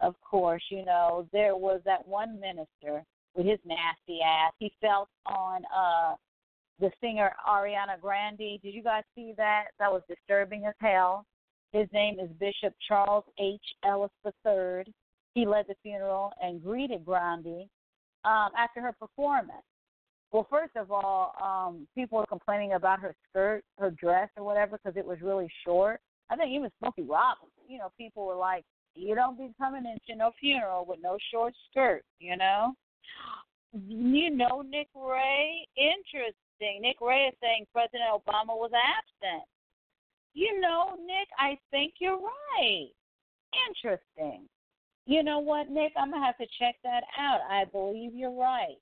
Of 0.00 0.14
course, 0.20 0.62
you 0.70 0.84
know 0.84 1.26
there 1.32 1.56
was 1.56 1.80
that 1.84 2.06
one 2.06 2.38
minister 2.40 3.04
with 3.34 3.46
his 3.46 3.58
nasty 3.64 4.20
ass. 4.22 4.52
He 4.58 4.72
felt 4.80 5.08
on 5.26 5.62
uh 5.74 6.14
the 6.78 6.90
singer 7.00 7.32
Ariana 7.48 8.00
Grande. 8.00 8.60
Did 8.62 8.74
you 8.74 8.82
guys 8.82 9.04
see 9.14 9.32
that? 9.36 9.66
That 9.78 9.90
was 9.90 10.02
disturbing 10.08 10.64
as 10.66 10.74
hell. 10.78 11.24
His 11.72 11.88
name 11.92 12.18
is 12.20 12.30
Bishop 12.38 12.74
Charles 12.86 13.24
H. 13.38 13.60
Ellis 13.84 14.10
III. 14.24 14.92
He 15.34 15.46
led 15.46 15.66
the 15.68 15.74
funeral 15.82 16.32
and 16.42 16.62
greeted 16.62 17.04
Grande 17.04 17.68
um, 18.24 18.50
after 18.56 18.80
her 18.80 18.92
performance. 18.92 19.62
Well, 20.32 20.46
first 20.50 20.76
of 20.76 20.90
all, 20.90 21.34
um, 21.42 21.86
people 21.94 22.18
were 22.18 22.26
complaining 22.26 22.72
about 22.72 23.00
her 23.00 23.14
skirt, 23.28 23.62
her 23.78 23.90
dress, 23.90 24.28
or 24.36 24.44
whatever, 24.44 24.78
because 24.78 24.96
it 24.96 25.06
was 25.06 25.18
really 25.22 25.48
short. 25.64 26.00
I 26.30 26.36
think 26.36 26.50
even 26.52 26.70
Smokey 26.78 27.02
Robinson, 27.02 27.50
you 27.68 27.78
know, 27.78 27.92
people 27.96 28.26
were 28.26 28.34
like, 28.34 28.64
"You 28.96 29.14
don't 29.14 29.38
be 29.38 29.52
coming 29.58 29.84
into 29.86 30.18
no 30.18 30.32
funeral 30.40 30.84
with 30.84 31.00
no 31.02 31.18
short 31.30 31.54
skirt," 31.70 32.04
you 32.18 32.36
know. 32.36 32.74
You 33.72 34.30
know, 34.30 34.62
Nick 34.62 34.88
Ray, 34.94 35.68
interesting. 35.76 36.80
Nick 36.80 37.00
Ray 37.00 37.26
is 37.26 37.34
saying 37.40 37.66
President 37.72 38.08
Obama 38.10 38.56
was 38.56 38.70
absent. 38.72 39.44
You 40.32 40.60
know, 40.60 40.96
Nick, 41.04 41.28
I 41.38 41.58
think 41.70 41.94
you're 41.98 42.18
right. 42.18 42.90
Interesting. 43.68 44.48
You 45.06 45.22
know 45.22 45.38
what, 45.38 45.70
Nick? 45.70 45.92
I'm 45.96 46.10
gonna 46.10 46.24
have 46.24 46.38
to 46.38 46.46
check 46.58 46.76
that 46.82 47.04
out. 47.18 47.40
I 47.48 47.64
believe 47.64 48.14
you're 48.14 48.30
right. 48.30 48.78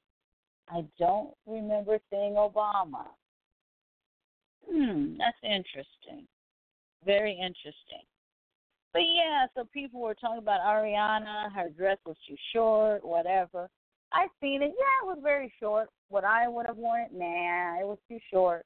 I 0.69 0.85
don't 0.99 1.35
remember 1.47 1.99
seeing 2.11 2.35
Obama. 2.35 3.07
Hmm, 4.69 5.17
that's 5.19 5.37
interesting. 5.43 6.27
Very 7.05 7.33
interesting. 7.33 8.05
But 8.95 9.03
yeah, 9.03 9.47
so 9.55 9.67
people 9.75 10.01
were 10.01 10.15
talking 10.15 10.39
about 10.39 10.61
Ariana, 10.61 11.53
her 11.53 11.69
dress 11.69 11.99
was 12.07 12.17
too 12.27 12.37
short, 12.55 13.05
whatever. 13.05 13.69
I 14.13 14.29
seen 14.41 14.63
it. 14.63 14.71
Yeah, 14.71 14.97
it 15.03 15.07
was 15.07 15.19
very 15.21 15.53
short. 15.61 15.89
What 16.09 16.25
I 16.25 16.47
would 16.47 16.67
have 16.67 16.77
worn 16.77 17.03
it, 17.03 17.13
nah, 17.13 17.81
it 17.81 17.87
was 17.87 17.99
too 18.09 18.21
short. 18.33 18.65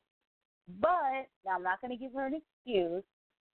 But 0.80 1.32
now 1.46 1.56
I'm 1.56 1.62
not 1.62 1.80
to 1.80 1.96
give 1.96 2.12
her 2.12 2.26
an 2.26 2.36
excuse, 2.36 3.02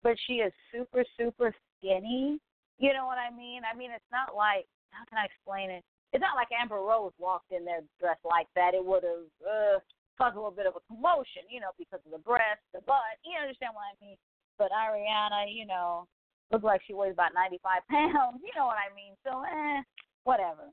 but 0.01 0.15
she 0.25 0.39
is 0.39 0.53
super, 0.71 1.03
super 1.19 1.53
skinny. 1.77 2.39
You 2.79 2.93
know 2.93 3.05
what 3.05 3.17
I 3.19 3.35
mean? 3.35 3.63
I 3.67 3.75
mean, 3.75 3.91
it's 3.91 4.07
not 4.09 4.33
like 4.33 4.65
how 4.91 5.03
can 5.11 5.19
I 5.19 5.27
explain 5.27 5.69
it? 5.69 5.83
It's 6.13 6.23
not 6.23 6.39
like 6.39 6.47
Amber 6.55 6.79
Rose 6.79 7.15
walked 7.19 7.51
in 7.51 7.63
there 7.63 7.83
dressed 7.99 8.23
like 8.23 8.47
that. 8.55 8.73
It 8.73 8.83
would 8.83 9.03
have 9.03 9.27
uh, 9.43 9.77
caused 10.15 10.35
a 10.35 10.39
little 10.39 10.55
bit 10.55 10.67
of 10.67 10.79
a 10.79 10.83
commotion, 10.87 11.43
you 11.51 11.59
know, 11.59 11.75
because 11.79 11.99
of 12.07 12.11
the 12.15 12.23
breast, 12.23 12.63
the 12.71 12.79
butt. 12.87 13.19
You 13.27 13.39
understand 13.39 13.75
what 13.75 13.91
I 13.91 13.95
mean? 13.99 14.15
But 14.55 14.71
Ariana, 14.71 15.51
you 15.51 15.67
know, 15.67 16.07
looked 16.51 16.65
like 16.65 16.81
she 16.85 16.93
weighs 16.93 17.13
about 17.13 17.33
95 17.33 17.81
pounds. 17.89 18.41
You 18.43 18.51
know 18.55 18.65
what 18.65 18.77
I 18.77 18.93
mean? 18.95 19.13
So, 19.23 19.43
eh, 19.43 19.81
whatever. 20.23 20.69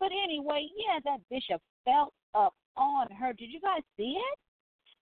But 0.00 0.10
anyway, 0.12 0.66
yeah, 0.76 0.98
that 1.04 1.20
bishop 1.30 1.60
felt 1.84 2.12
up 2.34 2.54
on 2.76 3.06
her. 3.12 3.32
Did 3.32 3.50
you 3.50 3.60
guys 3.60 3.82
see 3.96 4.18
it? 4.18 4.38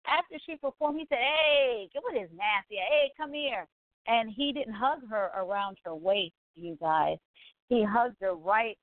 After 0.07 0.37
she 0.45 0.55
performed, 0.55 0.99
he 0.99 1.05
said, 1.09 1.19
"Hey, 1.19 1.89
get 1.93 2.01
with 2.03 2.19
his 2.19 2.29
nasty. 2.31 2.77
Hey, 2.77 3.11
come 3.17 3.33
here." 3.33 3.67
And 4.07 4.31
he 4.31 4.53
didn't 4.53 4.73
hug 4.73 4.99
her 5.09 5.31
around 5.35 5.77
her 5.83 5.93
waist, 5.93 6.33
you 6.55 6.77
guys. 6.79 7.17
He 7.67 7.83
hugged 7.83 8.15
her 8.21 8.33
right 8.33 8.77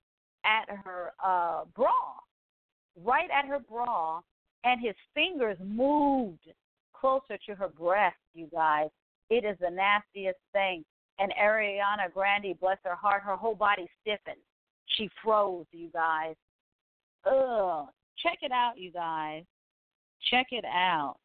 at 0.44 0.68
her 0.68 1.12
uh 1.24 1.64
bra, 1.74 1.90
right 3.02 3.30
at 3.30 3.46
her 3.46 3.58
bra, 3.58 4.20
and 4.64 4.80
his 4.80 4.94
fingers 5.14 5.56
moved 5.64 6.46
closer 6.92 7.38
to 7.46 7.54
her 7.54 7.68
breast, 7.68 8.16
you 8.34 8.48
guys. 8.52 8.88
It 9.30 9.44
is 9.44 9.56
the 9.60 9.70
nastiest 9.70 10.38
thing. 10.52 10.84
And 11.18 11.32
Ariana 11.40 12.12
Grande, 12.12 12.58
bless 12.60 12.78
her 12.84 12.96
heart, 12.96 13.22
her 13.22 13.36
whole 13.36 13.54
body 13.54 13.88
stiffened. 14.00 14.40
She 14.96 15.08
froze, 15.22 15.66
you 15.72 15.88
guys. 15.92 16.34
Ugh. 17.24 17.86
Check 18.22 18.38
it 18.42 18.52
out, 18.52 18.72
you 18.76 18.90
guys. 18.90 19.44
Check 20.30 20.48
it 20.50 20.64
out. 20.64 21.16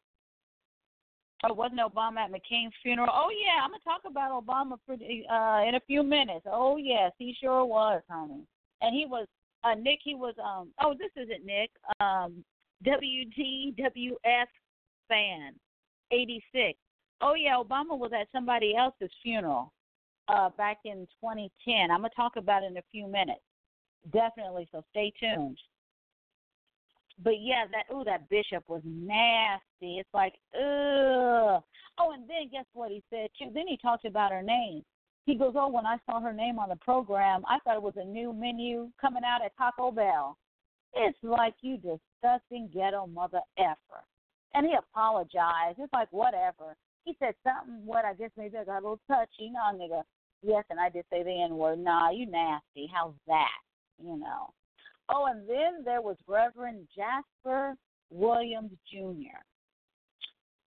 Oh, 1.42 1.54
wasn't 1.54 1.80
Obama 1.80 2.18
at 2.18 2.30
McCain's 2.30 2.74
funeral? 2.82 3.08
Oh 3.10 3.30
yeah, 3.30 3.64
I'm 3.64 3.70
gonna 3.70 3.82
talk 3.82 4.02
about 4.06 4.44
Obama 4.44 4.76
for 4.84 4.92
uh 4.92 5.66
in 5.66 5.74
a 5.74 5.80
few 5.86 6.02
minutes. 6.02 6.44
Oh 6.46 6.76
yes, 6.76 7.12
he 7.18 7.34
sure 7.40 7.64
was, 7.64 8.02
honey. 8.10 8.44
And 8.82 8.94
he 8.94 9.06
was 9.06 9.26
uh 9.64 9.74
Nick. 9.74 10.00
He 10.04 10.14
was 10.14 10.34
um. 10.44 10.68
Oh, 10.82 10.94
this 10.98 11.10
isn't 11.16 11.46
Nick. 11.46 11.70
Um, 12.00 12.44
WDWF 12.86 14.46
fan, 15.08 15.54
86. 16.10 16.78
Oh 17.22 17.34
yeah, 17.34 17.56
Obama 17.56 17.98
was 17.98 18.10
at 18.18 18.28
somebody 18.32 18.74
else's 18.76 19.10
funeral 19.22 19.72
uh 20.30 20.50
back 20.56 20.78
in 20.84 21.06
2010. 21.20 21.90
I'm 21.90 21.98
gonna 21.98 22.10
talk 22.14 22.36
about 22.36 22.62
it 22.62 22.70
in 22.70 22.76
a 22.76 22.82
few 22.90 23.06
minutes. 23.06 23.40
Definitely. 24.12 24.68
So 24.72 24.82
stay 24.90 25.12
tuned. 25.18 25.58
But 27.22 27.40
yeah, 27.40 27.64
that 27.72 27.84
oh 27.90 28.04
that 28.04 28.28
bishop 28.28 28.64
was 28.68 28.82
nasty. 28.84 29.98
It's 29.98 30.08
like 30.14 30.34
ugh. 30.54 31.62
Oh, 31.98 32.12
and 32.12 32.28
then 32.28 32.48
guess 32.50 32.64
what 32.72 32.90
he 32.90 33.02
said 33.10 33.28
too? 33.38 33.50
Then 33.52 33.68
he 33.68 33.76
talked 33.76 34.04
about 34.04 34.32
her 34.32 34.42
name. 34.42 34.82
He 35.26 35.34
goes, 35.34 35.52
oh, 35.54 35.68
when 35.68 35.86
I 35.86 35.96
saw 36.06 36.20
her 36.20 36.32
name 36.32 36.58
on 36.58 36.70
the 36.70 36.76
program, 36.76 37.42
I 37.46 37.58
thought 37.60 37.76
it 37.76 37.82
was 37.82 37.94
a 37.96 38.04
new 38.04 38.32
menu 38.32 38.88
coming 39.00 39.22
out 39.24 39.44
at 39.44 39.56
Taco 39.56 39.90
Bell. 39.90 40.38
It's 40.94 41.18
like 41.22 41.54
you 41.60 41.76
disgusting 41.76 42.70
ghetto 42.72 43.06
mother 43.06 43.40
effer. 43.58 44.02
And 44.54 44.66
he 44.66 44.74
apologized. 44.74 45.78
It's 45.78 45.92
like 45.92 46.08
whatever. 46.10 46.74
He 47.04 47.16
said 47.18 47.34
something. 47.44 47.86
What 47.86 48.04
I 48.04 48.14
guess 48.14 48.30
maybe 48.36 48.56
I 48.56 48.64
got 48.64 48.80
a 48.80 48.82
little 48.82 49.00
touchy. 49.06 49.50
No, 49.50 49.60
nigga. 49.72 50.02
Yes, 50.42 50.64
and 50.70 50.80
I 50.80 50.88
did 50.88 51.04
say 51.10 51.22
the 51.22 51.42
N 51.44 51.56
word. 51.56 51.78
Nah, 51.78 52.10
you 52.10 52.26
nasty. 52.26 52.90
How's 52.92 53.14
that? 53.26 53.60
You 54.02 54.18
know. 54.18 54.52
Oh, 55.08 55.26
and 55.26 55.48
then 55.48 55.84
there 55.84 56.00
was 56.00 56.16
Reverend 56.26 56.86
Jasper 56.96 57.74
Williams 58.10 58.72
Jr. 58.90 59.38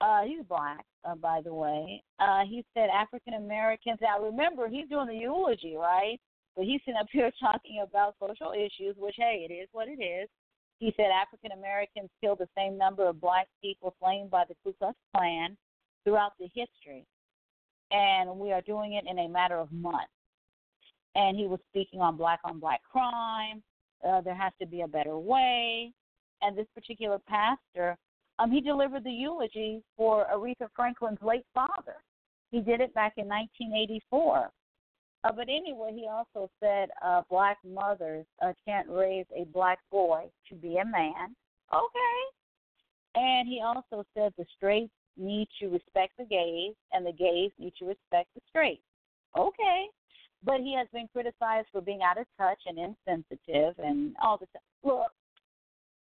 Uh, 0.01 0.23
he's 0.23 0.43
black, 0.49 0.83
uh, 1.05 1.15
by 1.15 1.41
the 1.43 1.53
way. 1.53 2.03
Uh, 2.19 2.41
he 2.49 2.65
said 2.73 2.89
African 2.93 3.35
Americans. 3.35 3.99
Now, 4.01 4.19
remember, 4.21 4.67
he's 4.67 4.89
doing 4.89 5.07
the 5.07 5.15
eulogy, 5.15 5.75
right? 5.77 6.19
But 6.55 6.65
he's 6.65 6.81
sitting 6.85 6.99
up 6.99 7.07
here 7.11 7.31
talking 7.39 7.83
about 7.87 8.15
social 8.19 8.51
issues, 8.51 8.95
which, 8.97 9.15
hey, 9.17 9.47
it 9.47 9.53
is 9.53 9.69
what 9.71 9.87
it 9.87 10.03
is. 10.03 10.27
He 10.79 10.91
said 10.97 11.11
African 11.13 11.51
Americans 11.51 12.09
killed 12.19 12.39
the 12.39 12.49
same 12.57 12.77
number 12.77 13.07
of 13.07 13.21
black 13.21 13.47
people 13.61 13.93
slain 14.01 14.27
by 14.27 14.45
the 14.49 14.55
Ku 14.63 14.73
Klux 14.79 14.97
Klan 15.15 15.55
throughout 16.03 16.33
the 16.39 16.49
history, 16.55 17.05
and 17.91 18.29
we 18.39 18.51
are 18.51 18.61
doing 18.61 18.93
it 18.93 19.05
in 19.09 19.19
a 19.19 19.27
matter 19.27 19.57
of 19.57 19.71
months. 19.71 20.11
And 21.15 21.37
he 21.37 21.45
was 21.45 21.59
speaking 21.69 21.99
on 21.99 22.15
black 22.17 22.39
on 22.43 22.59
black 22.59 22.81
crime, 22.89 23.61
uh, 24.07 24.21
there 24.21 24.35
has 24.35 24.53
to 24.59 24.65
be 24.65 24.81
a 24.81 24.87
better 24.87 25.17
way. 25.17 25.91
And 26.41 26.57
this 26.57 26.67
particular 26.73 27.19
pastor, 27.27 27.97
um, 28.39 28.51
he 28.51 28.61
delivered 28.61 29.03
the 29.03 29.11
eulogy 29.11 29.83
for 29.95 30.25
Aretha 30.33 30.67
Franklin's 30.75 31.21
late 31.21 31.45
father. 31.53 31.95
He 32.49 32.61
did 32.61 32.81
it 32.81 32.93
back 32.93 33.13
in 33.17 33.27
1984. 33.27 34.49
Uh, 35.23 35.31
but 35.31 35.43
anyway, 35.43 35.91
he 35.93 36.07
also 36.09 36.49
said 36.59 36.89
uh, 37.03 37.21
black 37.29 37.57
mothers 37.63 38.25
uh, 38.41 38.53
can't 38.65 38.89
raise 38.89 39.25
a 39.35 39.45
black 39.53 39.79
boy 39.91 40.25
to 40.49 40.55
be 40.55 40.77
a 40.77 40.85
man. 40.85 41.35
Okay. 41.73 42.21
And 43.13 43.47
he 43.47 43.61
also 43.61 44.03
said 44.15 44.33
the 44.37 44.45
straights 44.57 44.93
need 45.17 45.47
to 45.59 45.67
respect 45.67 46.13
the 46.17 46.25
gays, 46.25 46.73
and 46.93 47.05
the 47.05 47.11
gays 47.11 47.51
need 47.59 47.73
to 47.79 47.85
respect 47.85 48.29
the 48.35 48.41
straight. 48.49 48.81
Okay. 49.37 49.87
but 50.43 50.59
he 50.59 50.75
has 50.75 50.87
been 50.91 51.07
criticized 51.13 51.67
for 51.71 51.81
being 51.81 52.01
out 52.01 52.17
of 52.19 52.25
touch 52.37 52.59
and 52.65 52.77
insensitive 52.77 53.75
and 53.77 54.15
all 54.21 54.37
this. 54.37 54.49
Look, 54.83 55.11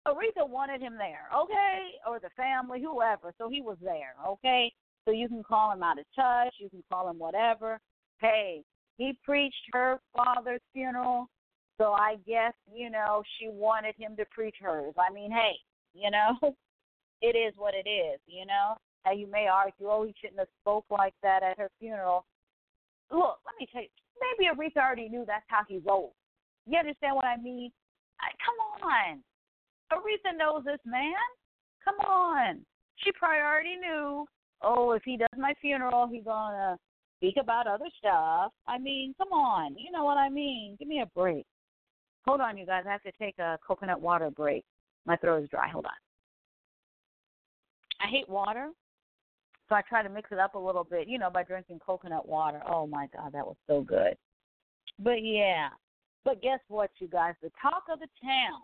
Aretha 0.07 0.49
wanted 0.49 0.81
him 0.81 0.97
there, 0.99 1.29
okay, 1.35 1.93
or 2.07 2.19
the 2.21 2.31
family, 2.37 2.83
whoever. 2.83 3.33
So 3.39 3.49
he 3.49 3.61
was 3.61 3.77
there, 3.83 4.15
okay. 4.27 4.73
So 5.05 5.11
you 5.11 5.29
can 5.29 5.43
call 5.43 5.73
him 5.73 5.83
out 5.83 5.99
of 5.99 6.05
touch, 6.17 6.55
you 6.59 6.71
can 6.71 6.83
call 6.91 7.09
him 7.09 7.19
whatever. 7.19 7.79
Hey, 8.21 8.63
he 8.97 9.19
preached 9.25 9.55
her 9.73 10.01
father's 10.17 10.63
funeral, 10.73 11.29
so 11.79 11.93
I 11.93 12.17
guess 12.27 12.55
you 12.73 12.89
know 12.91 13.23
she 13.39 13.49
wanted 13.49 13.95
him 13.99 14.17
to 14.17 14.25
preach 14.31 14.57
hers. 14.61 14.95
I 14.99 15.13
mean, 15.13 15.31
hey, 15.31 15.53
you 15.95 16.11
know, 16.11 16.39
it 17.21 17.37
is 17.37 17.55
what 17.57 17.75
it 17.75 17.89
is. 17.89 18.21
You 18.27 18.47
know, 18.47 18.77
now 19.05 19.13
you 19.13 19.31
may 19.31 19.47
argue, 19.47 19.89
oh, 19.89 20.05
he 20.05 20.15
shouldn't 20.21 20.39
have 20.39 20.49
spoke 20.61 20.87
like 20.91 21.15
that 21.23 21.43
at 21.43 21.59
her 21.59 21.71
funeral. 21.79 22.25
Look, 23.11 23.39
let 23.45 23.55
me 23.61 23.69
tell 23.71 23.83
you, 23.83 23.89
maybe 24.21 24.51
Aretha 24.51 24.83
already 24.83 25.09
knew 25.09 25.25
that's 25.27 25.45
how 25.49 25.63
he 25.69 25.81
rolled. 25.87 26.13
You 26.67 26.79
understand 26.79 27.17
what 27.17 27.27
I 27.27 27.37
mean? 27.37 27.71
I, 28.21 28.31
come 28.45 28.89
on, 28.89 29.21
Aretha 29.93 30.37
knows 30.37 30.65
this 30.65 30.81
man. 30.87 31.13
Come 31.85 31.97
on, 32.01 32.61
she 32.97 33.13
probably 33.13 33.39
already 33.39 33.77
knew. 33.77 34.27
Oh, 34.63 34.93
if 34.93 35.03
he 35.05 35.17
does 35.19 35.29
my 35.37 35.53
funeral, 35.61 36.09
he's 36.11 36.25
gonna 36.25 36.79
speak 37.19 37.37
about 37.39 37.67
other 37.67 37.91
stuff. 37.99 38.53
I 38.67 38.79
mean, 38.79 39.15
come 39.19 39.33
on, 39.33 39.77
you 39.77 39.93
know 39.93 40.05
what 40.05 40.17
I 40.17 40.31
mean? 40.31 40.77
Give 40.79 40.89
me 40.89 41.03
a 41.03 41.07
break. 41.07 41.45
Hold 42.27 42.41
on, 42.41 42.57
you 42.57 42.65
guys. 42.65 42.85
I 42.87 42.93
have 42.93 43.03
to 43.03 43.13
take 43.21 43.39
a 43.39 43.59
coconut 43.67 44.01
water 44.01 44.31
break. 44.31 44.65
My 45.05 45.17
throat 45.17 45.43
is 45.43 45.51
dry. 45.51 45.69
Hold 45.69 45.85
on. 45.85 45.93
I 48.01 48.09
hate 48.09 48.29
water, 48.29 48.71
so 49.69 49.75
I 49.75 49.83
try 49.83 50.03
to 50.03 50.09
mix 50.09 50.31
it 50.31 50.39
up 50.39 50.55
a 50.55 50.59
little 50.59 50.85
bit, 50.85 51.09
you 51.09 51.19
know, 51.19 51.31
by 51.31 51.43
drinking 51.43 51.81
coconut 51.85 52.29
water. 52.29 52.61
Oh 52.69 52.87
my 52.87 53.09
God, 53.17 53.33
that 53.33 53.47
was 53.47 53.57
so 53.67 53.81
good. 53.81 54.17
But 54.99 55.23
yeah, 55.25 55.69
but 56.25 56.43
guess 56.43 56.61
what, 56.69 56.91
you 56.99 57.09
guys? 57.09 57.35
The 57.43 57.51
talk 57.61 57.85
of 57.93 58.01
the 58.01 58.09
town 58.23 58.61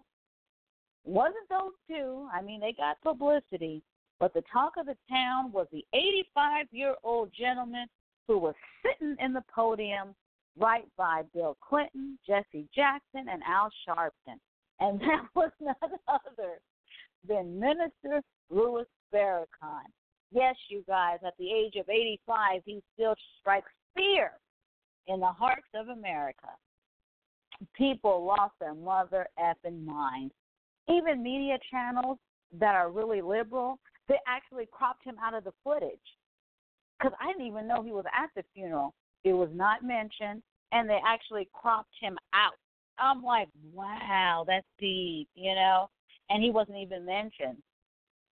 wasn't 1.04 1.48
those 1.48 1.72
two. 1.88 2.28
I 2.32 2.42
mean, 2.42 2.60
they 2.60 2.72
got 2.72 3.00
publicity, 3.02 3.82
but 4.18 4.34
the 4.34 4.42
talk 4.52 4.74
of 4.78 4.86
the 4.86 4.96
town 5.08 5.52
was 5.52 5.66
the 5.72 5.84
85 5.94 6.66
year 6.72 6.94
old 7.02 7.30
gentleman 7.38 7.86
who 8.28 8.38
was 8.38 8.54
sitting 8.82 9.16
in 9.20 9.32
the 9.32 9.42
podium 9.52 10.14
right 10.58 10.86
by 10.96 11.22
Bill 11.34 11.56
Clinton, 11.66 12.18
Jesse 12.26 12.68
Jackson, 12.74 13.26
and 13.30 13.42
Al 13.48 13.70
Sharpton. 13.88 14.38
And 14.80 15.00
that 15.00 15.26
was 15.34 15.50
none 15.60 15.74
other 16.08 16.60
than 17.26 17.58
Minister 17.58 18.22
Louis 18.50 18.86
Farrakhan. 19.12 19.88
Yes, 20.32 20.54
you 20.68 20.84
guys, 20.86 21.18
at 21.26 21.34
the 21.38 21.50
age 21.50 21.74
of 21.76 21.88
85, 21.88 22.62
he 22.64 22.82
still 22.94 23.14
strikes 23.40 23.70
fear 23.96 24.32
in 25.08 25.20
the 25.20 25.26
hearts 25.26 25.66
of 25.74 25.88
America. 25.88 26.48
People 27.74 28.24
lost 28.24 28.54
their 28.60 28.74
mother 28.74 29.26
effing 29.38 29.84
mind. 29.84 30.30
Even 30.88 31.22
media 31.22 31.58
channels 31.70 32.18
that 32.58 32.74
are 32.74 32.90
really 32.90 33.20
liberal, 33.20 33.78
they 34.08 34.18
actually 34.26 34.68
cropped 34.70 35.04
him 35.04 35.16
out 35.22 35.34
of 35.34 35.44
the 35.44 35.52
footage. 35.64 35.98
Because 36.98 37.16
I 37.20 37.32
didn't 37.32 37.46
even 37.46 37.66
know 37.66 37.82
he 37.82 37.92
was 37.92 38.04
at 38.06 38.30
the 38.36 38.44
funeral. 38.54 38.94
It 39.24 39.32
was 39.32 39.50
not 39.52 39.82
mentioned, 39.82 40.42
and 40.72 40.88
they 40.88 41.00
actually 41.04 41.48
cropped 41.52 41.94
him 42.00 42.16
out. 42.32 42.54
I'm 42.98 43.22
like, 43.22 43.48
wow, 43.72 44.44
that's 44.46 44.66
deep, 44.78 45.28
you 45.34 45.54
know? 45.54 45.88
And 46.28 46.42
he 46.42 46.50
wasn't 46.50 46.78
even 46.78 47.04
mentioned 47.04 47.58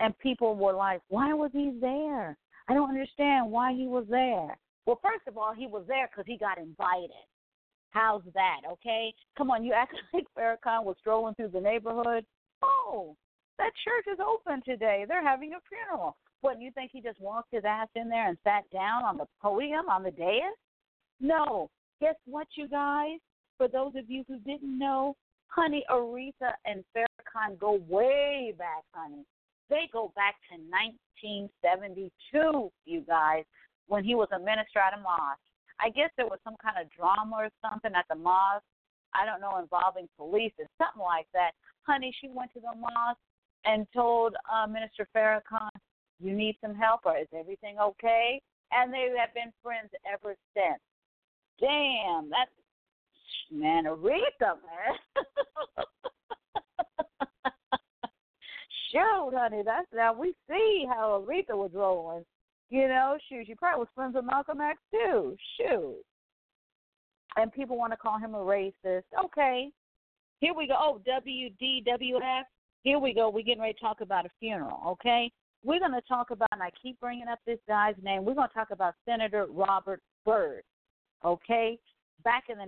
and 0.01 0.19
people 0.19 0.57
were 0.57 0.73
like, 0.73 1.01
"Why 1.09 1.33
was 1.33 1.51
he 1.53 1.71
there? 1.81 2.37
I 2.69 2.75
don't 2.75 2.91
understand 2.91 3.51
why 3.51 3.73
he 3.73 3.87
was 3.87 4.07
there." 4.09 4.59
Well, 4.87 4.99
first 5.03 5.27
of 5.29 5.39
all, 5.39 5.53
he 5.55 5.67
was 5.67 5.85
there 5.87 6.09
because 6.09 6.27
he 6.27 6.37
got 6.37 6.59
invited. 6.59 7.27
How's 7.91 8.23
that? 8.35 8.61
Okay, 8.71 9.15
come 9.37 9.51
on, 9.51 9.65
you 9.65 9.73
act 9.73 9.95
like 10.15 10.27
Farrakhan 10.37 10.85
was 10.85 10.97
strolling 11.01 11.35
through 11.35 11.49
the 11.49 11.61
neighborhood. 11.61 12.25
Oh, 12.63 13.17
that 13.59 13.73
church 13.85 14.13
is 14.13 14.21
open 14.21 14.63
today. 14.65 15.05
They're 15.07 15.27
having 15.27 15.53
a 15.53 15.61
funeral. 15.69 16.17
What, 16.41 16.59
do 16.59 16.65
you 16.65 16.71
think 16.71 16.91
he 16.93 17.03
just 17.03 17.21
walked 17.21 17.53
his 17.53 17.65
ass 17.67 17.89
in 17.95 18.09
there 18.09 18.29
and 18.29 18.39
sat 18.43 18.69
down 18.73 19.05
on 19.05 19.19
the 19.19 19.27
podium, 19.43 19.89
on 19.89 20.03
the 20.03 20.11
dais? 20.11 20.57
No. 21.21 21.69
Guess 22.01 22.15
what, 22.25 22.47
you 22.57 22.67
guys? 22.67 23.19
For 23.59 23.69
those 23.69 23.93
of 23.95 24.09
you 24.09 24.25
who 24.27 24.39
didn't 24.39 24.79
know, 24.79 25.17
honey, 25.49 25.85
Aretha 25.91 26.53
and 26.65 26.83
Farrakhan 26.97 27.59
go 27.59 27.81
way 27.89 28.55
back, 28.57 28.85
honey. 28.95 29.25
They 29.71 29.89
go 29.93 30.13
back 30.17 30.35
to 30.51 30.59
1972, 31.23 32.73
you 32.85 33.01
guys, 33.07 33.45
when 33.87 34.03
he 34.03 34.17
was 34.17 34.29
a 34.35 34.39
minister 34.39 34.81
at 34.81 34.99
a 34.99 35.01
mosque. 35.01 35.41
I 35.79 35.89
guess 35.89 36.11
there 36.17 36.27
was 36.27 36.41
some 36.45 36.57
kind 36.63 36.77
of 36.77 36.91
drama 36.91 37.47
or 37.47 37.49
something 37.63 37.93
at 37.95 38.05
the 38.11 38.17
mosque. 38.17 38.67
I 39.15 39.25
don't 39.25 39.41
know, 39.41 39.59
involving 39.59 40.09
police 40.17 40.53
or 40.59 40.67
something 40.77 41.03
like 41.03 41.27
that. 41.35 41.53
Honey, 41.83 42.15
she 42.21 42.29
went 42.29 42.53
to 42.55 42.61
the 42.61 42.75
mosque 42.79 43.23
and 43.65 43.87
told 43.95 44.35
uh, 44.53 44.67
Minister 44.67 45.09
Farrakhan, 45.15 45.71
"You 46.21 46.35
need 46.35 46.57
some 46.61 46.75
help, 46.75 47.01
or 47.07 47.17
is 47.17 47.27
everything 47.35 47.79
okay?" 47.81 48.43
And 48.73 48.93
they 48.93 49.13
have 49.19 49.35
been 49.35 49.53
friends 49.63 49.91
ever 50.07 50.37
since. 50.55 50.83
Damn, 51.59 52.31
that's 52.31 52.51
man, 53.51 53.85
Aretha, 53.85 54.59
man. 54.63 54.95
shoot, 58.91 59.33
honey. 59.35 59.63
That's 59.65 59.87
now 59.95 60.13
we 60.13 60.35
see 60.49 60.87
how 60.89 61.25
Aretha 61.27 61.57
was 61.57 61.71
rolling. 61.75 62.25
You 62.71 62.89
know, 62.89 63.17
shoot, 63.29 63.47
she 63.47 63.55
probably 63.55 63.81
was 63.81 63.89
friends 63.95 64.15
with 64.15 64.25
Malcolm 64.25 64.61
X 64.61 64.79
too. 64.93 65.37
Shoot. 65.59 65.97
And 67.37 67.53
people 67.53 67.77
want 67.77 67.93
to 67.93 67.97
call 67.97 68.19
him 68.19 68.35
a 68.35 68.39
racist. 68.39 69.05
Okay. 69.25 69.71
Here 70.41 70.55
we 70.55 70.67
go. 70.67 70.75
Oh, 70.79 71.01
WDWF. 71.07 72.43
Here 72.83 72.99
we 72.99 73.13
go. 73.13 73.29
We're 73.29 73.45
getting 73.45 73.61
ready 73.61 73.75
to 73.75 73.81
talk 73.81 74.01
about 74.01 74.25
a 74.25 74.31
funeral, 74.41 74.81
okay? 74.87 75.31
We're 75.63 75.81
going 75.81 75.93
to 75.93 76.01
talk 76.09 76.31
about, 76.31 76.49
and 76.53 76.63
I 76.63 76.71
keep 76.83 76.99
bringing 76.99 77.29
up 77.29 77.39
this 77.47 77.59
guy's 77.69 77.95
name, 78.03 78.25
we're 78.25 78.35
going 78.35 78.49
to 78.49 78.55
talk 78.55 78.71
about 78.71 78.95
Senator 79.05 79.47
Robert 79.51 80.01
Byrd, 80.25 80.63
okay? 81.23 81.79
Back 82.25 82.45
in 82.49 82.57
the 82.57 82.65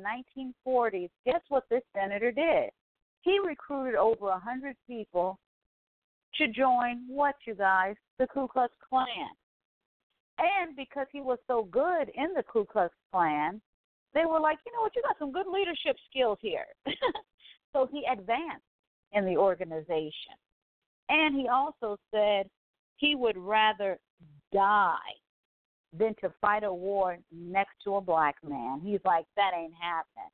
1940s, 0.67 1.09
guess 1.25 1.41
what 1.49 1.65
this 1.71 1.83
senator 1.97 2.31
did? 2.31 2.71
He 3.23 3.39
recruited 3.39 3.95
over 3.95 4.27
a 4.27 4.33
100 4.33 4.77
people 4.87 5.39
to 6.39 6.49
join 6.49 7.03
what, 7.09 7.35
you 7.47 7.55
guys? 7.55 7.95
The 8.19 8.27
Ku 8.27 8.49
Klux 8.49 8.73
Klan. 8.89 9.07
And 10.39 10.75
because 10.77 11.07
he 11.13 11.21
was 11.21 11.39
so 11.47 11.69
good 11.71 12.11
in 12.15 12.35
the 12.35 12.43
Ku 12.43 12.65
Klux 12.65 12.95
Klan, 13.13 13.61
they 14.15 14.25
were 14.25 14.41
like, 14.41 14.59
you 14.67 14.73
know 14.73 14.83
what, 14.83 14.95
you 14.97 15.03
got 15.03 15.19
some 15.19 15.33
good 15.33 15.47
leadership 15.47 15.97
skills 16.11 16.39
here. 16.41 16.67
so 17.73 17.89
he 17.91 18.05
advanced 18.11 18.65
in 19.13 19.25
the 19.25 19.37
organization. 19.37 20.37
And 21.09 21.35
he 21.35 21.49
also 21.49 21.99
said 22.13 22.49
he 22.97 23.15
would 23.15 23.37
rather 23.37 23.99
die 24.53 24.97
than 25.99 26.15
to 26.21 26.33
fight 26.41 26.65
a 26.65 26.73
war 26.73 27.19
next 27.31 27.75
to 27.85 27.97
a 27.97 28.01
black 28.01 28.37
man. 28.47 28.81
He's 28.83 29.01
like, 29.05 29.27
that 29.37 29.53
ain't 29.57 29.75
happening. 29.81 30.31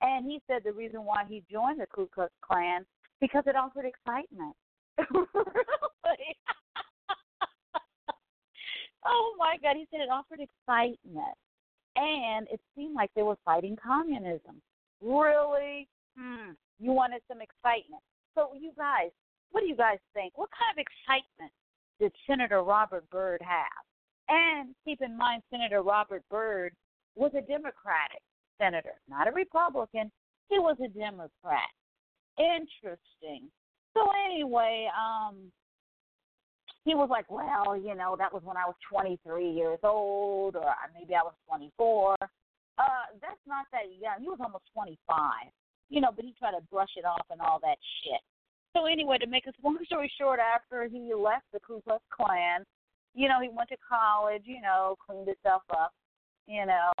And 0.00 0.26
he 0.26 0.40
said 0.46 0.62
the 0.64 0.72
reason 0.72 1.04
why 1.04 1.24
he 1.28 1.42
joined 1.50 1.80
the 1.80 1.86
Ku 1.86 2.08
Klux 2.14 2.32
Klan 2.42 2.84
because 3.20 3.44
it 3.46 3.56
offered 3.56 3.84
excitement. 3.84 4.54
oh 9.06 9.34
my 9.38 9.56
God, 9.62 9.76
he 9.76 9.86
said 9.90 10.00
it 10.00 10.10
offered 10.10 10.40
excitement. 10.40 11.36
And 11.96 12.46
it 12.50 12.60
seemed 12.76 12.94
like 12.94 13.10
they 13.16 13.22
were 13.22 13.38
fighting 13.44 13.76
communism. 13.82 14.62
Really? 15.02 15.88
Hmm. 16.16 16.52
You 16.78 16.92
wanted 16.92 17.22
some 17.28 17.40
excitement. 17.40 18.02
So, 18.34 18.50
you 18.58 18.72
guys, 18.76 19.10
what 19.50 19.62
do 19.62 19.66
you 19.66 19.76
guys 19.76 19.98
think? 20.14 20.36
What 20.36 20.50
kind 20.50 20.78
of 20.78 20.84
excitement 20.84 21.52
did 21.98 22.12
Senator 22.26 22.62
Robert 22.62 23.08
Byrd 23.10 23.40
have? 23.42 23.84
And 24.28 24.74
keep 24.84 25.00
in 25.00 25.16
mind, 25.16 25.42
Senator 25.50 25.82
Robert 25.82 26.22
Byrd 26.30 26.74
was 27.16 27.32
a 27.34 27.40
Democratic 27.40 28.22
senator, 28.60 29.00
not 29.08 29.26
a 29.26 29.32
Republican. 29.32 30.10
He 30.50 30.58
was 30.58 30.76
a 30.84 30.88
Democrat. 30.88 31.70
Interesting. 32.38 33.50
So 33.98 34.10
anyway, 34.30 34.88
um, 34.94 35.50
he 36.84 36.94
was 36.94 37.08
like, 37.10 37.28
well, 37.30 37.76
you 37.76 37.94
know, 37.94 38.14
that 38.16 38.32
was 38.32 38.42
when 38.44 38.56
I 38.56 38.64
was 38.64 38.76
23 38.88 39.50
years 39.50 39.80
old, 39.82 40.54
or 40.54 40.72
maybe 40.98 41.14
I 41.14 41.22
was 41.22 41.34
24. 41.48 42.16
Uh, 42.20 42.26
that's 43.20 43.42
not 43.46 43.66
that 43.72 43.90
young. 44.00 44.20
He 44.20 44.28
was 44.28 44.38
almost 44.40 44.64
25, 44.72 45.50
you 45.90 46.00
know, 46.00 46.10
but 46.14 46.24
he 46.24 46.32
tried 46.38 46.52
to 46.52 46.62
brush 46.70 46.94
it 46.96 47.04
off 47.04 47.26
and 47.30 47.40
all 47.40 47.58
that 47.62 47.78
shit. 48.04 48.20
So 48.76 48.86
anyway, 48.86 49.18
to 49.18 49.26
make 49.26 49.46
a 49.46 49.52
long 49.64 49.78
story 49.86 50.12
short, 50.16 50.38
after 50.38 50.86
he 50.86 51.12
left 51.12 51.46
the 51.52 51.58
Ku 51.58 51.82
Klux 51.82 52.04
Klan, 52.10 52.62
you 53.14 53.26
know, 53.28 53.40
he 53.42 53.48
went 53.48 53.68
to 53.70 53.76
college, 53.82 54.42
you 54.44 54.60
know, 54.60 54.94
cleaned 55.04 55.26
himself 55.26 55.62
up, 55.70 55.90
you 56.46 56.64
know, 56.64 56.92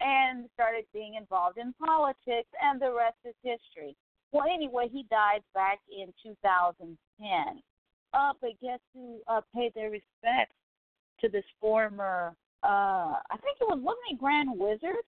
and 0.00 0.48
started 0.54 0.86
being 0.94 1.14
involved 1.14 1.58
in 1.58 1.74
politics, 1.74 2.48
and 2.62 2.80
the 2.80 2.90
rest 2.90 3.18
is 3.26 3.34
history. 3.42 3.94
Well, 4.32 4.46
anyway, 4.52 4.88
he 4.92 5.04
died 5.10 5.42
back 5.54 5.78
in 5.90 6.12
2010. 6.22 7.62
Uh, 8.14 8.32
but 8.40 8.50
guess 8.62 8.80
who 8.94 9.20
uh, 9.28 9.40
paid 9.54 9.72
their 9.74 9.90
respects 9.90 10.54
to 11.20 11.28
this 11.28 11.44
former, 11.60 12.34
uh, 12.62 12.66
I 13.30 13.36
think 13.42 13.58
it 13.60 13.64
was, 13.68 13.78
wasn't 13.82 14.04
he 14.08 14.16
Grand 14.16 14.50
Wizard? 14.54 15.04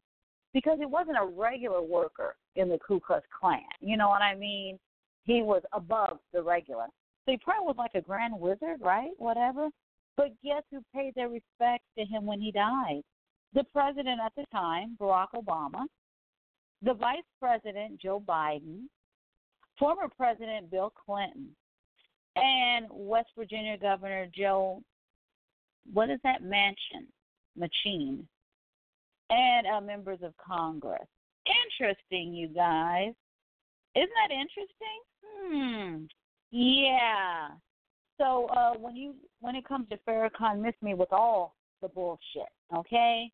because 0.53 0.79
he 0.79 0.87
wasn't 0.87 1.17
a 1.21 1.27
regular 1.27 1.83
worker 1.83 2.37
in 2.57 2.69
the 2.69 2.79
Ku 2.79 3.01
Klux 3.01 3.27
Klan. 3.39 3.61
You 3.81 3.97
know 3.97 4.09
what 4.09 4.23
I 4.23 4.35
mean? 4.35 4.79
He 5.25 5.43
was 5.43 5.63
above 5.73 6.19
the 6.33 6.43
regular. 6.43 6.87
So 7.25 7.33
he 7.33 7.39
probably 7.39 7.67
was 7.67 7.77
like 7.79 7.95
a 7.95 8.01
grand 8.01 8.39
wizard, 8.39 8.81
right? 8.81 9.11
Whatever. 9.19 9.69
But 10.17 10.31
guess 10.43 10.63
who 10.71 10.83
paid 10.95 11.15
their 11.15 11.29
respects 11.29 11.87
to 11.99 12.05
him 12.05 12.27
when 12.27 12.41
he 12.41 12.51
died? 12.51 13.03
The 13.55 13.65
president 13.73 14.21
at 14.25 14.33
the 14.37 14.45
time, 14.53 14.97
Barack 15.01 15.29
Obama, 15.35 15.85
the 16.83 16.95
vice 16.95 17.19
president, 17.41 18.01
Joe 18.01 18.23
Biden, 18.27 18.85
former 19.81 20.09
president 20.17 20.71
Bill 20.71 20.93
Clinton, 21.05 21.49
and 22.37 22.87
West 22.91 23.31
Virginia 23.37 23.77
Governor 23.77 24.29
Joe, 24.33 24.83
what 25.93 26.11
is 26.11 26.21
that 26.23 26.43
mansion? 26.43 27.09
Machine, 27.57 28.29
and 29.31 29.67
uh, 29.67 29.81
members 29.81 30.21
of 30.23 30.33
Congress. 30.37 31.09
Interesting, 31.81 32.33
you 32.33 32.47
guys. 32.47 33.13
Isn't 33.97 34.11
that 34.23 34.31
interesting? 34.31 35.01
Hmm. 35.25 36.05
Yeah. 36.53 37.49
So 38.19 38.47
uh, 38.47 38.75
when 38.79 38.95
you 38.95 39.15
when 39.41 39.57
it 39.57 39.67
comes 39.67 39.89
to 39.89 39.99
Farrakhan, 40.07 40.61
miss 40.61 40.75
me 40.83 40.95
with 40.95 41.13
all 41.13 41.57
the 41.83 41.89
bullshit, 41.89 42.51
okay? 42.77 43.31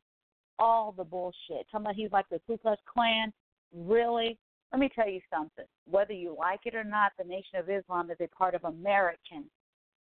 All 0.58 0.92
the 0.96 1.04
bullshit. 1.04 1.66
Talking 1.70 1.86
about 1.86 1.94
he's 1.94 2.12
like 2.12 2.28
the 2.30 2.40
Ku 2.46 2.56
Klux 2.56 2.80
Klan. 2.86 3.32
Really? 3.74 4.38
Let 4.76 4.80
me 4.80 4.90
tell 4.94 5.08
you 5.08 5.22
something. 5.32 5.64
Whether 5.88 6.12
you 6.12 6.36
like 6.38 6.60
it 6.66 6.74
or 6.74 6.84
not, 6.84 7.12
the 7.16 7.24
Nation 7.24 7.58
of 7.58 7.70
Islam 7.70 8.10
is 8.10 8.18
a 8.20 8.28
part 8.28 8.54
of 8.54 8.62
American 8.64 9.46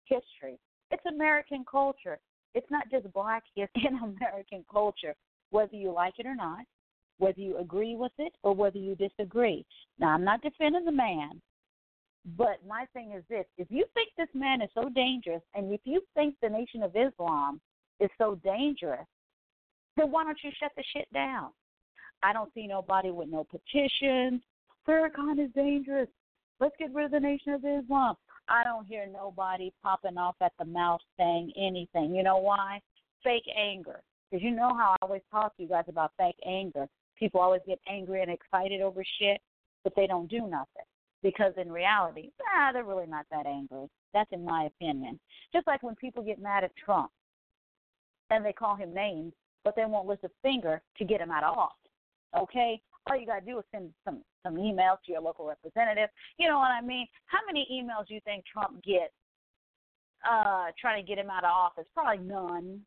history. 0.04 0.60
It's 0.92 1.06
American 1.06 1.64
culture. 1.72 2.20
It's 2.54 2.70
not 2.70 2.92
just 2.92 3.10
black 3.14 3.44
history 3.56 3.84
in 3.88 3.96
American 3.96 4.66
culture, 4.70 5.16
whether 5.52 5.78
you 5.78 5.94
like 5.94 6.16
it 6.18 6.26
or 6.26 6.36
not, 6.36 6.66
whether 7.20 7.40
you 7.40 7.58
agree 7.58 7.96
with 7.96 8.12
it 8.18 8.34
or 8.44 8.54
whether 8.54 8.78
you 8.78 8.96
disagree. 8.96 9.66
Now, 9.98 10.10
I'm 10.10 10.26
not 10.26 10.42
defending 10.42 10.84
the 10.84 10.92
man. 10.92 11.42
But 12.38 12.60
my 12.68 12.86
thing 12.92 13.14
is 13.16 13.24
this 13.30 13.46
if 13.58 13.72
you 13.72 13.86
think 13.94 14.10
this 14.18 14.28
man 14.34 14.62
is 14.62 14.70
so 14.74 14.90
dangerous, 14.90 15.42
and 15.54 15.72
if 15.72 15.80
you 15.86 16.02
think 16.16 16.36
the 16.42 16.50
Nation 16.50 16.84
of 16.84 16.94
Islam 16.98 17.62
is 18.02 18.10
so 18.18 18.36
dangerous, 18.44 19.08
then 19.96 20.12
why 20.12 20.26
don't 20.26 20.40
you 20.44 20.52
shut 20.60 20.74
the 20.76 20.84
shit 20.92 21.08
down? 21.14 21.52
I 22.24 22.34
don't 22.34 22.54
see 22.54 22.68
nobody 22.68 23.12
with 23.12 23.30
no 23.30 23.46
petitions. 23.46 24.42
Farrakhan 24.88 25.44
is 25.44 25.52
dangerous. 25.56 26.08
Let's 26.60 26.76
get 26.80 26.94
rid 26.94 27.06
of 27.06 27.12
the 27.12 27.20
Nation 27.20 27.54
of 27.54 27.66
Islam. 27.66 28.16
I 28.48 28.64
don't 28.64 28.86
hear 28.86 29.08
nobody 29.12 29.72
popping 29.82 30.18
off 30.18 30.36
at 30.42 30.54
the 30.60 30.66
mouth 30.66 31.02
saying 31.18 31.52
anything. 31.58 32.14
You 32.14 32.24
know 32.24 32.38
why? 32.38 32.80
Fake 33.24 33.46
anger. 33.58 34.02
Because 34.30 34.44
you 34.44 34.52
know 34.52 34.70
how 34.70 34.96
I 34.96 35.06
always 35.06 35.22
talk 35.32 35.56
to 35.58 35.64
you 35.64 35.70
guys 35.70 35.86
about 35.88 36.12
fake 36.18 36.40
anger. 36.46 36.88
People 37.18 37.42
always 37.42 37.62
get 37.68 37.80
angry 37.90 38.22
and 38.22 38.32
excited 38.32 38.82
over 38.82 39.04
shit, 39.20 39.42
but 39.84 39.94
they 39.96 40.08
don't 40.08 40.30
do 40.30 40.48
nothing 40.48 40.86
because 41.26 41.54
in 41.58 41.72
reality, 41.72 42.30
ah, 42.56 42.72
they're 42.72 42.84
really 42.84 43.08
not 43.08 43.26
that 43.32 43.48
angry. 43.48 43.88
That's 44.14 44.32
in 44.32 44.46
my 44.46 44.66
opinion. 44.66 45.20
Just 45.52 45.66
like 45.66 45.82
when 45.82 45.96
people 45.96 46.24
get 46.24 46.40
mad 46.40 46.64
at 46.64 46.76
Trump 46.76 47.10
and 48.30 48.46
they 48.46 48.54
call 48.54 48.76
him 48.76 48.94
names, 48.94 49.34
but 49.64 49.76
they 49.76 49.86
won't 49.86 50.08
lift 50.08 50.24
a 50.24 50.30
finger 50.44 50.82
to 50.98 51.04
get 51.04 51.22
him 51.22 51.32
out 51.32 51.44
of 51.44 51.58
office. 51.58 51.76
Okay? 52.38 52.80
All 53.08 53.18
you 53.18 53.26
gotta 53.26 53.46
do 53.46 53.60
is 53.60 53.66
send 53.72 53.92
some 54.04 54.24
some 54.44 54.56
emails 54.56 54.98
to 55.06 55.12
your 55.12 55.22
local 55.22 55.46
representative. 55.46 56.10
You 56.38 56.50
know 56.50 56.58
what 56.58 56.72
I 56.72 56.82
mean? 56.82 57.08
How 57.28 57.40
many 57.46 57.68
emails 57.72 58.08
do 58.08 58.14
you 58.14 58.22
think 58.26 58.46
Trump 58.46 58.84
gets 58.84 59.14
uh 60.30 60.68
trying 60.80 61.04
to 61.04 61.08
get 61.08 61.20
him 61.20 61.30
out 61.30 61.44
of 61.44 61.52
office? 61.52 61.86
Probably 61.94 62.24
none. 62.26 62.82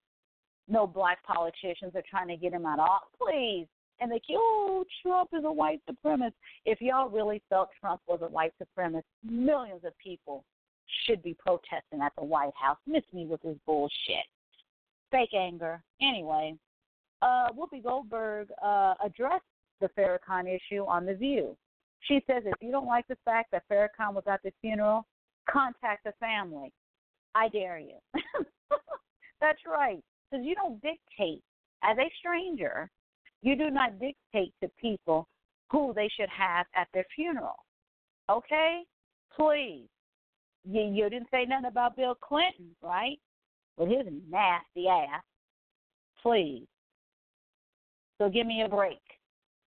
No 0.66 0.87
black 0.87 1.23
politicians 1.25 1.93
are 1.95 2.03
trying 2.09 2.29
to 2.29 2.37
get 2.37 2.53
him 2.53 2.66
out 2.66 2.81
of 2.81 2.89
office. 2.89 3.09
Please 3.21 3.66
and 4.01 4.11
they 4.11 4.21
oh 4.33 4.85
Trump 5.03 5.31
is 5.33 5.45
a 5.45 5.53
white 5.53 5.81
supremacist. 5.89 6.35
If 6.64 6.81
y'all 6.81 7.09
really 7.09 7.43
felt 7.49 7.71
Trump 7.81 8.01
was 8.07 8.21
a 8.23 8.29
white 8.29 8.53
supremacist, 8.62 9.03
millions 9.25 9.85
of 9.85 9.93
people 9.99 10.45
should 11.05 11.23
be 11.23 11.35
protesting 11.39 12.01
at 12.03 12.12
the 12.16 12.25
White 12.25 12.55
House. 12.61 12.79
Miss 12.87 13.03
me 13.12 13.27
with 13.27 13.43
this 13.43 13.57
bullshit. 13.66 14.27
Fake 15.11 15.35
anger. 15.35 15.83
Anyway, 16.01 16.55
uh, 17.23 17.49
Whoopi 17.53 17.83
Goldberg 17.83 18.49
uh, 18.62 18.95
addressed 19.05 19.45
the 19.81 19.89
Farrakhan 19.99 20.45
issue 20.47 20.85
on 20.85 21.07
The 21.07 21.14
View. 21.14 21.57
She 22.01 22.22
says 22.26 22.43
if 22.47 22.55
you 22.61 22.70
don't 22.70 22.87
like 22.87 23.07
the 23.09 23.16
fact 23.24 23.51
that 23.53 23.64
Farrakhan 23.70 24.14
was 24.14 24.24
at 24.26 24.43
the 24.43 24.53
funeral, 24.61 25.07
contact 25.51 26.05
the 26.05 26.12
family. 26.20 26.72
I 27.35 27.49
dare 27.49 27.79
you. 27.79 27.97
That's 29.41 29.61
right. 29.66 30.03
Because 30.31 30.45
you 30.45 30.55
don't 30.55 30.81
dictate 30.83 31.43
as 31.83 31.97
a 31.99 32.11
stranger 32.18 32.91
you 33.43 33.57
do 33.57 33.70
not 33.70 33.99
dictate 34.01 34.53
to 34.62 34.68
people 34.81 35.29
who 35.70 35.93
they 35.95 36.09
should 36.16 36.29
have 36.29 36.66
at 36.74 36.89
their 36.93 37.05
funeral. 37.14 37.57
Okay? 38.31 38.83
Please. 39.35 39.87
You, 40.68 40.83
you 40.83 41.09
didn't 41.09 41.29
say 41.31 41.45
nothing 41.47 41.66
about 41.66 41.97
Bill 41.97 42.14
Clinton, 42.14 42.74
right? 42.83 43.18
With 43.76 43.89
his 43.89 44.07
nasty 44.29 44.89
ass. 44.89 45.22
Please. 46.22 46.66
So 48.18 48.29
give 48.29 48.47
me 48.47 48.62
a 48.62 48.68
break. 48.68 48.99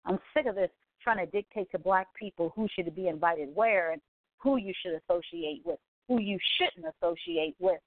I'm 0.04 0.18
sick 0.34 0.46
of 0.46 0.54
this 0.54 0.70
trying 1.02 1.24
to 1.24 1.30
dictate 1.30 1.70
to 1.72 1.78
black 1.78 2.08
people 2.14 2.52
who 2.54 2.68
should 2.72 2.94
be 2.94 3.08
invited 3.08 3.48
where 3.54 3.92
and 3.92 4.00
who 4.38 4.56
you 4.56 4.72
should 4.82 5.00
associate 5.08 5.62
with, 5.64 5.78
who 6.08 6.20
you 6.20 6.38
shouldn't 6.58 6.94
associate 6.96 7.54
with. 7.58 7.80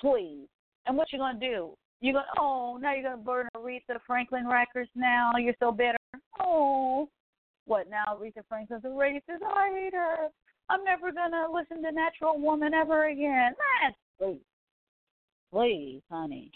Please. 0.00 0.48
And 0.86 0.96
what 0.96 1.12
you're 1.12 1.20
gonna 1.20 1.38
do? 1.38 1.72
You 2.00 2.14
go, 2.14 2.22
oh, 2.38 2.78
now 2.80 2.92
you're 2.94 3.04
gonna 3.04 3.22
burn 3.22 3.48
Aretha 3.56 3.98
Franklin 4.06 4.48
records. 4.48 4.90
Now 4.94 5.32
you're 5.38 5.54
so 5.60 5.70
bitter. 5.70 5.96
Oh, 6.40 7.08
what 7.66 7.88
now? 7.88 8.18
Aretha 8.20 8.42
Franklin's 8.48 8.84
a 8.84 8.88
racist. 8.88 9.42
I 9.46 9.70
hate 9.72 9.94
her. 9.94 10.28
I'm 10.68 10.82
never 10.84 11.12
gonna 11.12 11.46
listen 11.52 11.82
to 11.84 11.92
Natural 11.92 12.38
Woman 12.38 12.74
ever 12.74 13.08
again. 13.08 13.54
Man, 13.82 13.94
please, 14.18 14.40
please, 15.52 16.02
honey. 16.10 16.50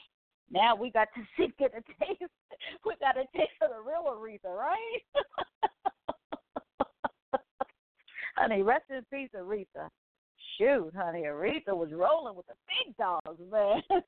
Now 0.51 0.77
we 0.77 0.91
got 0.91 1.09
to 1.15 1.23
see 1.37 1.53
get 1.59 1.73
a 1.73 1.83
taste. 2.05 2.23
We 2.85 2.95
got 3.01 3.17
a 3.17 3.25
taste 3.37 3.53
of 3.63 3.71
the 3.71 3.81
real 3.81 4.05
Aretha, 4.09 4.55
right? 4.57 5.03
honey, 8.37 8.63
rest 8.63 8.85
in 8.91 9.03
peace, 9.11 9.31
Aretha 9.37 9.89
shoot, 10.59 10.93
honey, 10.97 11.23
Aretha 11.23 11.77
was 11.77 11.93
rolling 11.93 12.37
with 12.37 12.47
the 12.47 12.55
big 12.67 12.97
dogs, 12.97 13.41
man. 13.51 13.83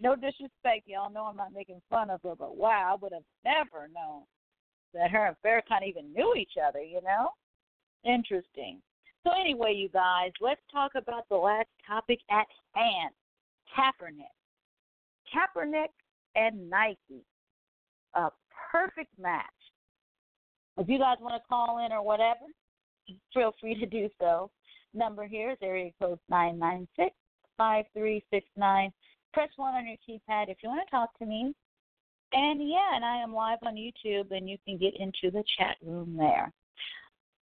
no 0.00 0.14
disrespect, 0.14 0.86
y'all 0.86 1.12
know 1.12 1.24
I'm 1.24 1.36
not 1.36 1.52
making 1.52 1.80
fun 1.90 2.10
of 2.10 2.20
her, 2.22 2.34
but 2.36 2.56
wow, 2.56 2.92
I 2.92 2.96
would 3.00 3.12
have 3.12 3.22
never 3.44 3.88
known 3.88 4.22
that 4.94 5.10
her 5.10 5.26
and 5.26 5.36
Farrakhan 5.44 5.86
even 5.86 6.12
knew 6.12 6.34
each 6.34 6.52
other, 6.64 6.82
you 6.82 7.00
know? 7.02 7.30
Interesting. 8.04 8.80
So 9.24 9.32
anyway, 9.32 9.74
you 9.74 9.88
guys, 9.88 10.30
let's 10.40 10.60
talk 10.72 10.92
about 10.94 11.28
the 11.28 11.36
last 11.36 11.68
topic 11.86 12.20
at 12.30 12.46
hand. 12.72 13.12
Kaepernick. 13.76 14.30
Kaepernick 15.32 15.88
and 16.34 16.68
Nike. 16.70 17.24
A 18.14 18.30
perfect 18.72 19.12
match. 19.18 19.44
If 20.78 20.88
you 20.88 20.98
guys 20.98 21.16
want 21.20 21.34
to 21.34 21.48
call 21.48 21.84
in 21.84 21.92
or 21.92 22.02
whatever, 22.02 22.40
feel 23.32 23.54
free 23.60 23.78
to 23.78 23.86
do 23.86 24.08
so. 24.20 24.50
Number 24.94 25.26
here 25.26 25.50
is 25.50 25.58
area 25.62 25.90
code 26.00 26.18
nine 26.28 26.58
nine 26.58 26.88
six 26.96 27.14
five 27.56 27.84
three 27.94 28.24
six 28.30 28.46
nine. 28.56 28.92
Press 29.32 29.50
1 29.56 29.74
on 29.74 29.86
your 29.86 29.96
keypad 29.96 30.48
if 30.48 30.56
you 30.62 30.70
want 30.70 30.80
to 30.86 30.90
talk 30.90 31.10
to 31.18 31.26
me. 31.26 31.54
And 32.32 32.66
yeah, 32.66 32.96
and 32.96 33.04
I 33.04 33.16
am 33.18 33.34
live 33.34 33.58
on 33.66 33.74
YouTube, 33.74 34.34
and 34.34 34.48
you 34.48 34.56
can 34.66 34.78
get 34.78 34.94
into 34.98 35.30
the 35.30 35.44
chat 35.58 35.76
room 35.84 36.16
there. 36.16 36.50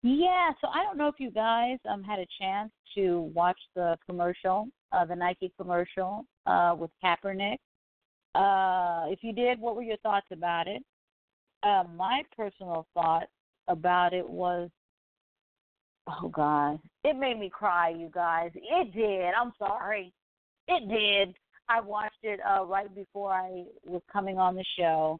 Yeah, 0.03 0.51
so 0.61 0.67
I 0.67 0.83
don't 0.83 0.97
know 0.97 1.07
if 1.07 1.15
you 1.17 1.31
guys 1.31 1.79
um 1.89 2.03
had 2.03 2.19
a 2.19 2.27
chance 2.39 2.71
to 2.95 3.31
watch 3.33 3.57
the 3.75 3.97
commercial, 4.05 4.67
uh, 4.91 5.05
the 5.05 5.15
Nike 5.15 5.51
commercial 5.57 6.25
uh, 6.45 6.75
with 6.77 6.91
Kaepernick. 7.03 7.57
Uh, 8.35 9.05
if 9.07 9.19
you 9.21 9.33
did, 9.33 9.59
what 9.59 9.75
were 9.75 9.83
your 9.83 9.97
thoughts 9.97 10.27
about 10.31 10.67
it? 10.67 10.83
Uh, 11.63 11.83
my 11.95 12.21
personal 12.35 12.87
thought 12.93 13.27
about 13.67 14.13
it 14.13 14.27
was 14.27 14.69
Oh 16.09 16.29
God, 16.29 16.79
it 17.03 17.17
made 17.17 17.37
me 17.37 17.49
cry, 17.49 17.89
you 17.89 18.09
guys. 18.13 18.51
It 18.55 18.93
did. 18.93 19.33
I'm 19.33 19.51
sorry. 19.59 20.13
It 20.67 20.87
did. 20.87 21.35
I 21.69 21.81
watched 21.81 22.23
it 22.23 22.39
uh 22.49 22.63
right 22.63 22.93
before 22.95 23.33
I 23.33 23.65
was 23.85 24.01
coming 24.11 24.37
on 24.37 24.55
the 24.55 24.63
show. 24.77 25.19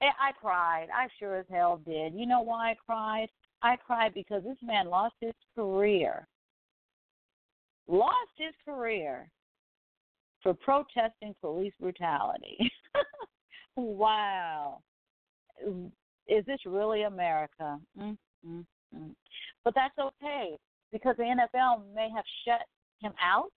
I 0.00 0.30
cried. 0.40 0.86
I 0.94 1.08
sure 1.18 1.36
as 1.36 1.46
hell 1.50 1.80
did. 1.84 2.14
You 2.14 2.26
know 2.26 2.42
why 2.42 2.70
I 2.70 2.76
cried? 2.86 3.28
I 3.62 3.74
cried 3.74 4.14
because 4.14 4.44
this 4.44 4.56
man 4.62 4.88
lost 4.88 5.14
his 5.20 5.34
career. 5.56 6.28
Lost 7.88 8.30
his 8.36 8.54
career 8.64 9.28
for 10.42 10.54
protesting 10.54 11.34
police 11.40 11.72
brutality. 11.80 12.56
wow. 13.76 14.80
Is 16.28 16.44
this 16.46 16.60
really 16.66 17.02
America? 17.02 17.78
Mm-hmm. 17.98 18.60
Mm. 18.94 19.14
But 19.64 19.74
that's 19.74 19.98
okay 19.98 20.56
because 20.92 21.16
the 21.16 21.24
NFL 21.24 21.82
may 21.94 22.08
have 22.14 22.24
shut 22.44 22.66
him 23.00 23.12
out, 23.22 23.50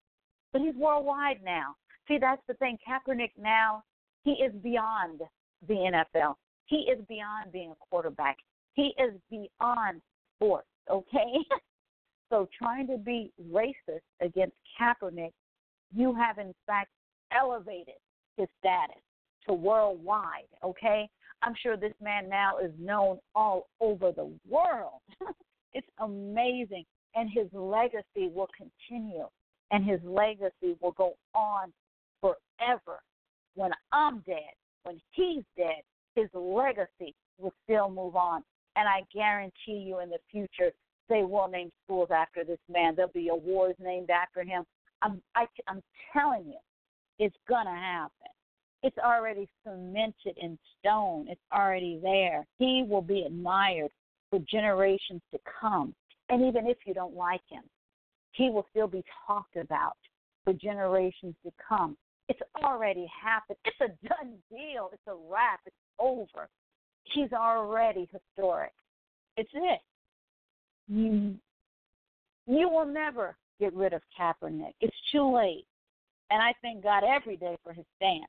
but 0.51 0.61
he's 0.61 0.75
worldwide 0.75 1.41
now. 1.43 1.75
See, 2.07 2.17
that's 2.19 2.41
the 2.47 2.53
thing. 2.55 2.77
Kaepernick 2.87 3.31
now, 3.37 3.83
he 4.23 4.31
is 4.31 4.53
beyond 4.63 5.21
the 5.67 5.73
NFL. 6.15 6.35
He 6.65 6.87
is 6.91 6.99
beyond 7.07 7.51
being 7.51 7.71
a 7.71 7.75
quarterback. 7.89 8.37
He 8.73 8.93
is 8.97 9.13
beyond 9.29 10.01
sports, 10.37 10.67
okay? 10.89 11.33
so 12.29 12.47
trying 12.57 12.87
to 12.87 12.97
be 12.97 13.31
racist 13.51 14.01
against 14.21 14.55
Kaepernick, 14.79 15.31
you 15.93 16.13
have 16.15 16.37
in 16.37 16.53
fact 16.65 16.89
elevated 17.31 17.95
his 18.37 18.47
status 18.59 19.01
to 19.47 19.53
worldwide, 19.53 20.47
okay? 20.63 21.09
I'm 21.41 21.53
sure 21.61 21.75
this 21.75 21.93
man 22.01 22.29
now 22.29 22.57
is 22.57 22.71
known 22.79 23.17
all 23.33 23.67
over 23.79 24.11
the 24.11 24.31
world. 24.47 25.01
it's 25.73 25.87
amazing. 25.99 26.85
And 27.15 27.29
his 27.29 27.47
legacy 27.51 28.29
will 28.33 28.47
continue, 28.55 29.25
and 29.71 29.83
his 29.83 29.99
legacy 30.03 30.77
will 30.81 30.93
go 30.93 31.13
on 31.33 31.73
forever. 32.21 32.99
When 33.55 33.71
I'm 33.91 34.19
dead, 34.19 34.53
when 34.83 35.01
he's 35.11 35.43
dead, 35.57 35.81
his 36.15 36.29
legacy 36.33 37.13
will 37.37 37.53
still 37.63 37.89
move 37.89 38.15
on. 38.15 38.43
And 38.75 38.87
I 38.87 39.01
guarantee 39.13 39.83
you 39.85 39.99
in 39.99 40.09
the 40.09 40.19
future, 40.31 40.71
they 41.09 41.23
will 41.23 41.49
name 41.49 41.71
schools 41.83 42.09
after 42.15 42.45
this 42.45 42.59
man. 42.69 42.95
There'll 42.95 43.11
be 43.11 43.27
awards 43.27 43.75
named 43.79 44.09
after 44.09 44.43
him. 44.43 44.63
I'm, 45.01 45.21
I, 45.35 45.45
I'm 45.67 45.81
telling 46.13 46.45
you, 46.45 46.59
it's 47.19 47.35
going 47.47 47.65
to 47.65 47.71
happen. 47.71 48.11
It's 48.83 48.97
already 48.97 49.47
cemented 49.63 50.37
in 50.41 50.57
stone. 50.79 51.27
It's 51.29 51.41
already 51.53 51.99
there. 52.01 52.45
He 52.57 52.83
will 52.87 53.01
be 53.01 53.23
admired 53.27 53.91
for 54.29 54.39
generations 54.51 55.21
to 55.31 55.39
come. 55.59 55.93
And 56.29 56.43
even 56.45 56.65
if 56.65 56.77
you 56.85 56.93
don't 56.93 57.15
like 57.15 57.41
him, 57.49 57.63
he 58.31 58.49
will 58.49 58.65
still 58.71 58.87
be 58.87 59.03
talked 59.27 59.55
about 59.55 59.97
for 60.43 60.53
generations 60.53 61.35
to 61.45 61.51
come. 61.67 61.97
It's 62.29 62.39
already 62.63 63.07
happened. 63.21 63.57
It's 63.65 63.81
a 63.81 64.07
done 64.07 64.35
deal. 64.49 64.89
It's 64.93 65.01
a 65.07 65.15
wrap. 65.29 65.59
It's 65.65 65.75
over. 65.99 66.47
He's 67.03 67.31
already 67.33 68.09
historic. 68.11 68.71
It's 69.37 69.49
it. 69.53 69.81
You, 70.87 71.35
you 72.47 72.69
will 72.69 72.85
never 72.85 73.35
get 73.61 73.73
rid 73.73 73.93
of 73.93 74.01
Kaepernick. 74.19 74.73
It's 74.81 74.95
too 75.11 75.33
late. 75.33 75.65
And 76.31 76.41
I 76.41 76.53
thank 76.61 76.83
God 76.83 77.03
every 77.03 77.37
day 77.37 77.57
for 77.63 77.71
his 77.71 77.85
stance. 77.95 78.25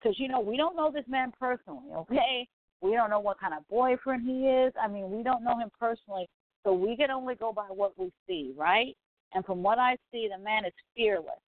Because, 0.00 0.18
you 0.18 0.28
know, 0.28 0.40
we 0.40 0.56
don't 0.56 0.76
know 0.76 0.90
this 0.90 1.04
man 1.08 1.32
personally, 1.38 1.92
okay? 1.94 2.46
We 2.80 2.92
don't 2.92 3.10
know 3.10 3.18
what 3.18 3.40
kind 3.40 3.52
of 3.52 3.66
boyfriend 3.68 4.22
he 4.24 4.46
is. 4.46 4.72
I 4.80 4.86
mean, 4.86 5.10
we 5.10 5.22
don't 5.22 5.42
know 5.42 5.58
him 5.58 5.70
personally. 5.78 6.28
So 6.64 6.72
we 6.72 6.96
can 6.96 7.10
only 7.10 7.34
go 7.34 7.52
by 7.52 7.66
what 7.68 7.98
we 7.98 8.12
see, 8.26 8.52
right? 8.56 8.96
And 9.34 9.44
from 9.44 9.62
what 9.62 9.78
I 9.78 9.96
see, 10.12 10.28
the 10.30 10.42
man 10.42 10.64
is 10.64 10.72
fearless. 10.94 11.42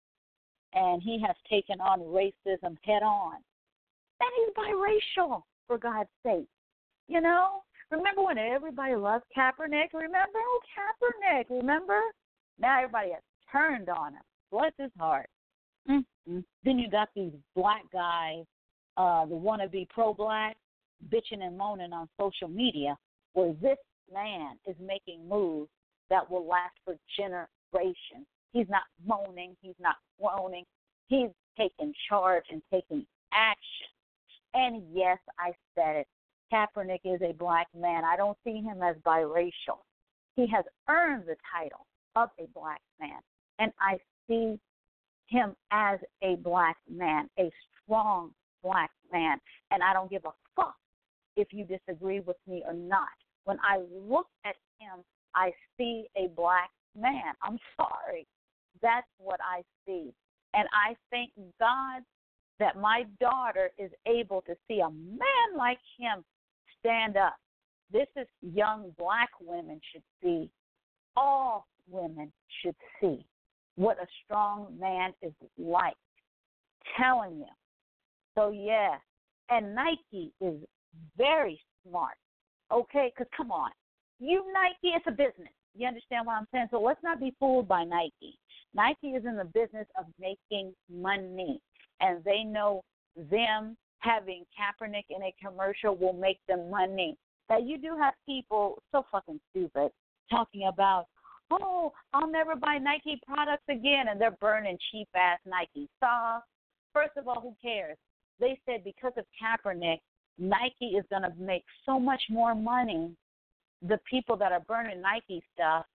And 0.74 1.02
he 1.02 1.22
has 1.26 1.36
taken 1.48 1.80
on 1.80 2.00
racism 2.00 2.76
head 2.84 3.02
on. 3.02 3.36
And 4.20 4.30
he's 4.36 4.54
biracial, 4.54 5.42
for 5.70 5.78
God's 5.78 6.10
sake. 6.26 6.48
You 7.06 7.20
know? 7.20 7.62
Remember 7.90 8.22
when 8.22 8.38
everybody 8.38 8.96
loved 8.96 9.24
Kaepernick? 9.36 9.92
Remember? 9.94 10.38
Oh, 10.38 10.60
Kaepernick, 10.76 11.44
remember? 11.48 12.00
Now 12.60 12.78
everybody 12.78 13.12
has 13.12 13.22
turned 13.50 13.88
on 13.88 14.12
him. 14.12 14.22
Bless 14.52 14.72
his 14.78 14.90
heart. 14.98 15.28
Mm-hmm. 15.88 16.40
Then 16.64 16.78
you 16.78 16.90
got 16.90 17.08
these 17.14 17.32
black 17.56 17.82
guys, 17.92 18.44
uh, 18.96 19.26
the 19.26 19.34
wannabe 19.34 19.88
pro 19.88 20.12
black, 20.12 20.56
bitching 21.08 21.42
and 21.42 21.56
moaning 21.56 21.92
on 21.92 22.08
social 22.20 22.48
media, 22.48 22.96
where 23.32 23.54
this 23.62 23.78
man 24.12 24.58
is 24.66 24.76
making 24.80 25.26
moves 25.26 25.70
that 26.10 26.30
will 26.30 26.46
last 26.46 26.74
for 26.84 26.96
generations. 27.16 28.26
He's 28.52 28.68
not 28.68 28.82
moaning, 29.06 29.56
he's 29.62 29.78
not 29.80 29.96
groaning, 30.20 30.64
he's 31.08 31.30
taking 31.56 31.94
charge 32.08 32.44
and 32.50 32.60
taking 32.72 33.06
action. 33.32 33.86
And 34.52 34.82
yes, 34.92 35.18
I 35.38 35.52
said 35.74 35.96
it. 35.96 36.06
Kaepernick 36.52 37.00
is 37.04 37.20
a 37.22 37.32
black 37.32 37.68
man. 37.78 38.02
I 38.04 38.16
don't 38.16 38.36
see 38.44 38.60
him 38.60 38.82
as 38.82 38.96
biracial. 39.06 39.78
He 40.34 40.48
has 40.48 40.64
earned 40.88 41.24
the 41.26 41.36
title 41.54 41.86
of 42.16 42.30
a 42.38 42.46
black 42.54 42.80
man. 43.00 43.20
And 43.58 43.72
I 43.80 43.98
see 44.28 44.58
him 45.26 45.54
as 45.70 45.98
a 46.22 46.36
black 46.36 46.76
man, 46.88 47.28
a 47.38 47.50
strong 47.84 48.30
black 48.62 48.90
man. 49.12 49.38
And 49.70 49.82
I 49.82 49.92
don't 49.92 50.10
give 50.10 50.24
a 50.24 50.32
fuck 50.56 50.76
if 51.36 51.48
you 51.52 51.64
disagree 51.64 52.20
with 52.20 52.36
me 52.46 52.62
or 52.66 52.74
not. 52.74 53.08
When 53.44 53.58
I 53.62 53.80
look 54.08 54.26
at 54.44 54.56
him, 54.78 55.04
I 55.34 55.52
see 55.76 56.06
a 56.16 56.28
black 56.28 56.70
man. 56.98 57.34
I'm 57.42 57.58
sorry. 57.76 58.26
That's 58.82 59.06
what 59.18 59.40
I 59.40 59.62
see. 59.86 60.12
And 60.54 60.68
I 60.72 60.96
thank 61.10 61.30
God 61.58 62.02
that 62.58 62.76
my 62.76 63.04
daughter 63.20 63.70
is 63.78 63.90
able 64.06 64.42
to 64.42 64.54
see 64.68 64.80
a 64.80 64.90
man 64.90 65.56
like 65.56 65.78
him 65.98 66.24
stand 66.78 67.16
up. 67.16 67.36
This 67.92 68.06
is 68.16 68.26
young 68.42 68.92
black 68.98 69.30
women 69.40 69.80
should 69.92 70.02
see. 70.22 70.50
All 71.16 71.66
women 71.90 72.32
should 72.62 72.76
see 73.00 73.24
what 73.76 73.96
a 73.98 74.06
strong 74.24 74.66
man 74.78 75.12
is 75.22 75.32
like. 75.58 75.94
Telling 76.98 77.38
you. 77.38 77.46
So, 78.36 78.50
yeah. 78.50 78.96
And 79.48 79.74
Nike 79.74 80.32
is 80.40 80.54
very 81.16 81.60
smart. 81.86 82.14
Okay? 82.72 83.12
Because, 83.14 83.30
come 83.36 83.50
on. 83.50 83.70
You, 84.18 84.44
Nike, 84.52 84.94
it's 84.94 85.06
a 85.06 85.10
business. 85.10 85.52
You 85.74 85.86
understand 85.86 86.26
what 86.26 86.34
I'm 86.34 86.46
saying? 86.52 86.68
So, 86.70 86.80
let's 86.80 87.02
not 87.02 87.20
be 87.20 87.34
fooled 87.38 87.68
by 87.68 87.84
Nike. 87.84 88.38
Nike 88.74 89.08
is 89.08 89.24
in 89.24 89.36
the 89.36 89.44
business 89.44 89.86
of 89.98 90.06
making 90.18 90.74
money. 90.92 91.60
And 92.00 92.22
they 92.24 92.42
know 92.44 92.82
them 93.16 93.76
having 94.00 94.44
Kaepernick 94.58 95.04
in 95.10 95.22
a 95.22 95.34
commercial 95.42 95.96
will 95.96 96.12
make 96.12 96.38
them 96.48 96.70
money. 96.70 97.16
That 97.48 97.64
you 97.64 97.78
do 97.78 97.96
have 98.00 98.14
people 98.26 98.82
so 98.92 99.04
fucking 99.10 99.40
stupid 99.50 99.90
talking 100.30 100.68
about, 100.72 101.06
oh, 101.50 101.92
I'll 102.12 102.30
never 102.30 102.56
buy 102.56 102.78
Nike 102.78 103.20
products 103.26 103.64
again, 103.68 104.06
and 104.10 104.20
they're 104.20 104.36
burning 104.40 104.78
cheap 104.90 105.08
ass 105.14 105.38
Nike 105.46 105.88
socks. 106.00 106.46
First 106.92 107.16
of 107.16 107.28
all, 107.28 107.40
who 107.40 107.54
cares? 107.62 107.96
They 108.40 108.58
said 108.66 108.84
because 108.84 109.12
of 109.16 109.24
Kaepernick, 109.40 109.98
Nike 110.38 110.96
is 110.96 111.04
going 111.10 111.22
to 111.22 111.32
make 111.38 111.64
so 111.84 112.00
much 112.00 112.22
more 112.30 112.54
money. 112.54 113.14
The 113.86 113.98
people 114.10 114.36
that 114.36 114.52
are 114.52 114.60
burning 114.60 115.00
Nike 115.00 115.42
stuff, 115.54 115.86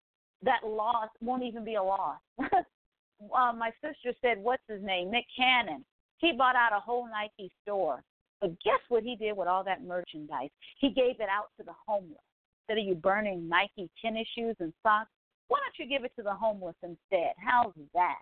that 0.43 0.67
loss 0.67 1.09
won't 1.21 1.43
even 1.43 1.65
be 1.65 1.75
a 1.75 1.83
loss. 1.83 2.19
uh, 2.39 3.53
my 3.53 3.71
sister 3.83 4.17
said, 4.21 4.39
what's 4.39 4.63
his 4.69 4.83
name? 4.83 5.11
Nick 5.11 5.25
Cannon. 5.37 5.85
He 6.19 6.33
bought 6.33 6.57
out 6.57 6.77
a 6.77 6.81
whole 6.81 7.09
Nike 7.09 7.51
store. 7.63 8.03
But 8.41 8.51
guess 8.63 8.81
what 8.89 9.03
he 9.03 9.17
did 9.17 9.37
with 9.37 9.49
all 9.49 9.65
that 9.65 9.85
merchandise? 9.85 10.51
He 10.79 10.91
gave 10.91 11.21
it 11.21 11.29
out 11.31 11.49
to 11.59 11.65
the 11.65 11.73
homeless. 11.87 12.19
Instead 12.63 12.83
of 12.83 12.87
you 12.87 12.95
burning 12.95 13.49
Nike 13.49 13.91
tennis 14.03 14.27
shoes 14.37 14.57
and 14.61 14.73
socks, 14.83 15.11
why 15.55 15.61
don't 15.63 15.79
you 15.79 15.87
give 15.89 16.05
it 16.05 16.11
to 16.17 16.25
the 16.25 16.35
homeless 16.35 16.75
instead? 16.83 17.33
How's 17.39 17.73
that? 17.95 18.19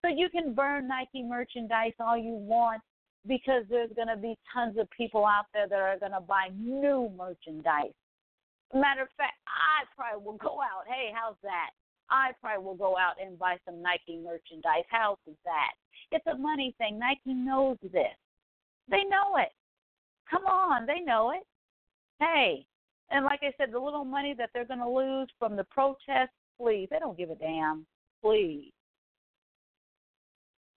So 0.00 0.08
you 0.08 0.30
can 0.30 0.54
burn 0.54 0.88
Nike 0.88 1.22
merchandise 1.22 1.92
all 2.00 2.16
you 2.16 2.32
want 2.32 2.80
because 3.28 3.64
there's 3.68 3.90
going 3.94 4.08
to 4.08 4.16
be 4.16 4.34
tons 4.50 4.78
of 4.78 4.88
people 4.90 5.26
out 5.26 5.44
there 5.52 5.68
that 5.68 5.78
are 5.78 5.98
going 5.98 6.12
to 6.12 6.22
buy 6.22 6.48
new 6.58 7.12
merchandise. 7.18 7.92
Matter 8.72 9.02
of 9.02 9.08
fact, 9.18 9.36
I 9.46 9.84
probably 9.94 10.24
will 10.24 10.38
go 10.38 10.62
out. 10.62 10.88
Hey, 10.88 11.12
how's 11.14 11.36
that? 11.42 11.68
I 12.08 12.30
probably 12.40 12.64
will 12.64 12.76
go 12.76 12.96
out 12.96 13.16
and 13.22 13.38
buy 13.38 13.58
some 13.66 13.82
Nike 13.82 14.16
merchandise. 14.16 14.88
How's 14.88 15.18
that? 15.44 15.72
It's 16.12 16.26
a 16.28 16.38
money 16.38 16.74
thing. 16.78 16.98
Nike 16.98 17.34
knows 17.34 17.76
this. 17.82 18.16
They 18.88 19.04
know 19.04 19.36
it. 19.36 19.52
Come 20.30 20.46
on, 20.46 20.86
they 20.86 21.00
know 21.00 21.32
it. 21.32 21.44
Hey, 22.20 22.64
and 23.10 23.26
like 23.26 23.40
I 23.42 23.52
said, 23.58 23.70
the 23.70 23.78
little 23.78 24.06
money 24.06 24.34
that 24.38 24.48
they're 24.54 24.64
going 24.64 24.80
to 24.80 24.88
lose 24.88 25.28
from 25.38 25.56
the 25.56 25.64
protests 25.64 26.39
please. 26.60 26.88
They 26.90 26.98
don't 26.98 27.16
give 27.16 27.30
a 27.30 27.34
damn. 27.34 27.86
Please. 28.22 28.72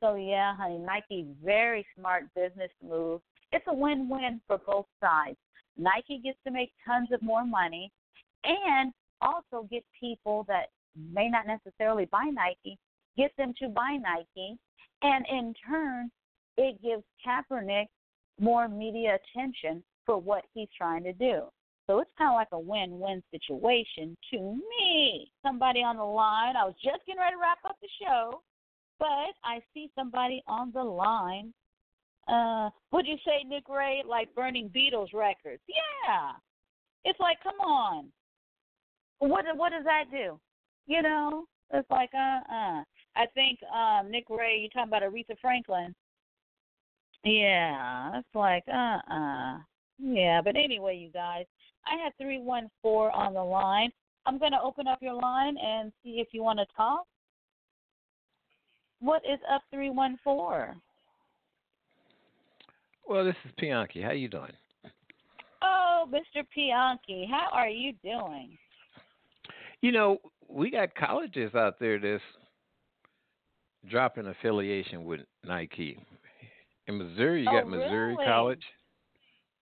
So 0.01 0.15
yeah, 0.15 0.55
honey, 0.55 0.79
Nike 0.79 1.27
very 1.43 1.85
smart 1.97 2.23
business 2.35 2.71
move. 2.87 3.21
It's 3.51 3.65
a 3.67 3.73
win-win 3.73 4.41
for 4.47 4.57
both 4.65 4.87
sides. 4.99 5.37
Nike 5.77 6.19
gets 6.23 6.37
to 6.45 6.51
make 6.51 6.71
tons 6.85 7.09
of 7.11 7.21
more 7.21 7.45
money 7.45 7.91
and 8.43 8.91
also 9.21 9.67
get 9.69 9.83
people 9.99 10.45
that 10.47 10.67
may 11.13 11.29
not 11.29 11.45
necessarily 11.45 12.05
buy 12.05 12.31
Nike, 12.31 12.77
get 13.15 13.31
them 13.37 13.53
to 13.61 13.69
buy 13.69 13.97
Nike, 14.01 14.57
and 15.03 15.25
in 15.29 15.53
turn, 15.67 16.09
it 16.57 16.81
gives 16.81 17.03
Kaepernick 17.25 17.87
more 18.39 18.67
media 18.67 19.17
attention 19.35 19.83
for 20.05 20.17
what 20.19 20.43
he's 20.53 20.67
trying 20.75 21.03
to 21.03 21.13
do. 21.13 21.43
So 21.91 21.99
it's 21.99 22.11
kind 22.17 22.29
of 22.29 22.35
like 22.35 22.47
a 22.53 22.59
win 22.59 22.99
win 22.99 23.21
situation 23.31 24.15
to 24.31 24.37
me. 24.39 25.29
Somebody 25.43 25.83
on 25.83 25.97
the 25.97 26.05
line, 26.05 26.55
I 26.55 26.63
was 26.63 26.75
just 26.81 27.05
getting 27.05 27.19
ready 27.19 27.35
to 27.35 27.41
wrap 27.41 27.57
up 27.65 27.75
the 27.81 27.89
show, 28.01 28.41
but 28.97 29.35
I 29.43 29.59
see 29.73 29.91
somebody 29.93 30.41
on 30.47 30.71
the 30.73 30.81
line. 30.81 31.53
Uh, 32.29 32.69
would 32.93 33.05
you 33.05 33.17
say, 33.25 33.43
Nick 33.45 33.67
Ray, 33.67 34.03
like 34.07 34.33
burning 34.35 34.69
Beatles 34.69 35.13
records? 35.13 35.61
Yeah. 35.67 36.31
It's 37.03 37.19
like, 37.19 37.43
come 37.43 37.59
on. 37.59 38.05
What 39.19 39.43
what 39.57 39.73
does 39.73 39.83
that 39.83 40.05
do? 40.11 40.39
You 40.87 41.01
know, 41.01 41.43
it's 41.73 41.91
like, 41.91 42.11
uh 42.13 42.39
uh. 42.49 42.83
I 43.17 43.25
think 43.33 43.59
um 43.63 44.09
Nick 44.09 44.29
Ray, 44.29 44.59
you're 44.61 44.69
talking 44.69 44.87
about 44.87 45.03
Aretha 45.03 45.37
Franklin. 45.41 45.93
Yeah, 47.25 48.17
it's 48.17 48.33
like, 48.33 48.63
uh 48.73 48.99
uh. 49.13 49.57
Yeah, 49.99 50.41
but 50.41 50.55
anyway, 50.55 50.95
you 50.95 51.11
guys, 51.11 51.45
I 51.85 52.03
have 52.03 52.13
314 52.17 53.11
on 53.13 53.33
the 53.33 53.43
line. 53.43 53.91
I'm 54.25 54.37
going 54.37 54.51
to 54.51 54.61
open 54.61 54.87
up 54.87 54.99
your 55.01 55.15
line 55.15 55.55
and 55.57 55.91
see 56.03 56.19
if 56.19 56.27
you 56.31 56.43
want 56.43 56.59
to 56.59 56.65
talk. 56.75 57.05
What 58.99 59.23
is 59.25 59.39
up 59.51 59.63
314? 59.71 60.79
Well, 63.07 63.25
this 63.25 63.35
is 63.45 63.51
Pianki. 63.61 64.03
How 64.03 64.11
you 64.11 64.29
doing? 64.29 64.51
Oh, 65.63 66.07
Mr. 66.11 66.43
Pianki, 66.55 67.29
how 67.29 67.47
are 67.51 67.69
you 67.69 67.93
doing? 68.03 68.57
You 69.81 69.91
know, 69.91 70.17
we 70.47 70.69
got 70.69 70.93
colleges 70.95 71.53
out 71.55 71.79
there 71.79 71.99
that's 71.99 72.21
dropping 73.89 74.27
affiliation 74.27 75.05
with 75.05 75.21
Nike. 75.43 75.97
In 76.87 76.97
Missouri, 76.97 77.43
you 77.43 77.49
oh, 77.49 77.53
got 77.53 77.69
Missouri 77.69 78.13
really? 78.13 78.25
College. 78.25 78.63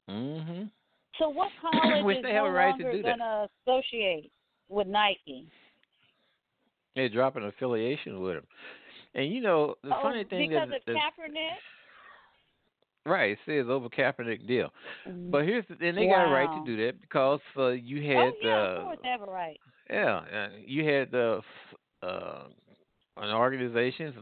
Mhm. 0.10 0.72
So 1.20 1.30
what 1.30 1.50
college 1.62 2.04
Which 2.04 2.18
is 2.18 2.24
they 2.24 2.34
have 2.34 2.46
no 2.46 2.50
a 2.50 2.52
right 2.52 2.78
to 2.78 2.84
longer 2.84 2.98
do 2.98 3.04
going 3.04 3.20
to 3.20 3.50
associate 3.68 4.32
with 4.70 4.88
Nike? 4.88 5.46
They're 6.96 7.10
dropping 7.10 7.44
affiliation 7.44 8.22
with 8.22 8.36
them. 8.36 8.48
And 9.16 9.32
you 9.32 9.42
know, 9.42 9.76
the 9.84 9.96
oh, 9.96 10.00
funny 10.02 10.24
thing 10.24 10.52
is 10.52 10.60
because 10.60 10.82
of 10.88 10.96
Kaepernick. 10.96 11.56
right, 13.06 13.32
it 13.32 13.38
says 13.46 13.66
over 13.70 13.90
Kaepernick 13.90 14.48
deal. 14.48 14.70
Mm. 15.08 15.32
But 15.32 15.46
here's 15.46 15.66
the, 15.68 15.88
and 15.88 15.98
they 15.98 16.08
got 16.08 16.28
a 16.28 16.32
right 16.32 16.50
to 16.58 16.66
do 16.66 16.86
that 16.86 17.02
because 17.02 17.40
uh, 17.58 17.70
you 17.70 18.02
had 18.08 18.18
oh 18.18 18.32
yeah, 18.42 18.50
uh, 18.50 18.66
of 18.66 18.84
course 18.84 18.98
they 19.04 19.10
have 19.10 19.22
a 19.22 19.26
right. 19.26 19.60
Yeah, 19.90 20.18
uh, 20.18 20.50
you 20.66 20.86
had 20.86 21.12
the 21.12 21.40
f- 21.40 22.08
uh, 22.08 22.44
an 23.18 23.32
organization 23.32 24.14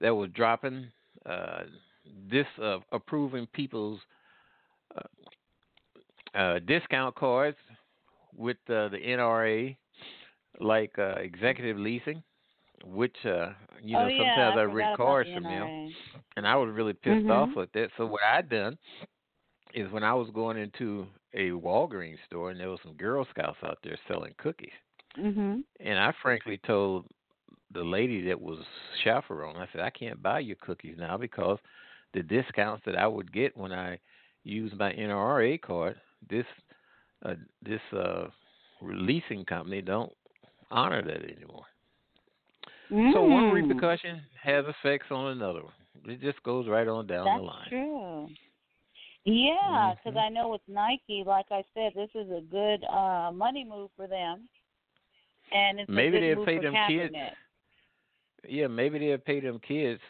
that 0.00 0.14
was 0.14 0.30
dropping 0.34 0.86
uh, 1.26 1.62
this 2.30 2.46
uh, 2.62 2.78
approving 2.92 3.46
people's 3.52 4.00
uh, 6.34 6.58
discount 6.60 7.14
cards 7.14 7.56
with 8.36 8.56
uh, 8.68 8.88
the 8.88 8.98
NRA, 8.98 9.76
like 10.60 10.92
uh, 10.98 11.14
executive 11.20 11.78
leasing, 11.78 12.22
which 12.84 13.16
uh, 13.24 13.50
you 13.82 13.96
know 13.98 14.04
oh, 14.04 14.08
yeah, 14.08 14.16
sometimes 14.16 14.56
I 14.56 14.60
I, 14.60 14.62
read 14.62 14.92
cards 14.92 15.28
the 15.28 15.34
from 15.34 15.46
them, 15.48 15.70
and 16.36 16.46
I 16.46 16.56
was 16.56 16.70
really 16.72 16.92
pissed 16.94 17.28
Mhm. 17.28 17.30
off 17.30 17.50
with 17.56 17.72
that. 17.72 17.90
So 17.96 18.06
what 18.06 18.22
I 18.22 18.42
done 18.42 18.78
is 19.74 19.90
when 19.92 20.04
I 20.04 20.14
was 20.14 20.28
going 20.30 20.56
into 20.56 21.06
a 21.34 21.50
Walgreens 21.50 22.18
store 22.26 22.50
and 22.50 22.60
there 22.60 22.70
was 22.70 22.80
some 22.82 22.94
Girl 22.94 23.26
Scouts 23.30 23.58
out 23.64 23.78
there 23.82 23.98
selling 24.08 24.34
cookies. 24.38 24.72
Mhm. 25.16 25.64
And 25.80 25.98
I 25.98 26.12
frankly 26.22 26.58
told 26.66 27.06
the 27.72 27.82
lady 27.82 28.22
that 28.28 28.40
was 28.40 28.58
chaperone, 29.02 29.56
I 29.56 29.66
said, 29.72 29.80
I 29.80 29.90
can't 29.90 30.22
buy 30.22 30.40
your 30.40 30.56
cookies 30.56 30.96
now 30.98 31.16
because 31.16 31.58
the 32.12 32.22
discounts 32.22 32.84
that 32.86 32.96
I 32.96 33.06
would 33.06 33.32
get 33.32 33.56
when 33.56 33.72
I 33.72 33.98
use 34.44 34.72
my 34.78 34.92
NRA 34.92 35.58
card, 35.58 36.00
this 36.28 36.46
uh, 37.24 37.34
this 37.62 37.80
uh, 37.92 38.26
leasing 38.82 39.44
company 39.44 39.80
don't 39.80 40.12
honor 40.70 41.02
that 41.02 41.22
anymore. 41.24 41.64
So 43.12 43.22
one 43.22 43.44
Mm. 43.44 43.54
repercussion 43.54 44.22
has 44.42 44.64
effects 44.66 45.06
on 45.10 45.32
another. 45.32 45.62
one. 45.62 45.72
It 46.06 46.20
just 46.20 46.42
goes 46.42 46.68
right 46.68 46.88
on 46.88 47.06
down 47.06 47.24
That's 47.24 47.36
the 47.36 47.42
line. 47.42 47.68
true. 47.68 48.28
Yeah, 49.24 49.94
because 49.94 50.16
Mhm. 50.16 50.24
I 50.24 50.28
know 50.30 50.48
with 50.48 50.62
Nike, 50.66 51.22
like 51.24 51.46
I 51.50 51.62
said, 51.74 51.92
this 51.94 52.10
is 52.14 52.28
a 52.30 52.40
good 52.40 52.84
uh 52.84 53.30
money 53.32 53.64
move 53.64 53.90
for 53.96 54.06
them, 54.08 54.48
and 55.52 55.78
it's 55.78 55.90
Maybe 55.90 56.18
they'll 56.20 56.44
pay 56.44 56.58
them 56.58 56.74
kids 56.86 57.14
Kaepernick. 57.14 57.36
Yeah, 58.48 58.66
maybe 58.66 58.98
they'll 58.98 59.18
pay 59.18 59.40
them 59.40 59.60
kids 59.66 60.00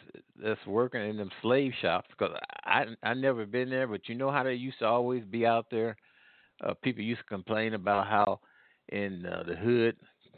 that's 0.41 0.65
working 0.65 1.01
in 1.07 1.17
them 1.17 1.29
slave 1.41 1.71
shops 1.81 2.09
because 2.09 2.35
I 2.65 2.85
I 3.03 3.13
never 3.13 3.45
been 3.45 3.69
there, 3.69 3.87
but 3.87 4.07
you 4.09 4.15
know 4.15 4.31
how 4.31 4.43
they 4.43 4.53
used 4.53 4.79
to 4.79 4.85
always 4.85 5.23
be 5.23 5.45
out 5.45 5.67
there. 5.69 5.95
Uh, 6.63 6.73
people 6.81 7.03
used 7.03 7.21
to 7.21 7.27
complain 7.27 7.73
about 7.73 8.07
how 8.07 8.39
in 8.89 9.25
uh, 9.25 9.43
the 9.47 9.55
hood 9.55 9.95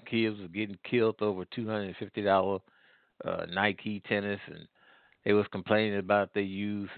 kids 0.10 0.38
was 0.40 0.50
getting 0.54 0.78
killed 0.90 1.22
over 1.22 1.46
two 1.46 1.66
hundred 1.68 1.88
and 1.88 1.96
fifty 1.98 2.22
dollar 2.22 2.60
uh, 3.24 3.46
Nike 3.52 4.02
tennis, 4.08 4.40
and 4.48 4.68
they 5.24 5.34
was 5.34 5.46
complaining 5.52 6.00
about 6.00 6.30
they 6.34 6.42
use 6.42 6.90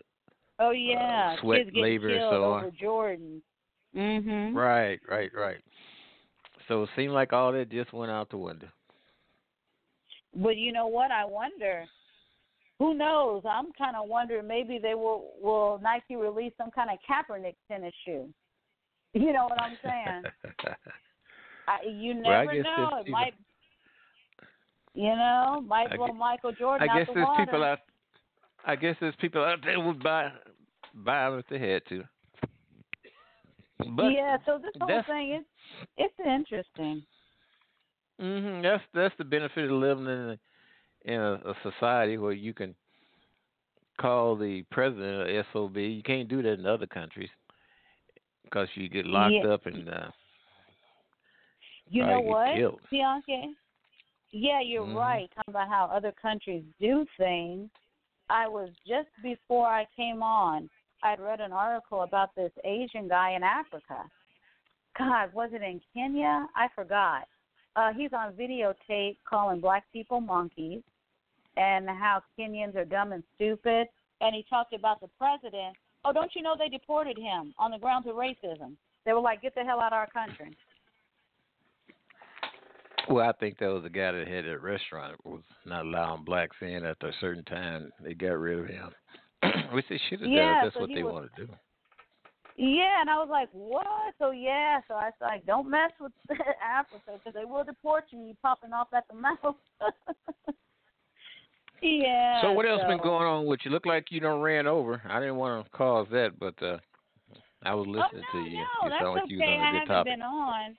Oh 0.60 0.72
yeah, 0.72 1.34
Uh, 1.36 1.42
sweat 1.42 1.66
kids 1.66 1.76
labor 1.76 2.10
and 2.10 2.24
so 2.30 2.44
on. 2.44 2.64
over 2.64 2.72
Jordan. 2.72 3.42
Mhm. 3.96 4.56
right, 4.56 5.00
right, 5.08 5.32
right. 5.36 5.62
So 6.68 6.84
it 6.84 6.90
seemed 6.96 7.14
like 7.14 7.34
all 7.34 7.52
that 7.54 7.70
just 7.70 7.94
went 7.94 8.12
out 8.12 8.30
the 8.30 8.38
window. 8.38 8.68
But 10.38 10.56
you 10.58 10.72
know 10.72 10.88
what? 10.88 11.12
I 11.12 11.26
wonder. 11.26 11.86
Who 12.80 12.94
knows? 12.94 13.42
I'm 13.50 13.72
kind 13.78 13.96
of 13.96 14.08
wondering. 14.08 14.48
Maybe 14.48 14.78
they 14.78 14.94
will. 14.94 15.32
Will 15.42 15.80
Nike 15.82 16.16
release 16.16 16.54
some 16.58 16.70
kind 16.72 16.90
of 16.92 16.98
Kaepernick 17.10 17.56
tennis 17.68 17.94
shoe? 18.06 18.28
You 19.14 19.34
know 19.34 19.46
what 19.46 19.60
I'm 19.60 19.78
saying? 19.84 20.24
I, 21.68 21.78
you 21.90 22.14
Well, 22.24 22.44
never 22.46 22.54
guess 22.54 22.64
know. 22.66 22.98
It 23.00 23.06
people- 23.06 23.12
might. 23.12 23.34
You 24.94 25.16
know, 25.16 25.64
might 25.66 25.96
blow 25.96 26.08
Michael 26.14 26.52
Jordan 26.52 26.88
I 26.90 26.94
out 26.94 26.98
guess 27.00 27.08
the 27.08 27.14
there's 27.16 27.26
water. 27.28 27.46
people 27.46 27.64
out. 27.64 27.80
I 28.66 28.76
guess 28.76 28.96
there's 29.00 29.16
people 29.22 29.44
out 29.44 29.60
there 29.64 29.80
would 29.80 30.04
buy 30.04 30.32
buy 30.94 31.30
them 31.30 31.40
if 31.40 31.46
they 31.50 31.60
had 31.60 31.84
to. 31.90 32.04
But 33.96 34.10
yeah. 34.10 34.38
So 34.46 34.60
this 34.62 34.72
whole 34.80 35.02
thing 35.08 35.36
is 35.40 35.46
it's 35.98 36.14
interesting. 36.20 37.04
Hmm 38.20 38.62
that's 38.62 38.84
that's 38.94 39.16
the 39.18 39.24
benefit 39.24 39.66
of 39.66 39.72
living 39.72 40.06
in 40.06 40.10
a, 40.10 40.40
in 41.06 41.20
a, 41.20 41.34
a 41.34 41.54
society 41.64 42.18
where 42.18 42.32
you 42.32 42.54
can 42.54 42.76
call 44.00 44.36
the 44.36 44.64
president 44.72 45.30
a 45.30 45.44
sob. 45.54 45.78
You 45.78 46.04
can't 46.04 46.30
do 46.30 46.42
that 46.42 46.54
in 46.60 46.66
other 46.66 46.88
countries 46.88 47.30
because 48.44 48.68
you 48.76 48.90
get 48.90 49.06
locked 49.06 49.44
Yeah. 49.44 49.52
up 49.52 49.66
and 49.66 49.90
uh, 49.90 50.10
You 51.90 52.06
know 52.06 52.20
what, 52.20 52.54
killed. 52.56 52.82
Bianca? 52.92 53.54
Yeah, 54.32 54.62
you're 54.62 54.86
Mhm. 54.86 54.96
right. 54.96 55.30
Talking 55.36 55.54
about 55.54 55.70
how 55.70 55.86
other 55.86 56.12
countries 56.12 56.64
do 56.80 57.06
things. 57.18 57.70
I 58.30 58.48
was 58.48 58.70
just 58.86 59.10
before 59.24 59.68
I 59.68 59.86
came 59.96 60.22
on. 60.22 60.70
I'd 61.04 61.20
read 61.20 61.40
an 61.40 61.54
article 61.54 62.02
about 62.02 62.36
this 62.36 62.52
Asian 62.66 63.08
guy 63.08 63.32
in 63.32 63.44
Africa. 63.44 64.04
God, 64.98 65.32
was 65.34 65.52
it 65.54 65.62
in 65.62 65.80
Kenya? 65.94 66.48
I 66.56 66.68
forgot. 66.76 67.28
Uh, 67.78 67.94
he's 67.96 68.10
on 68.12 68.34
videotape 68.34 69.18
calling 69.30 69.62
black 69.62 69.84
people 69.94 70.20
monkeys 70.20 70.82
and 71.58 71.88
how 71.88 72.22
Kenyans 72.38 72.76
are 72.76 72.86
dumb 72.86 73.12
and 73.12 73.24
stupid. 73.36 73.88
And 74.20 74.34
he 74.36 74.44
talked 74.50 74.74
about 74.74 75.00
the 75.00 75.08
president. 75.20 75.76
Oh, 76.04 76.12
don't 76.12 76.32
you 76.36 76.42
know 76.42 76.56
they 76.58 76.70
deported 76.70 77.18
him 77.18 77.54
on 77.60 77.70
the 77.70 77.78
grounds 77.78 78.08
of 78.08 78.16
racism? 78.16 78.74
They 79.06 79.14
were 79.14 79.20
like, 79.22 79.44
get 79.44 79.54
the 79.54 79.62
hell 79.64 79.80
out 79.80 79.94
of 79.94 79.98
our 79.98 80.08
country. 80.10 80.58
Well, 83.10 83.30
I 83.30 83.32
think 83.34 83.60
that 83.60 83.68
was 83.68 83.84
the 83.84 83.90
guy 83.90 84.12
that 84.12 84.28
had 84.28 84.46
that 84.46 84.62
restaurant 84.62 85.16
was 85.24 85.42
not 85.66 85.86
allowing 85.86 86.24
blacks 86.26 86.58
in 86.62 86.84
after 86.86 87.08
a 87.08 87.14
certain 87.22 87.44
time. 87.46 87.92
They 88.04 88.14
got 88.16 88.38
rid 88.40 88.60
of 88.60 88.66
him, 88.68 88.90
which 89.72 89.86
they 89.90 90.02
should 90.10 90.20
have 90.22 90.28
done 90.28 90.32
Yeah, 90.34 90.58
if 90.58 90.64
that's 90.66 90.76
so 90.76 90.82
what 90.82 90.90
they 90.94 91.04
was- 91.04 91.14
want 91.14 91.30
to 91.36 91.46
do. 91.46 91.54
Yeah, 92.58 93.02
and 93.02 93.10
I 93.10 93.18
was 93.18 93.28
like, 93.30 93.50
what? 93.52 93.86
So 94.18 94.32
yeah, 94.32 94.80
so 94.88 94.96
I 94.96 95.06
was 95.06 95.14
like, 95.22 95.46
don't 95.46 95.70
mess 95.70 95.92
with 96.02 96.12
Africa 96.64 97.20
because 97.24 97.34
they 97.36 97.46
will 97.46 97.64
deport 97.64 98.06
you. 98.10 98.20
You 98.20 98.34
popping 98.42 98.74
off 98.74 98.88
at 98.96 99.04
the 99.08 99.16
mouth. 99.16 99.56
yeah. 101.84 102.42
So 102.42 102.54
what 102.54 102.68
else 102.68 102.82
been 102.88 102.98
going 102.98 103.28
on 103.28 103.46
with 103.46 103.60
you? 103.64 103.70
Look 103.70 103.86
like 103.86 104.06
you 104.10 104.20
don't 104.20 104.42
ran 104.42 104.66
over. 104.66 105.00
I 105.08 105.20
didn't 105.20 105.36
want 105.36 105.64
to 105.64 105.72
cause 105.72 106.08
that, 106.12 106.40
but 106.40 106.56
uh 106.64 106.78
I 107.64 107.74
was 107.74 107.88
listening 107.88 108.24
oh, 108.34 108.38
no, 108.38 108.44
to 108.44 108.50
you. 108.50 108.58
No, 108.58 108.68
you 108.84 108.90
that's 108.90 109.04
like 109.04 109.24
okay. 109.24 109.34
you 109.34 109.38
was 109.38 109.48
on 109.48 109.54
I 109.54 109.54
a 109.54 109.58
good 109.58 109.66
haven't 109.66 109.88
topic. 109.88 110.14
been 110.14 110.22
on. 110.22 110.78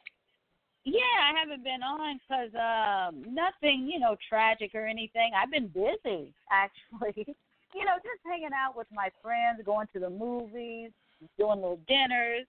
Yeah, 0.84 1.16
I 1.20 1.38
haven't 1.38 1.64
been 1.64 1.82
on 1.82 2.20
because 2.24 2.52
um, 2.56 3.34
nothing, 3.34 3.90
you 3.92 3.98
know, 3.98 4.16
tragic 4.28 4.74
or 4.74 4.86
anything. 4.86 5.32
I've 5.36 5.50
been 5.50 5.68
busy, 5.68 6.32
actually. 6.50 7.36
you 7.74 7.84
know, 7.84 7.98
just 8.02 8.22
hanging 8.24 8.54
out 8.56 8.76
with 8.76 8.86
my 8.94 9.10
friends, 9.22 9.60
going 9.66 9.86
to 9.92 10.00
the 10.00 10.08
movies, 10.08 10.90
doing 11.38 11.56
little 11.56 11.80
dinners, 11.88 12.46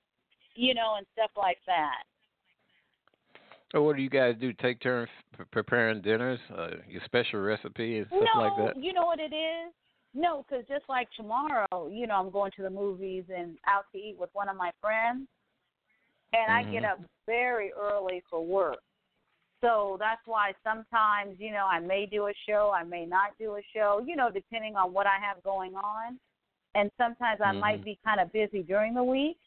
you 0.56 0.74
know, 0.74 0.96
and 0.98 1.06
stuff 1.14 1.32
like 1.38 1.58
that. 1.68 2.04
So 3.72 3.84
what 3.84 3.96
do 3.96 4.02
you 4.02 4.10
guys 4.10 4.36
do? 4.40 4.52
Take 4.54 4.82
turns 4.82 5.10
p- 5.38 5.44
preparing 5.52 6.02
dinners, 6.02 6.40
uh, 6.58 6.70
your 6.88 7.02
special 7.06 7.40
recipe 7.40 8.00
and 8.00 8.08
stuff 8.08 8.30
no, 8.34 8.42
like 8.42 8.58
that. 8.58 8.84
you 8.84 8.94
know 8.94 9.06
what 9.06 9.20
it 9.20 9.34
is? 9.34 9.72
No, 10.16 10.44
because 10.44 10.66
just 10.68 10.86
like 10.90 11.08
tomorrow, 11.16 11.88
you 11.92 12.08
know, 12.08 12.16
I'm 12.16 12.32
going 12.32 12.52
to 12.56 12.64
the 12.64 12.70
movies 12.70 13.26
and 13.36 13.58
out 13.68 13.86
to 13.92 14.00
eat 14.00 14.16
with 14.18 14.32
one 14.34 14.50
of 14.50 14.58
my 14.58 14.72
friends, 14.82 15.28
and 16.34 16.52
I 16.52 16.64
get 16.64 16.84
Mhm. 16.84 16.94
up 16.94 17.02
very 17.28 17.72
early 17.74 18.22
for 18.22 18.44
work. 18.44 18.82
So 19.62 19.98
that's 20.00 20.26
why 20.26 20.54
sometimes, 20.64 21.40
you 21.40 21.52
know, 21.52 21.68
I 21.68 21.80
may 21.80 22.08
do 22.08 22.28
a 22.28 22.34
show, 22.48 22.72
I 22.72 22.84
may 22.84 23.06
not 23.06 23.38
do 23.38 23.58
a 23.58 23.62
show, 23.74 24.00
you 24.00 24.16
know, 24.16 24.32
depending 24.32 24.76
on 24.76 24.94
what 24.94 25.06
I 25.06 25.20
have 25.20 25.44
going 25.44 25.76
on. 25.76 26.20
And 26.76 26.92
sometimes 26.98 27.42
I 27.42 27.52
might 27.52 27.82
Mhm. 27.82 27.86
be 27.86 28.00
kind 28.04 28.20
of 28.20 28.32
busy 28.32 28.64
during 28.64 28.94
the 28.94 29.04
week 29.04 29.40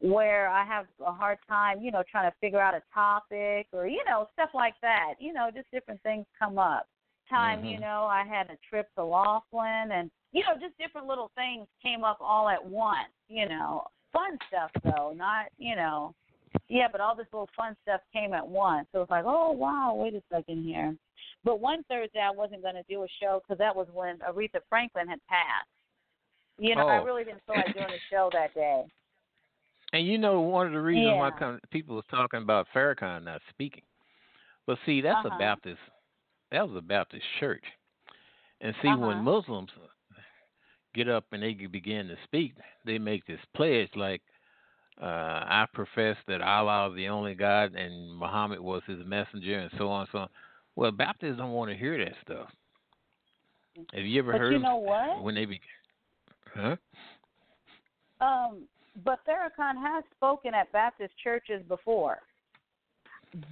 where 0.00 0.48
I 0.48 0.64
have 0.64 0.86
a 1.00 1.12
hard 1.12 1.38
time, 1.48 1.80
you 1.80 1.90
know, 1.90 2.02
trying 2.02 2.30
to 2.30 2.36
figure 2.38 2.60
out 2.60 2.74
a 2.74 2.82
topic 2.92 3.68
or, 3.72 3.86
you 3.86 4.04
know, 4.04 4.28
stuff 4.32 4.50
like 4.52 4.78
that. 4.80 5.14
You 5.18 5.32
know, 5.32 5.50
just 5.50 5.70
different 5.70 6.02
things 6.02 6.26
come 6.38 6.58
up. 6.58 6.88
Time, 7.28 7.64
you 7.64 7.76
Mhm. 7.78 7.80
know, 7.80 8.04
I 8.04 8.24
had 8.24 8.50
a 8.50 8.56
trip 8.68 8.92
to 8.94 9.04
Laughlin 9.04 9.92
and, 9.92 10.10
you 10.32 10.42
know, 10.44 10.56
just 10.58 10.76
different 10.78 11.06
little 11.06 11.30
things 11.34 11.66
came 11.82 12.04
up 12.04 12.18
all 12.20 12.48
at 12.48 12.64
once, 12.64 13.12
you 13.28 13.48
know. 13.48 13.86
fun 14.12 14.38
stuff 14.48 14.70
though, 14.82 15.12
not 15.12 15.46
you 15.58 15.76
know. 15.76 16.14
Yeah, 16.68 16.88
but 16.90 17.00
all 17.00 17.14
this 17.14 17.26
little 17.32 17.50
fun 17.54 17.76
stuff 17.82 18.00
came 18.12 18.32
at 18.32 18.46
once. 18.46 18.88
So 18.92 19.02
it's 19.02 19.10
like, 19.10 19.24
oh 19.26 19.50
wow, 19.52 19.94
wait 19.94 20.14
a 20.14 20.22
second 20.32 20.64
here. 20.64 20.96
But 21.44 21.60
one 21.60 21.82
Thursday 21.84 22.20
I 22.20 22.30
wasn't 22.30 22.62
going 22.62 22.74
to 22.74 22.82
do 22.88 23.02
a 23.02 23.08
show 23.20 23.40
because 23.42 23.58
that 23.58 23.74
was 23.74 23.88
when 23.92 24.18
Aretha 24.18 24.60
Franklin 24.68 25.08
had 25.08 25.20
passed. 25.28 25.68
You 26.58 26.74
know, 26.74 26.84
oh. 26.84 26.88
I 26.88 26.96
really 26.96 27.24
didn't 27.24 27.42
feel 27.46 27.56
like 27.56 27.74
doing 27.74 27.86
a 27.86 28.00
show 28.10 28.30
that 28.32 28.54
day. 28.54 28.84
And 29.92 30.06
you 30.06 30.18
know, 30.18 30.40
one 30.40 30.66
of 30.66 30.72
the 30.72 30.80
reasons 30.80 31.06
yeah. 31.06 31.16
why 31.16 31.30
come, 31.38 31.60
people 31.70 31.96
was 31.96 32.04
talking 32.10 32.42
about 32.42 32.66
Farrakhan 32.74 33.24
not 33.24 33.40
speaking. 33.50 33.82
But 34.66 34.78
see, 34.84 35.00
that's 35.00 35.24
uh-huh. 35.24 35.36
a 35.36 35.38
Baptist. 35.38 35.78
That 36.50 36.68
was 36.68 36.76
a 36.76 36.82
Baptist 36.82 37.24
church. 37.38 37.64
And 38.60 38.74
see, 38.82 38.88
uh-huh. 38.88 39.06
when 39.06 39.18
Muslims 39.18 39.70
get 40.94 41.08
up 41.08 41.26
and 41.32 41.42
they 41.42 41.52
begin 41.52 42.08
to 42.08 42.16
speak, 42.24 42.54
they 42.84 42.98
make 42.98 43.26
this 43.26 43.38
pledge 43.54 43.90
like, 43.94 44.22
uh, 45.00 45.04
"I 45.04 45.66
profess 45.72 46.16
that 46.26 46.40
Allah 46.40 46.90
is 46.90 46.96
the 46.96 47.08
only 47.08 47.34
God 47.34 47.74
and 47.74 48.16
Muhammad 48.16 48.60
was 48.60 48.82
His 48.86 49.04
messenger," 49.04 49.58
and 49.58 49.70
so 49.78 49.88
on 49.88 50.00
and 50.00 50.08
so 50.10 50.18
on. 50.20 50.28
Well, 50.74 50.90
Baptists 50.90 51.36
don't 51.36 51.52
want 51.52 51.70
to 51.70 51.76
hear 51.76 52.02
that 52.04 52.14
stuff. 52.22 52.48
Have 53.92 54.04
you 54.04 54.20
ever 54.20 54.32
but 54.32 54.40
heard? 54.40 54.52
you 54.52 54.58
know 54.58 54.76
what? 54.76 55.22
When 55.22 55.34
they 55.34 55.44
begin, 55.44 55.60
huh? 56.56 56.76
Um, 58.24 58.62
but 59.04 59.18
Farrakhan 59.28 59.80
has 59.80 60.04
spoken 60.16 60.54
at 60.54 60.72
Baptist 60.72 61.12
churches 61.22 61.62
before. 61.68 62.18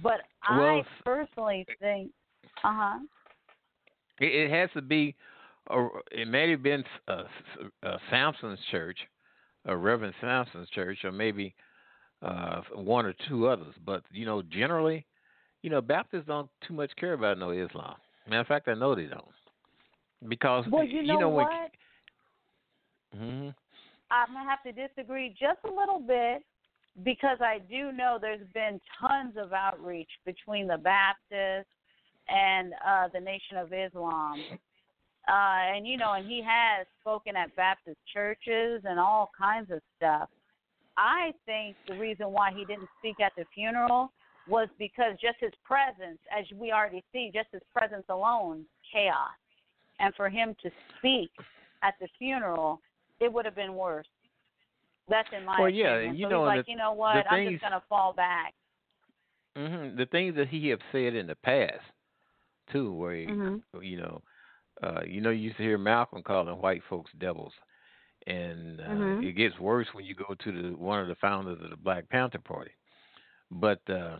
But 0.01 0.21
well, 0.49 0.59
I 0.59 0.81
personally 1.03 1.65
think, 1.79 2.11
uh 2.63 2.73
huh. 2.73 2.99
It, 4.19 4.25
it 4.25 4.51
has 4.51 4.69
to 4.73 4.81
be. 4.81 5.15
A, 5.69 5.87
it 6.11 6.27
may 6.27 6.51
have 6.51 6.61
been 6.61 6.83
a, 7.07 7.23
a 7.83 7.97
Samson's 8.09 8.59
church, 8.71 8.97
a 9.65 9.75
Reverend 9.75 10.13
Samson's 10.21 10.69
church, 10.69 10.99
or 11.03 11.11
maybe 11.11 11.53
uh, 12.21 12.61
one 12.73 13.05
or 13.05 13.13
two 13.27 13.47
others. 13.47 13.73
But 13.85 14.03
you 14.11 14.25
know, 14.25 14.41
generally, 14.43 15.05
you 15.61 15.69
know, 15.69 15.81
Baptists 15.81 16.25
don't 16.27 16.49
too 16.67 16.73
much 16.73 16.91
care 16.99 17.13
about 17.13 17.39
no 17.39 17.49
Islam. 17.51 17.95
Matter 18.27 18.41
of 18.41 18.47
fact, 18.47 18.67
I 18.67 18.73
know 18.73 18.95
they 18.95 19.05
don't, 19.05 19.25
because 20.27 20.65
well, 20.71 20.83
you 20.83 21.03
know, 21.03 21.13
you 21.13 21.19
know 21.19 21.29
what? 21.29 21.47
When, 21.47 21.69
mm-hmm. 23.15 23.49
I'm 24.11 24.33
gonna 24.33 24.49
have 24.49 24.63
to 24.63 24.71
disagree 24.71 25.29
just 25.29 25.59
a 25.65 25.73
little 25.73 25.99
bit 25.99 26.43
because 27.03 27.37
I 27.41 27.59
do 27.69 27.91
know 27.91 28.17
there's 28.19 28.47
been 28.53 28.79
tons 28.99 29.35
of 29.37 29.53
outreach 29.53 30.09
between 30.25 30.67
the 30.67 30.77
Baptists 30.77 31.71
and 32.29 32.73
uh, 32.87 33.07
the 33.13 33.19
Nation 33.19 33.57
of 33.57 33.73
Islam. 33.73 34.39
Uh, 35.27 35.75
and 35.75 35.87
you 35.87 35.97
know, 35.97 36.13
and 36.13 36.27
he 36.27 36.41
has 36.45 36.85
spoken 37.01 37.35
at 37.35 37.55
Baptist 37.55 37.97
churches 38.13 38.81
and 38.85 38.99
all 38.99 39.31
kinds 39.37 39.71
of 39.71 39.79
stuff. 39.97 40.29
I 40.97 41.33
think 41.45 41.75
the 41.87 41.95
reason 41.97 42.31
why 42.31 42.51
he 42.55 42.63
didn't 42.63 42.87
speak 42.99 43.19
at 43.19 43.33
the 43.35 43.43
funeral 43.53 44.11
was 44.47 44.69
because 44.77 45.13
just 45.19 45.37
his 45.39 45.51
presence, 45.63 46.19
as 46.31 46.45
we 46.57 46.71
already 46.71 47.03
see, 47.11 47.31
just 47.33 47.47
his 47.51 47.63
presence 47.75 48.05
alone, 48.09 48.65
chaos. 48.93 49.29
And 49.99 50.13
for 50.15 50.29
him 50.29 50.55
to 50.61 50.69
speak 50.97 51.31
at 51.83 51.95
the 51.99 52.07
funeral, 52.19 52.79
it 53.19 53.31
would 53.31 53.45
have 53.45 53.55
been 53.55 53.75
worse. 53.75 54.07
That's 55.07 55.29
in 55.37 55.45
my 55.45 55.59
well, 55.59 55.67
opinion. 55.67 55.85
yeah, 55.85 56.11
you 56.11 56.25
so 56.25 56.29
know, 56.29 56.41
like, 56.43 56.65
the, 56.65 56.71
you 56.71 56.77
know 56.77 56.93
what, 56.93 57.25
I'm 57.29 57.45
things, 57.45 57.51
just 57.53 57.63
gonna 57.63 57.83
fall 57.87 58.13
back. 58.13 58.53
Mm-hmm, 59.57 59.97
the 59.97 60.05
things 60.07 60.35
that 60.35 60.47
he 60.47 60.67
have 60.69 60.79
said 60.91 61.15
in 61.15 61.27
the 61.27 61.35
past, 61.35 61.81
too, 62.71 62.91
where 62.93 63.15
he, 63.15 63.25
mm-hmm. 63.27 63.81
you 63.81 63.97
know, 63.97 64.21
uh, 64.83 65.01
you 65.07 65.21
know, 65.21 65.29
you 65.29 65.43
used 65.43 65.57
to 65.57 65.63
hear 65.63 65.77
Malcolm 65.77 66.23
calling 66.23 66.59
white 66.59 66.81
folks 66.89 67.11
devils, 67.19 67.53
and 68.27 68.81
uh, 68.81 68.83
mm-hmm. 68.83 69.23
it 69.23 69.33
gets 69.33 69.57
worse 69.59 69.87
when 69.93 70.05
you 70.05 70.15
go 70.15 70.35
to 70.43 70.51
the 70.51 70.75
one 70.75 70.99
of 70.99 71.07
the 71.07 71.15
founders 71.15 71.59
of 71.63 71.69
the 71.69 71.77
Black 71.77 72.09
Panther 72.09 72.39
Party. 72.39 72.71
But 73.51 73.81
uh, 73.89 74.17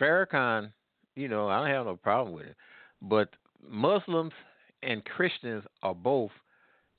Farrakhan, 0.00 0.72
you 1.14 1.28
know, 1.28 1.48
I 1.48 1.58
don't 1.58 1.74
have 1.74 1.86
no 1.86 1.96
problem 1.96 2.34
with 2.34 2.46
it. 2.46 2.56
But 3.02 3.28
Muslims 3.68 4.32
and 4.82 5.04
Christians 5.04 5.64
are 5.82 5.94
both 5.94 6.30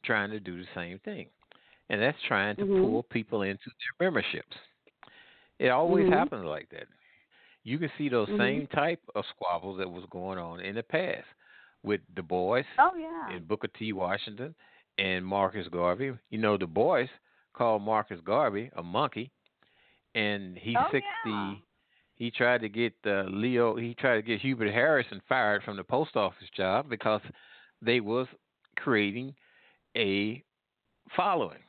trying 0.03 0.31
to 0.31 0.39
do 0.39 0.57
the 0.57 0.67
same 0.75 0.99
thing, 0.99 1.27
and 1.89 2.01
that's 2.01 2.17
trying 2.27 2.55
to 2.57 2.63
mm-hmm. 2.63 2.83
pull 2.83 3.03
people 3.03 3.41
into 3.41 3.65
their 3.65 4.07
memberships. 4.07 4.55
It 5.59 5.69
always 5.69 6.05
mm-hmm. 6.05 6.13
happens 6.13 6.45
like 6.45 6.69
that. 6.71 6.87
You 7.63 7.77
can 7.77 7.91
see 7.97 8.09
those 8.09 8.27
Mm-hmm. 8.29 8.39
same 8.39 8.67
type 8.67 9.01
of 9.15 9.25
squabbles 9.35 9.77
that 9.79 9.89
was 9.89 10.03
going 10.09 10.39
on 10.39 10.61
in 10.61 10.75
the 10.75 10.83
past 10.83 11.25
with 11.83 12.01
Du 12.15 12.23
Bois 12.23 12.63
Oh 12.77 12.91
yeah. 12.97 13.35
and 13.35 13.47
Booker 13.47 13.67
T. 13.77 13.93
Washington 13.93 14.55
and 14.97 15.25
Marcus 15.25 15.67
Garvey. 15.69 16.11
You 16.29 16.37
know, 16.37 16.57
Du 16.57 16.67
Bois 16.67 17.05
called 17.53 17.81
Marcus 17.81 18.19
Garvey 18.23 18.71
a 18.75 18.83
monkey, 18.83 19.31
and 20.15 20.57
he 20.57 20.75
Oh, 20.77 20.87
sick 20.91 21.03
yeah. 21.25 21.53
He 22.15 22.31
tried 22.31 22.61
to 22.61 22.69
get 22.69 22.93
uh, 23.05 23.23
Leo. 23.29 23.77
He 23.77 23.93
tried 23.93 24.17
to 24.17 24.21
get 24.21 24.41
Hubert 24.41 24.71
Harrison 24.73 25.21
fired 25.29 25.63
from 25.63 25.77
the 25.77 25.85
post 25.85 26.17
office 26.17 26.49
job 26.55 26.89
because 26.89 27.21
they 27.81 28.01
was 28.01 28.27
creating 28.75 29.33
a 29.97 30.43
following. 31.15 31.59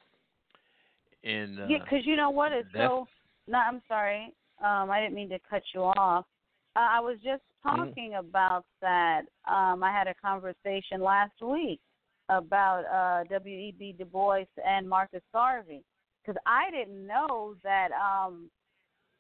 And 1.25 1.59
uh, 1.61 1.67
Yeah, 1.69 1.79
because 1.85 2.07
you 2.07 2.17
know 2.17 2.31
what 2.31 2.53
is 2.53 2.65
that's- 2.73 2.89
so. 2.91 3.07
No, 3.47 3.59
I'm 3.59 3.83
sorry. 3.89 4.33
Um, 4.63 4.91
I 4.91 5.01
didn't 5.01 5.15
mean 5.15 5.29
to 5.31 5.39
cut 5.49 5.63
you 5.75 5.83
off. 5.83 6.25
Uh, 6.77 6.81
I 6.91 7.01
was 7.01 7.17
just 7.23 7.43
Mm-hmm. 7.67 7.77
talking 7.77 8.15
about 8.15 8.65
that. 8.81 9.25
Um, 9.47 9.83
I 9.85 9.93
had 9.93 10.07
a 10.07 10.15
conversation 10.15 11.03
last 11.03 11.35
week 11.43 11.79
about 12.31 12.85
uh, 12.87 13.25
W.E.B. 13.29 13.97
Du 13.99 14.07
Bois 14.07 14.45
and 14.67 14.89
Marcus 14.89 15.21
Garvey 15.31 15.83
because 16.25 16.41
I 16.47 16.71
didn't 16.71 17.07
know 17.07 17.55
that 17.63 17.89
um, 17.93 18.49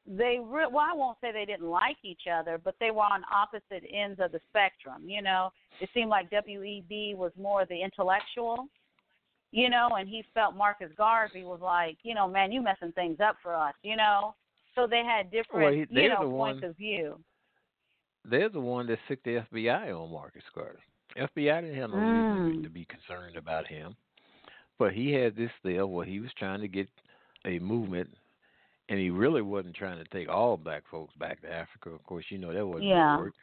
they. 0.07 0.39
Re- 0.43 0.69
well, 0.73 0.87
I 0.91 0.95
won't 0.97 1.19
say 1.21 1.33
they 1.33 1.45
didn't 1.45 1.69
like 1.69 1.99
each 2.03 2.23
other, 2.33 2.59
but 2.63 2.77
they 2.81 2.91
were 2.91 3.03
on 3.03 3.23
opposite 3.31 3.85
ends 3.93 4.21
of 4.23 4.33
the 4.33 4.41
spectrum. 4.49 5.03
You 5.07 5.21
know, 5.21 5.51
it 5.83 5.91
seemed 5.93 6.09
like 6.09 6.31
W.E.B. 6.31 7.15
was 7.19 7.33
more 7.39 7.67
the 7.67 7.83
intellectual 7.83 8.69
you 9.53 9.69
know, 9.69 9.89
and 9.99 10.09
he 10.09 10.25
felt 10.35 10.55
Marcus 10.57 10.91
Garvey 10.97 11.45
was 11.45 11.61
like, 11.61 11.99
you 12.03 12.15
know, 12.15 12.29
man, 12.29 12.53
you 12.53 12.63
messing 12.63 12.93
things 12.93 13.19
up 13.21 13.37
for 13.43 13.55
us, 13.55 13.75
you 13.83 13.97
know. 13.97 14.35
So 14.75 14.87
they 14.87 15.03
had 15.05 15.31
different, 15.31 15.65
Well, 15.65 15.73
he- 15.73 16.03
you 16.03 16.09
know, 16.09 16.25
the 16.25 16.31
points 16.31 16.63
ones- 16.63 16.65
of 16.65 16.77
view. 16.77 17.19
they're 18.25 18.49
the 18.49 18.61
one 18.61 18.87
that 18.87 18.99
sic 19.09 19.23
the 19.25 19.39
FBI 19.39 19.91
on 19.93 20.13
Marcus 20.13 20.45
Garvey. 20.55 20.79
FBI 21.17 21.61
didn't 21.63 21.77
have 21.77 21.91
no 21.91 21.97
Mm. 21.97 22.47
reason 22.47 22.63
to 22.63 22.71
be 22.71 22.85
concerned 22.85 23.37
about 23.37 23.67
him, 23.67 23.97
but 24.79 24.93
he 24.93 25.13
had 25.13 25.35
this 25.35 25.51
deal 25.65 25.89
where 25.91 26.07
he 26.07 26.21
was 26.21 26.33
trying 26.35 26.61
to 26.61 26.69
get 26.69 26.89
a 27.45 27.59
movement, 27.59 28.17
and 28.89 28.99
he 29.01 29.11
really 29.11 29.43
wasn't 29.43 29.75
trying 29.75 29.99
to 29.99 30.05
take 30.11 30.29
all 30.29 30.57
black 30.57 30.87
folks 30.87 31.15
back 31.17 31.41
to 31.41 31.53
Africa. 31.53 31.91
Of 31.91 32.05
course, 32.05 32.31
you 32.31 32.39
know 32.39 32.53
that 32.53 32.65
wasn't 32.67 32.85
Yeah. 32.85 33.19
work. 33.19 33.35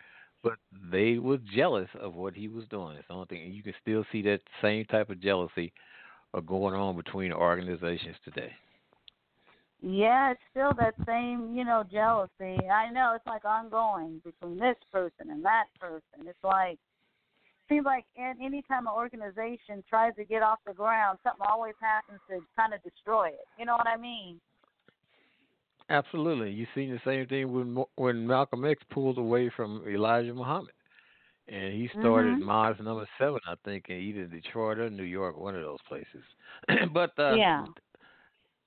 But 0.43 0.59
they 0.71 1.17
was 1.17 1.41
jealous 1.41 1.89
of 1.95 2.15
what 2.15 2.35
he 2.35 2.47
was 2.47 2.67
doing. 2.69 2.95
It's 2.95 3.07
the 3.07 3.15
only 3.15 3.25
thing, 3.25 3.41
and 3.43 3.53
you 3.53 3.63
can 3.63 3.73
still 3.81 4.05
see 4.05 4.21
that 4.21 4.41
same 4.61 4.85
type 4.85 5.09
of 5.09 5.19
jealousy 5.19 5.73
are 6.33 6.41
going 6.41 6.75
on 6.75 6.95
between 6.95 7.31
organizations 7.31 8.15
today. 8.23 8.51
Yeah, 9.81 10.31
it's 10.31 10.41
still 10.49 10.73
that 10.79 10.95
same, 11.05 11.55
you 11.55 11.63
know, 11.63 11.83
jealousy. 11.89 12.67
I 12.67 12.89
know 12.91 13.13
it's 13.15 13.27
like 13.27 13.45
ongoing 13.45 14.21
between 14.25 14.57
this 14.57 14.75
person 14.91 15.29
and 15.29 15.45
that 15.45 15.65
person. 15.79 16.27
It's 16.27 16.43
like 16.43 16.79
seems 17.69 17.85
like 17.85 18.05
any 18.17 18.45
anytime 18.45 18.87
an 18.87 18.93
organization 18.93 19.83
tries 19.87 20.15
to 20.15 20.25
get 20.25 20.41
off 20.41 20.59
the 20.65 20.73
ground, 20.73 21.19
something 21.23 21.45
always 21.47 21.75
happens 21.79 22.19
to 22.29 22.39
kind 22.55 22.73
of 22.73 22.81
destroy 22.83 23.27
it. 23.27 23.45
You 23.59 23.65
know 23.65 23.75
what 23.75 23.87
I 23.87 23.97
mean? 23.97 24.39
Absolutely, 25.89 26.51
you 26.51 26.65
seen 26.75 26.89
the 26.91 27.01
same 27.05 27.27
thing 27.27 27.53
when 27.53 27.83
when 27.95 28.27
Malcolm 28.27 28.65
X 28.65 28.81
pulled 28.89 29.17
away 29.17 29.51
from 29.55 29.83
Elijah 29.87 30.33
Muhammad, 30.33 30.73
and 31.49 31.73
he 31.73 31.87
started 31.99 32.37
Mhm. 32.37 32.41
Mosque 32.41 32.79
Number 32.81 33.07
Seven, 33.17 33.39
I 33.47 33.55
think, 33.63 33.89
in 33.89 33.97
either 33.97 34.25
Detroit 34.25 34.79
or 34.79 34.89
New 34.89 35.03
York, 35.03 35.37
one 35.37 35.55
of 35.55 35.61
those 35.61 35.81
places. 35.87 36.23
but 36.93 37.17
uh, 37.17 37.35
Yeah. 37.35 37.65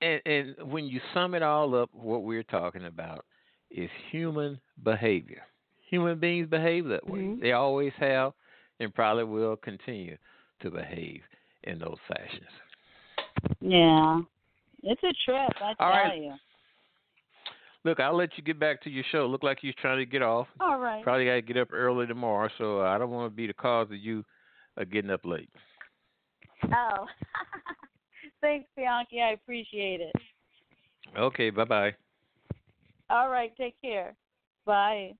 and, 0.01 0.21
and 0.25 0.71
when 0.71 0.85
you 0.85 0.99
sum 1.13 1.35
it 1.35 1.43
all 1.43 1.75
up, 1.75 1.89
what 1.93 2.23
we're 2.23 2.43
talking 2.43 2.85
about 2.85 3.25
is 3.69 3.89
human 4.09 4.59
behavior. 4.83 5.43
Human 5.89 6.19
beings 6.19 6.47
behave 6.49 6.85
that 6.87 7.07
way. 7.07 7.19
Mhm. 7.19 7.41
They 7.41 7.51
always 7.51 7.93
have, 7.93 8.33
and 8.79 8.93
probably 8.93 9.25
will 9.25 9.57
continue 9.57 10.17
to 10.61 10.71
behave 10.71 11.21
in 11.63 11.77
those 11.79 11.97
fashions. 12.07 12.49
Yeah. 13.59 14.21
It's 14.83 15.03
a 15.03 15.13
trip, 15.25 15.51
I 15.61 15.73
tell 15.75 15.75
All 15.79 15.89
right. 15.89 16.21
you. 16.21 16.33
Look, 17.83 17.99
I'll 17.99 18.15
let 18.15 18.29
you 18.37 18.43
get 18.43 18.59
back 18.59 18.81
to 18.83 18.89
your 18.89 19.03
show. 19.11 19.25
Look 19.25 19.43
like 19.43 19.59
you're 19.61 19.73
trying 19.81 19.97
to 19.97 20.05
get 20.05 20.21
off. 20.21 20.47
All 20.59 20.79
right. 20.79 21.03
Probably 21.03 21.25
got 21.25 21.33
to 21.33 21.41
get 21.41 21.57
up 21.57 21.73
early 21.73 22.05
tomorrow, 22.05 22.49
so 22.57 22.81
I 22.81 22.97
don't 22.97 23.09
want 23.09 23.31
to 23.31 23.35
be 23.35 23.47
the 23.47 23.53
cause 23.53 23.87
of 23.87 23.97
you 23.97 24.23
uh, 24.79 24.83
getting 24.83 25.09
up 25.09 25.25
late. 25.25 25.49
Oh. 26.65 27.07
Thanks, 28.41 28.67
Pianki. 28.77 29.21
I 29.21 29.33
appreciate 29.33 30.01
it. 30.01 30.15
Okay, 31.17 31.49
bye 31.49 31.65
bye. 31.65 31.95
All 33.09 33.29
right. 33.29 33.51
Take 33.57 33.75
care. 33.81 34.15
Bye. 34.65 35.13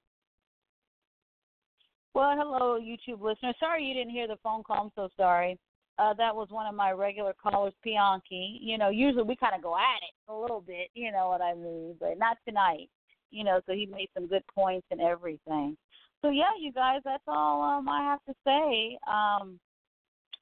Well, 2.14 2.36
hello, 2.38 2.80
YouTube 2.80 3.22
listeners. 3.22 3.56
Sorry 3.60 3.84
you 3.84 3.94
didn't 3.94 4.12
hear 4.12 4.28
the 4.28 4.38
phone 4.44 4.64
call. 4.64 4.84
I'm 4.84 4.92
so 4.96 5.10
sorry. 5.18 5.58
Uh, 6.00 6.14
that 6.16 6.36
was 6.36 6.48
one 6.50 6.66
of 6.66 6.74
my 6.74 6.92
regular 6.92 7.34
callers, 7.34 7.74
Pianki. 7.86 8.58
You 8.60 8.78
know, 8.78 8.90
usually 8.90 9.24
we 9.24 9.36
kind 9.36 9.56
of 9.56 9.62
go 9.62 9.76
at 9.76 10.02
it 10.02 10.32
a 10.32 10.36
little 10.36 10.62
bit, 10.62 10.90
you 10.94 11.12
know 11.12 11.30
what 11.30 11.42
I 11.42 11.54
mean, 11.54 11.96
but 12.00 12.18
not 12.18 12.38
tonight. 12.48 12.90
You 13.30 13.44
know, 13.44 13.62
so 13.66 13.74
he 13.74 13.86
made 13.86 14.10
some 14.14 14.28
good 14.28 14.44
points 14.54 14.88
and 14.92 15.00
everything. 15.00 15.78
So 16.22 16.30
yeah, 16.30 16.52
you 16.60 16.72
guys, 16.72 17.02
that's 17.04 17.24
all 17.28 17.62
um, 17.62 17.90
I 17.90 18.02
have 18.02 18.20
to 18.26 18.34
say. 18.46 18.98
Um, 19.08 19.60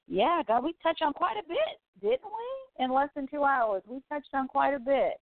yeah, 0.08 0.42
God, 0.46 0.64
we 0.64 0.74
touched 0.82 1.02
on 1.02 1.12
quite 1.12 1.36
a 1.36 1.48
bit, 1.48 1.78
didn't 2.00 2.20
we? 2.24 2.84
In 2.84 2.92
less 2.92 3.08
than 3.14 3.28
two 3.28 3.44
hours, 3.44 3.82
we 3.86 4.00
touched 4.10 4.34
on 4.34 4.48
quite 4.48 4.74
a 4.74 4.78
bit. 4.78 5.14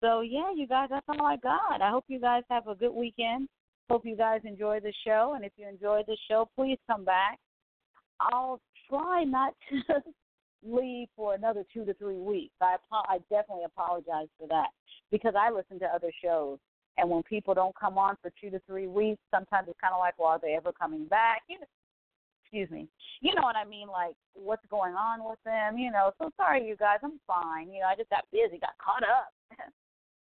So 0.00 0.20
yeah, 0.20 0.52
you 0.54 0.66
guys, 0.66 0.88
that's 0.90 1.06
all 1.08 1.26
I 1.26 1.36
got. 1.36 1.80
I 1.80 1.90
hope 1.90 2.04
you 2.08 2.20
guys 2.20 2.42
have 2.50 2.66
a 2.68 2.74
good 2.74 2.92
weekend. 2.92 3.48
Hope 3.90 4.06
you 4.06 4.16
guys 4.16 4.40
enjoy 4.44 4.80
the 4.80 4.92
show, 5.04 5.34
and 5.34 5.44
if 5.44 5.52
you 5.56 5.68
enjoyed 5.68 6.04
the 6.06 6.16
show, 6.28 6.48
please 6.56 6.78
come 6.88 7.04
back. 7.04 7.38
I'll 8.20 8.60
try 8.92 9.24
not 9.24 9.54
to 9.70 10.02
leave 10.62 11.08
for 11.16 11.34
another 11.34 11.64
two 11.72 11.84
to 11.84 11.94
three 11.94 12.18
weeks. 12.18 12.54
I 12.60 12.76
I 12.92 13.18
definitely 13.30 13.64
apologize 13.64 14.28
for 14.38 14.46
that 14.48 14.68
because 15.10 15.34
I 15.38 15.50
listen 15.50 15.78
to 15.80 15.86
other 15.86 16.12
shows, 16.22 16.58
and 16.98 17.08
when 17.08 17.22
people 17.22 17.54
don't 17.54 17.74
come 17.78 17.98
on 17.98 18.16
for 18.20 18.30
two 18.40 18.50
to 18.50 18.60
three 18.66 18.86
weeks, 18.86 19.20
sometimes 19.30 19.68
it's 19.68 19.80
kind 19.80 19.94
of 19.94 20.00
like, 20.00 20.18
well, 20.18 20.28
are 20.28 20.40
they 20.40 20.54
ever 20.54 20.72
coming 20.72 21.06
back? 21.06 21.42
You 21.48 21.60
know, 21.60 21.66
excuse 22.44 22.70
me. 22.70 22.88
You 23.20 23.34
know 23.34 23.42
what 23.42 23.56
I 23.56 23.64
mean? 23.64 23.88
Like, 23.88 24.14
what's 24.34 24.66
going 24.70 24.94
on 24.94 25.28
with 25.28 25.38
them? 25.44 25.78
You 25.78 25.90
know. 25.90 26.12
So 26.20 26.30
sorry, 26.36 26.66
you 26.66 26.76
guys. 26.76 26.98
I'm 27.02 27.20
fine. 27.26 27.72
You 27.72 27.80
know, 27.80 27.86
I 27.86 27.96
just 27.96 28.10
got 28.10 28.24
busy, 28.32 28.58
got 28.58 28.76
caught 28.82 29.02
up. 29.02 29.32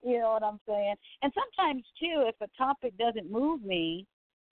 you 0.03 0.19
know 0.19 0.31
what 0.31 0.43
I'm 0.43 0.59
saying? 0.67 0.95
And 1.21 1.31
sometimes 1.33 1.83
too, 1.99 2.27
if 2.27 2.35
a 2.41 2.47
topic 2.57 2.97
doesn't 2.97 3.31
move 3.31 3.63
me, 3.63 4.05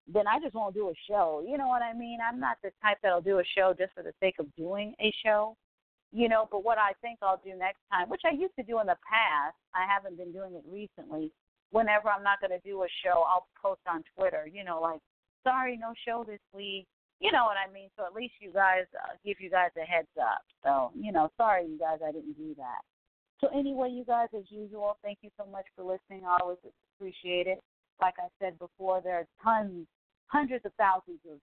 then 0.06 0.26
I 0.26 0.38
just 0.40 0.54
won't 0.54 0.74
do 0.74 0.88
a 0.88 0.94
show. 1.08 1.44
You 1.46 1.58
know 1.58 1.68
what 1.68 1.82
I 1.82 1.92
mean? 1.92 2.18
I'm 2.26 2.40
not 2.40 2.58
the 2.62 2.70
type 2.82 2.98
that'll 3.02 3.20
do 3.20 3.38
a 3.38 3.44
show 3.56 3.74
just 3.76 3.92
for 3.94 4.02
the 4.02 4.12
sake 4.20 4.36
of 4.38 4.46
doing 4.56 4.94
a 5.00 5.12
show. 5.24 5.56
You 6.12 6.28
know, 6.28 6.48
but 6.50 6.64
what 6.64 6.78
I 6.78 6.92
think 7.00 7.20
I'll 7.22 7.40
do 7.44 7.54
next 7.56 7.78
time, 7.92 8.08
which 8.08 8.22
I 8.24 8.34
used 8.34 8.56
to 8.56 8.64
do 8.64 8.80
in 8.80 8.86
the 8.86 8.98
past, 9.06 9.54
I 9.74 9.86
haven't 9.86 10.16
been 10.16 10.32
doing 10.32 10.54
it 10.54 10.64
recently. 10.68 11.30
Whenever 11.70 12.08
I'm 12.08 12.24
not 12.24 12.40
going 12.40 12.50
to 12.50 12.68
do 12.68 12.82
a 12.82 12.88
show, 13.04 13.22
I'll 13.22 13.46
post 13.62 13.82
on 13.86 14.02
Twitter, 14.16 14.48
you 14.52 14.64
know, 14.64 14.80
like, 14.80 14.98
sorry, 15.44 15.76
no 15.76 15.94
show 16.04 16.24
this 16.26 16.40
week. 16.52 16.86
You 17.20 17.30
know 17.30 17.44
what 17.44 17.56
I 17.56 17.72
mean? 17.72 17.90
So 17.96 18.04
at 18.04 18.14
least 18.14 18.34
you 18.40 18.50
guys 18.50 18.90
uh, 18.96 19.14
give 19.24 19.36
you 19.40 19.50
guys 19.50 19.70
a 19.80 19.84
heads 19.84 20.08
up. 20.20 20.42
So, 20.64 20.90
you 20.98 21.12
know, 21.12 21.30
sorry, 21.36 21.66
you 21.66 21.78
guys, 21.78 21.98
I 22.04 22.10
didn't 22.10 22.36
do 22.36 22.54
that. 22.56 22.80
So 23.40 23.48
anyway, 23.56 23.90
you 23.90 24.04
guys, 24.04 24.28
as 24.36 24.44
usual, 24.48 24.98
thank 25.02 25.18
you 25.22 25.30
so 25.38 25.46
much 25.50 25.66
for 25.76 25.84
listening. 25.84 26.26
I 26.26 26.38
always 26.42 26.58
appreciate 26.96 27.46
it. 27.46 27.60
Like 28.00 28.14
I 28.18 28.28
said 28.40 28.58
before, 28.58 29.00
there 29.02 29.16
are 29.16 29.26
tons, 29.42 29.86
hundreds 30.26 30.64
of 30.64 30.72
thousands 30.78 31.20
of 31.30 31.38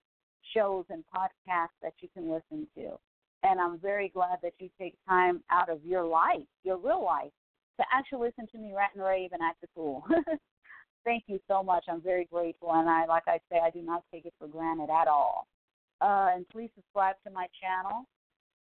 shows 0.53 0.85
and 0.89 1.03
podcasts 1.13 1.77
that 1.81 1.93
you 1.99 2.09
can 2.13 2.31
listen 2.31 2.67
to. 2.75 2.97
And 3.43 3.59
I'm 3.59 3.79
very 3.79 4.09
glad 4.09 4.39
that 4.41 4.53
you 4.59 4.69
take 4.79 4.95
time 5.07 5.43
out 5.51 5.69
of 5.69 5.79
your 5.85 6.03
life, 6.03 6.47
your 6.63 6.77
real 6.77 7.03
life, 7.03 7.31
to 7.79 7.85
actually 7.93 8.27
listen 8.27 8.47
to 8.51 8.57
me 8.57 8.73
rant 8.75 8.93
and 8.95 9.03
rave 9.03 9.31
and 9.33 9.41
act 9.41 9.63
a 9.63 9.67
fool. 9.75 10.03
Thank 11.05 11.23
you 11.27 11.39
so 11.47 11.63
much. 11.63 11.85
I'm 11.87 12.01
very 12.01 12.25
grateful, 12.25 12.71
and 12.73 12.89
I, 12.89 13.05
like 13.05 13.23
I 13.27 13.39
say, 13.49 13.59
I 13.63 13.69
do 13.69 13.81
not 13.81 14.03
take 14.11 14.25
it 14.25 14.33
for 14.39 14.47
granted 14.47 14.89
at 14.89 15.07
all. 15.07 15.47
Uh, 16.01 16.29
and 16.35 16.47
please 16.49 16.69
subscribe 16.75 17.15
to 17.25 17.31
my 17.31 17.47
channel 17.61 18.05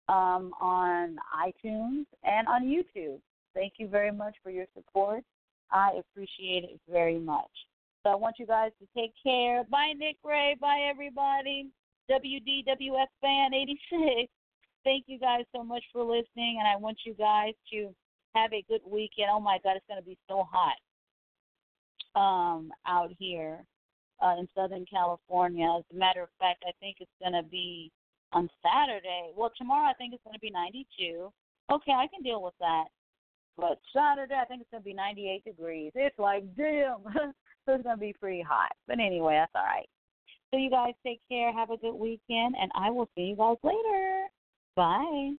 um, 0.09 0.53
on 0.61 1.17
iTunes 1.37 2.05
and 2.25 2.47
on 2.47 2.65
YouTube. 2.65 3.19
Thank 3.55 3.75
you 3.79 3.89
very 3.89 4.13
much 4.13 4.37
for 4.43 4.51
your 4.51 4.67
support. 4.77 5.25
I 5.71 5.99
appreciate 5.99 6.65
it 6.65 6.81
very 6.91 7.19
much. 7.19 7.51
So 8.07 8.13
I 8.13 8.15
want 8.15 8.37
you 8.39 8.47
guys 8.47 8.71
to 8.79 8.87
take 8.97 9.13
care. 9.21 9.65
Bye, 9.65 9.93
Nick 9.99 10.15
Ray. 10.25 10.55
Bye, 10.61 10.87
everybody. 10.89 11.67
WDWF 12.09 13.11
Fan 13.21 13.53
86. 13.53 14.31
Thank 14.85 15.07
you 15.09 15.19
guys 15.19 15.43
so 15.53 15.65
much 15.65 15.83
for 15.93 16.05
listening, 16.05 16.59
and 16.61 16.69
I 16.69 16.77
want 16.77 16.99
you 17.05 17.15
guys 17.15 17.55
to 17.73 17.93
have 18.37 18.53
a 18.53 18.65
good 18.69 18.83
weekend. 18.89 19.31
Oh 19.33 19.41
my 19.41 19.59
God, 19.65 19.75
it's 19.75 19.87
going 19.89 20.01
to 20.01 20.07
be 20.07 20.17
so 20.29 20.47
hot 20.49 20.79
um, 22.15 22.71
out 22.87 23.11
here 23.19 23.65
uh, 24.23 24.37
in 24.39 24.47
Southern 24.55 24.87
California. 24.89 25.67
As 25.77 25.83
a 25.93 25.99
matter 25.99 26.23
of 26.23 26.29
fact, 26.39 26.63
I 26.65 26.71
think 26.79 26.99
it's 27.01 27.11
going 27.21 27.33
to 27.33 27.43
be 27.43 27.91
on 28.33 28.49
Saturday. 28.63 29.33
Well, 29.37 29.51
tomorrow 29.59 29.91
I 29.91 29.95
think 29.95 30.15
it's 30.15 30.23
going 30.23 30.35
to 30.35 30.39
be 30.39 30.53
92. 30.53 31.33
Okay, 31.73 31.91
I 31.91 32.07
can 32.07 32.23
deal 32.23 32.41
with 32.41 32.55
that. 32.61 32.85
But 33.57 33.81
Saturday 33.93 34.37
I 34.41 34.45
think 34.45 34.61
it's 34.61 34.71
going 34.71 34.85
to 34.85 34.89
be 34.89 34.95
98 34.95 35.43
degrees. 35.43 35.91
It's 35.97 36.21
like, 36.21 36.45
damn. 36.55 37.03
so 37.67 37.75
it's 37.75 37.83
going 37.83 37.97
to 37.97 38.01
be 38.01 38.15
pretty 38.19 38.43
hot. 38.43 38.73
But 38.87 39.01
anyway, 39.01 39.35
that's 39.35 39.53
all 39.55 39.63
right. 39.63 39.89
So 40.51 40.59
you 40.59 40.71
guys 40.71 40.95
take 41.05 41.21
care. 41.29 41.53
Have 41.53 41.71
a 41.71 41.77
good 41.77 41.95
weekend. 41.95 42.55
And 42.61 42.71
I 42.75 42.91
will 42.91 43.09
see 43.15 43.23
you 43.23 43.37
guys 43.37 43.57
later. 43.63 44.27
Bye. 44.77 45.33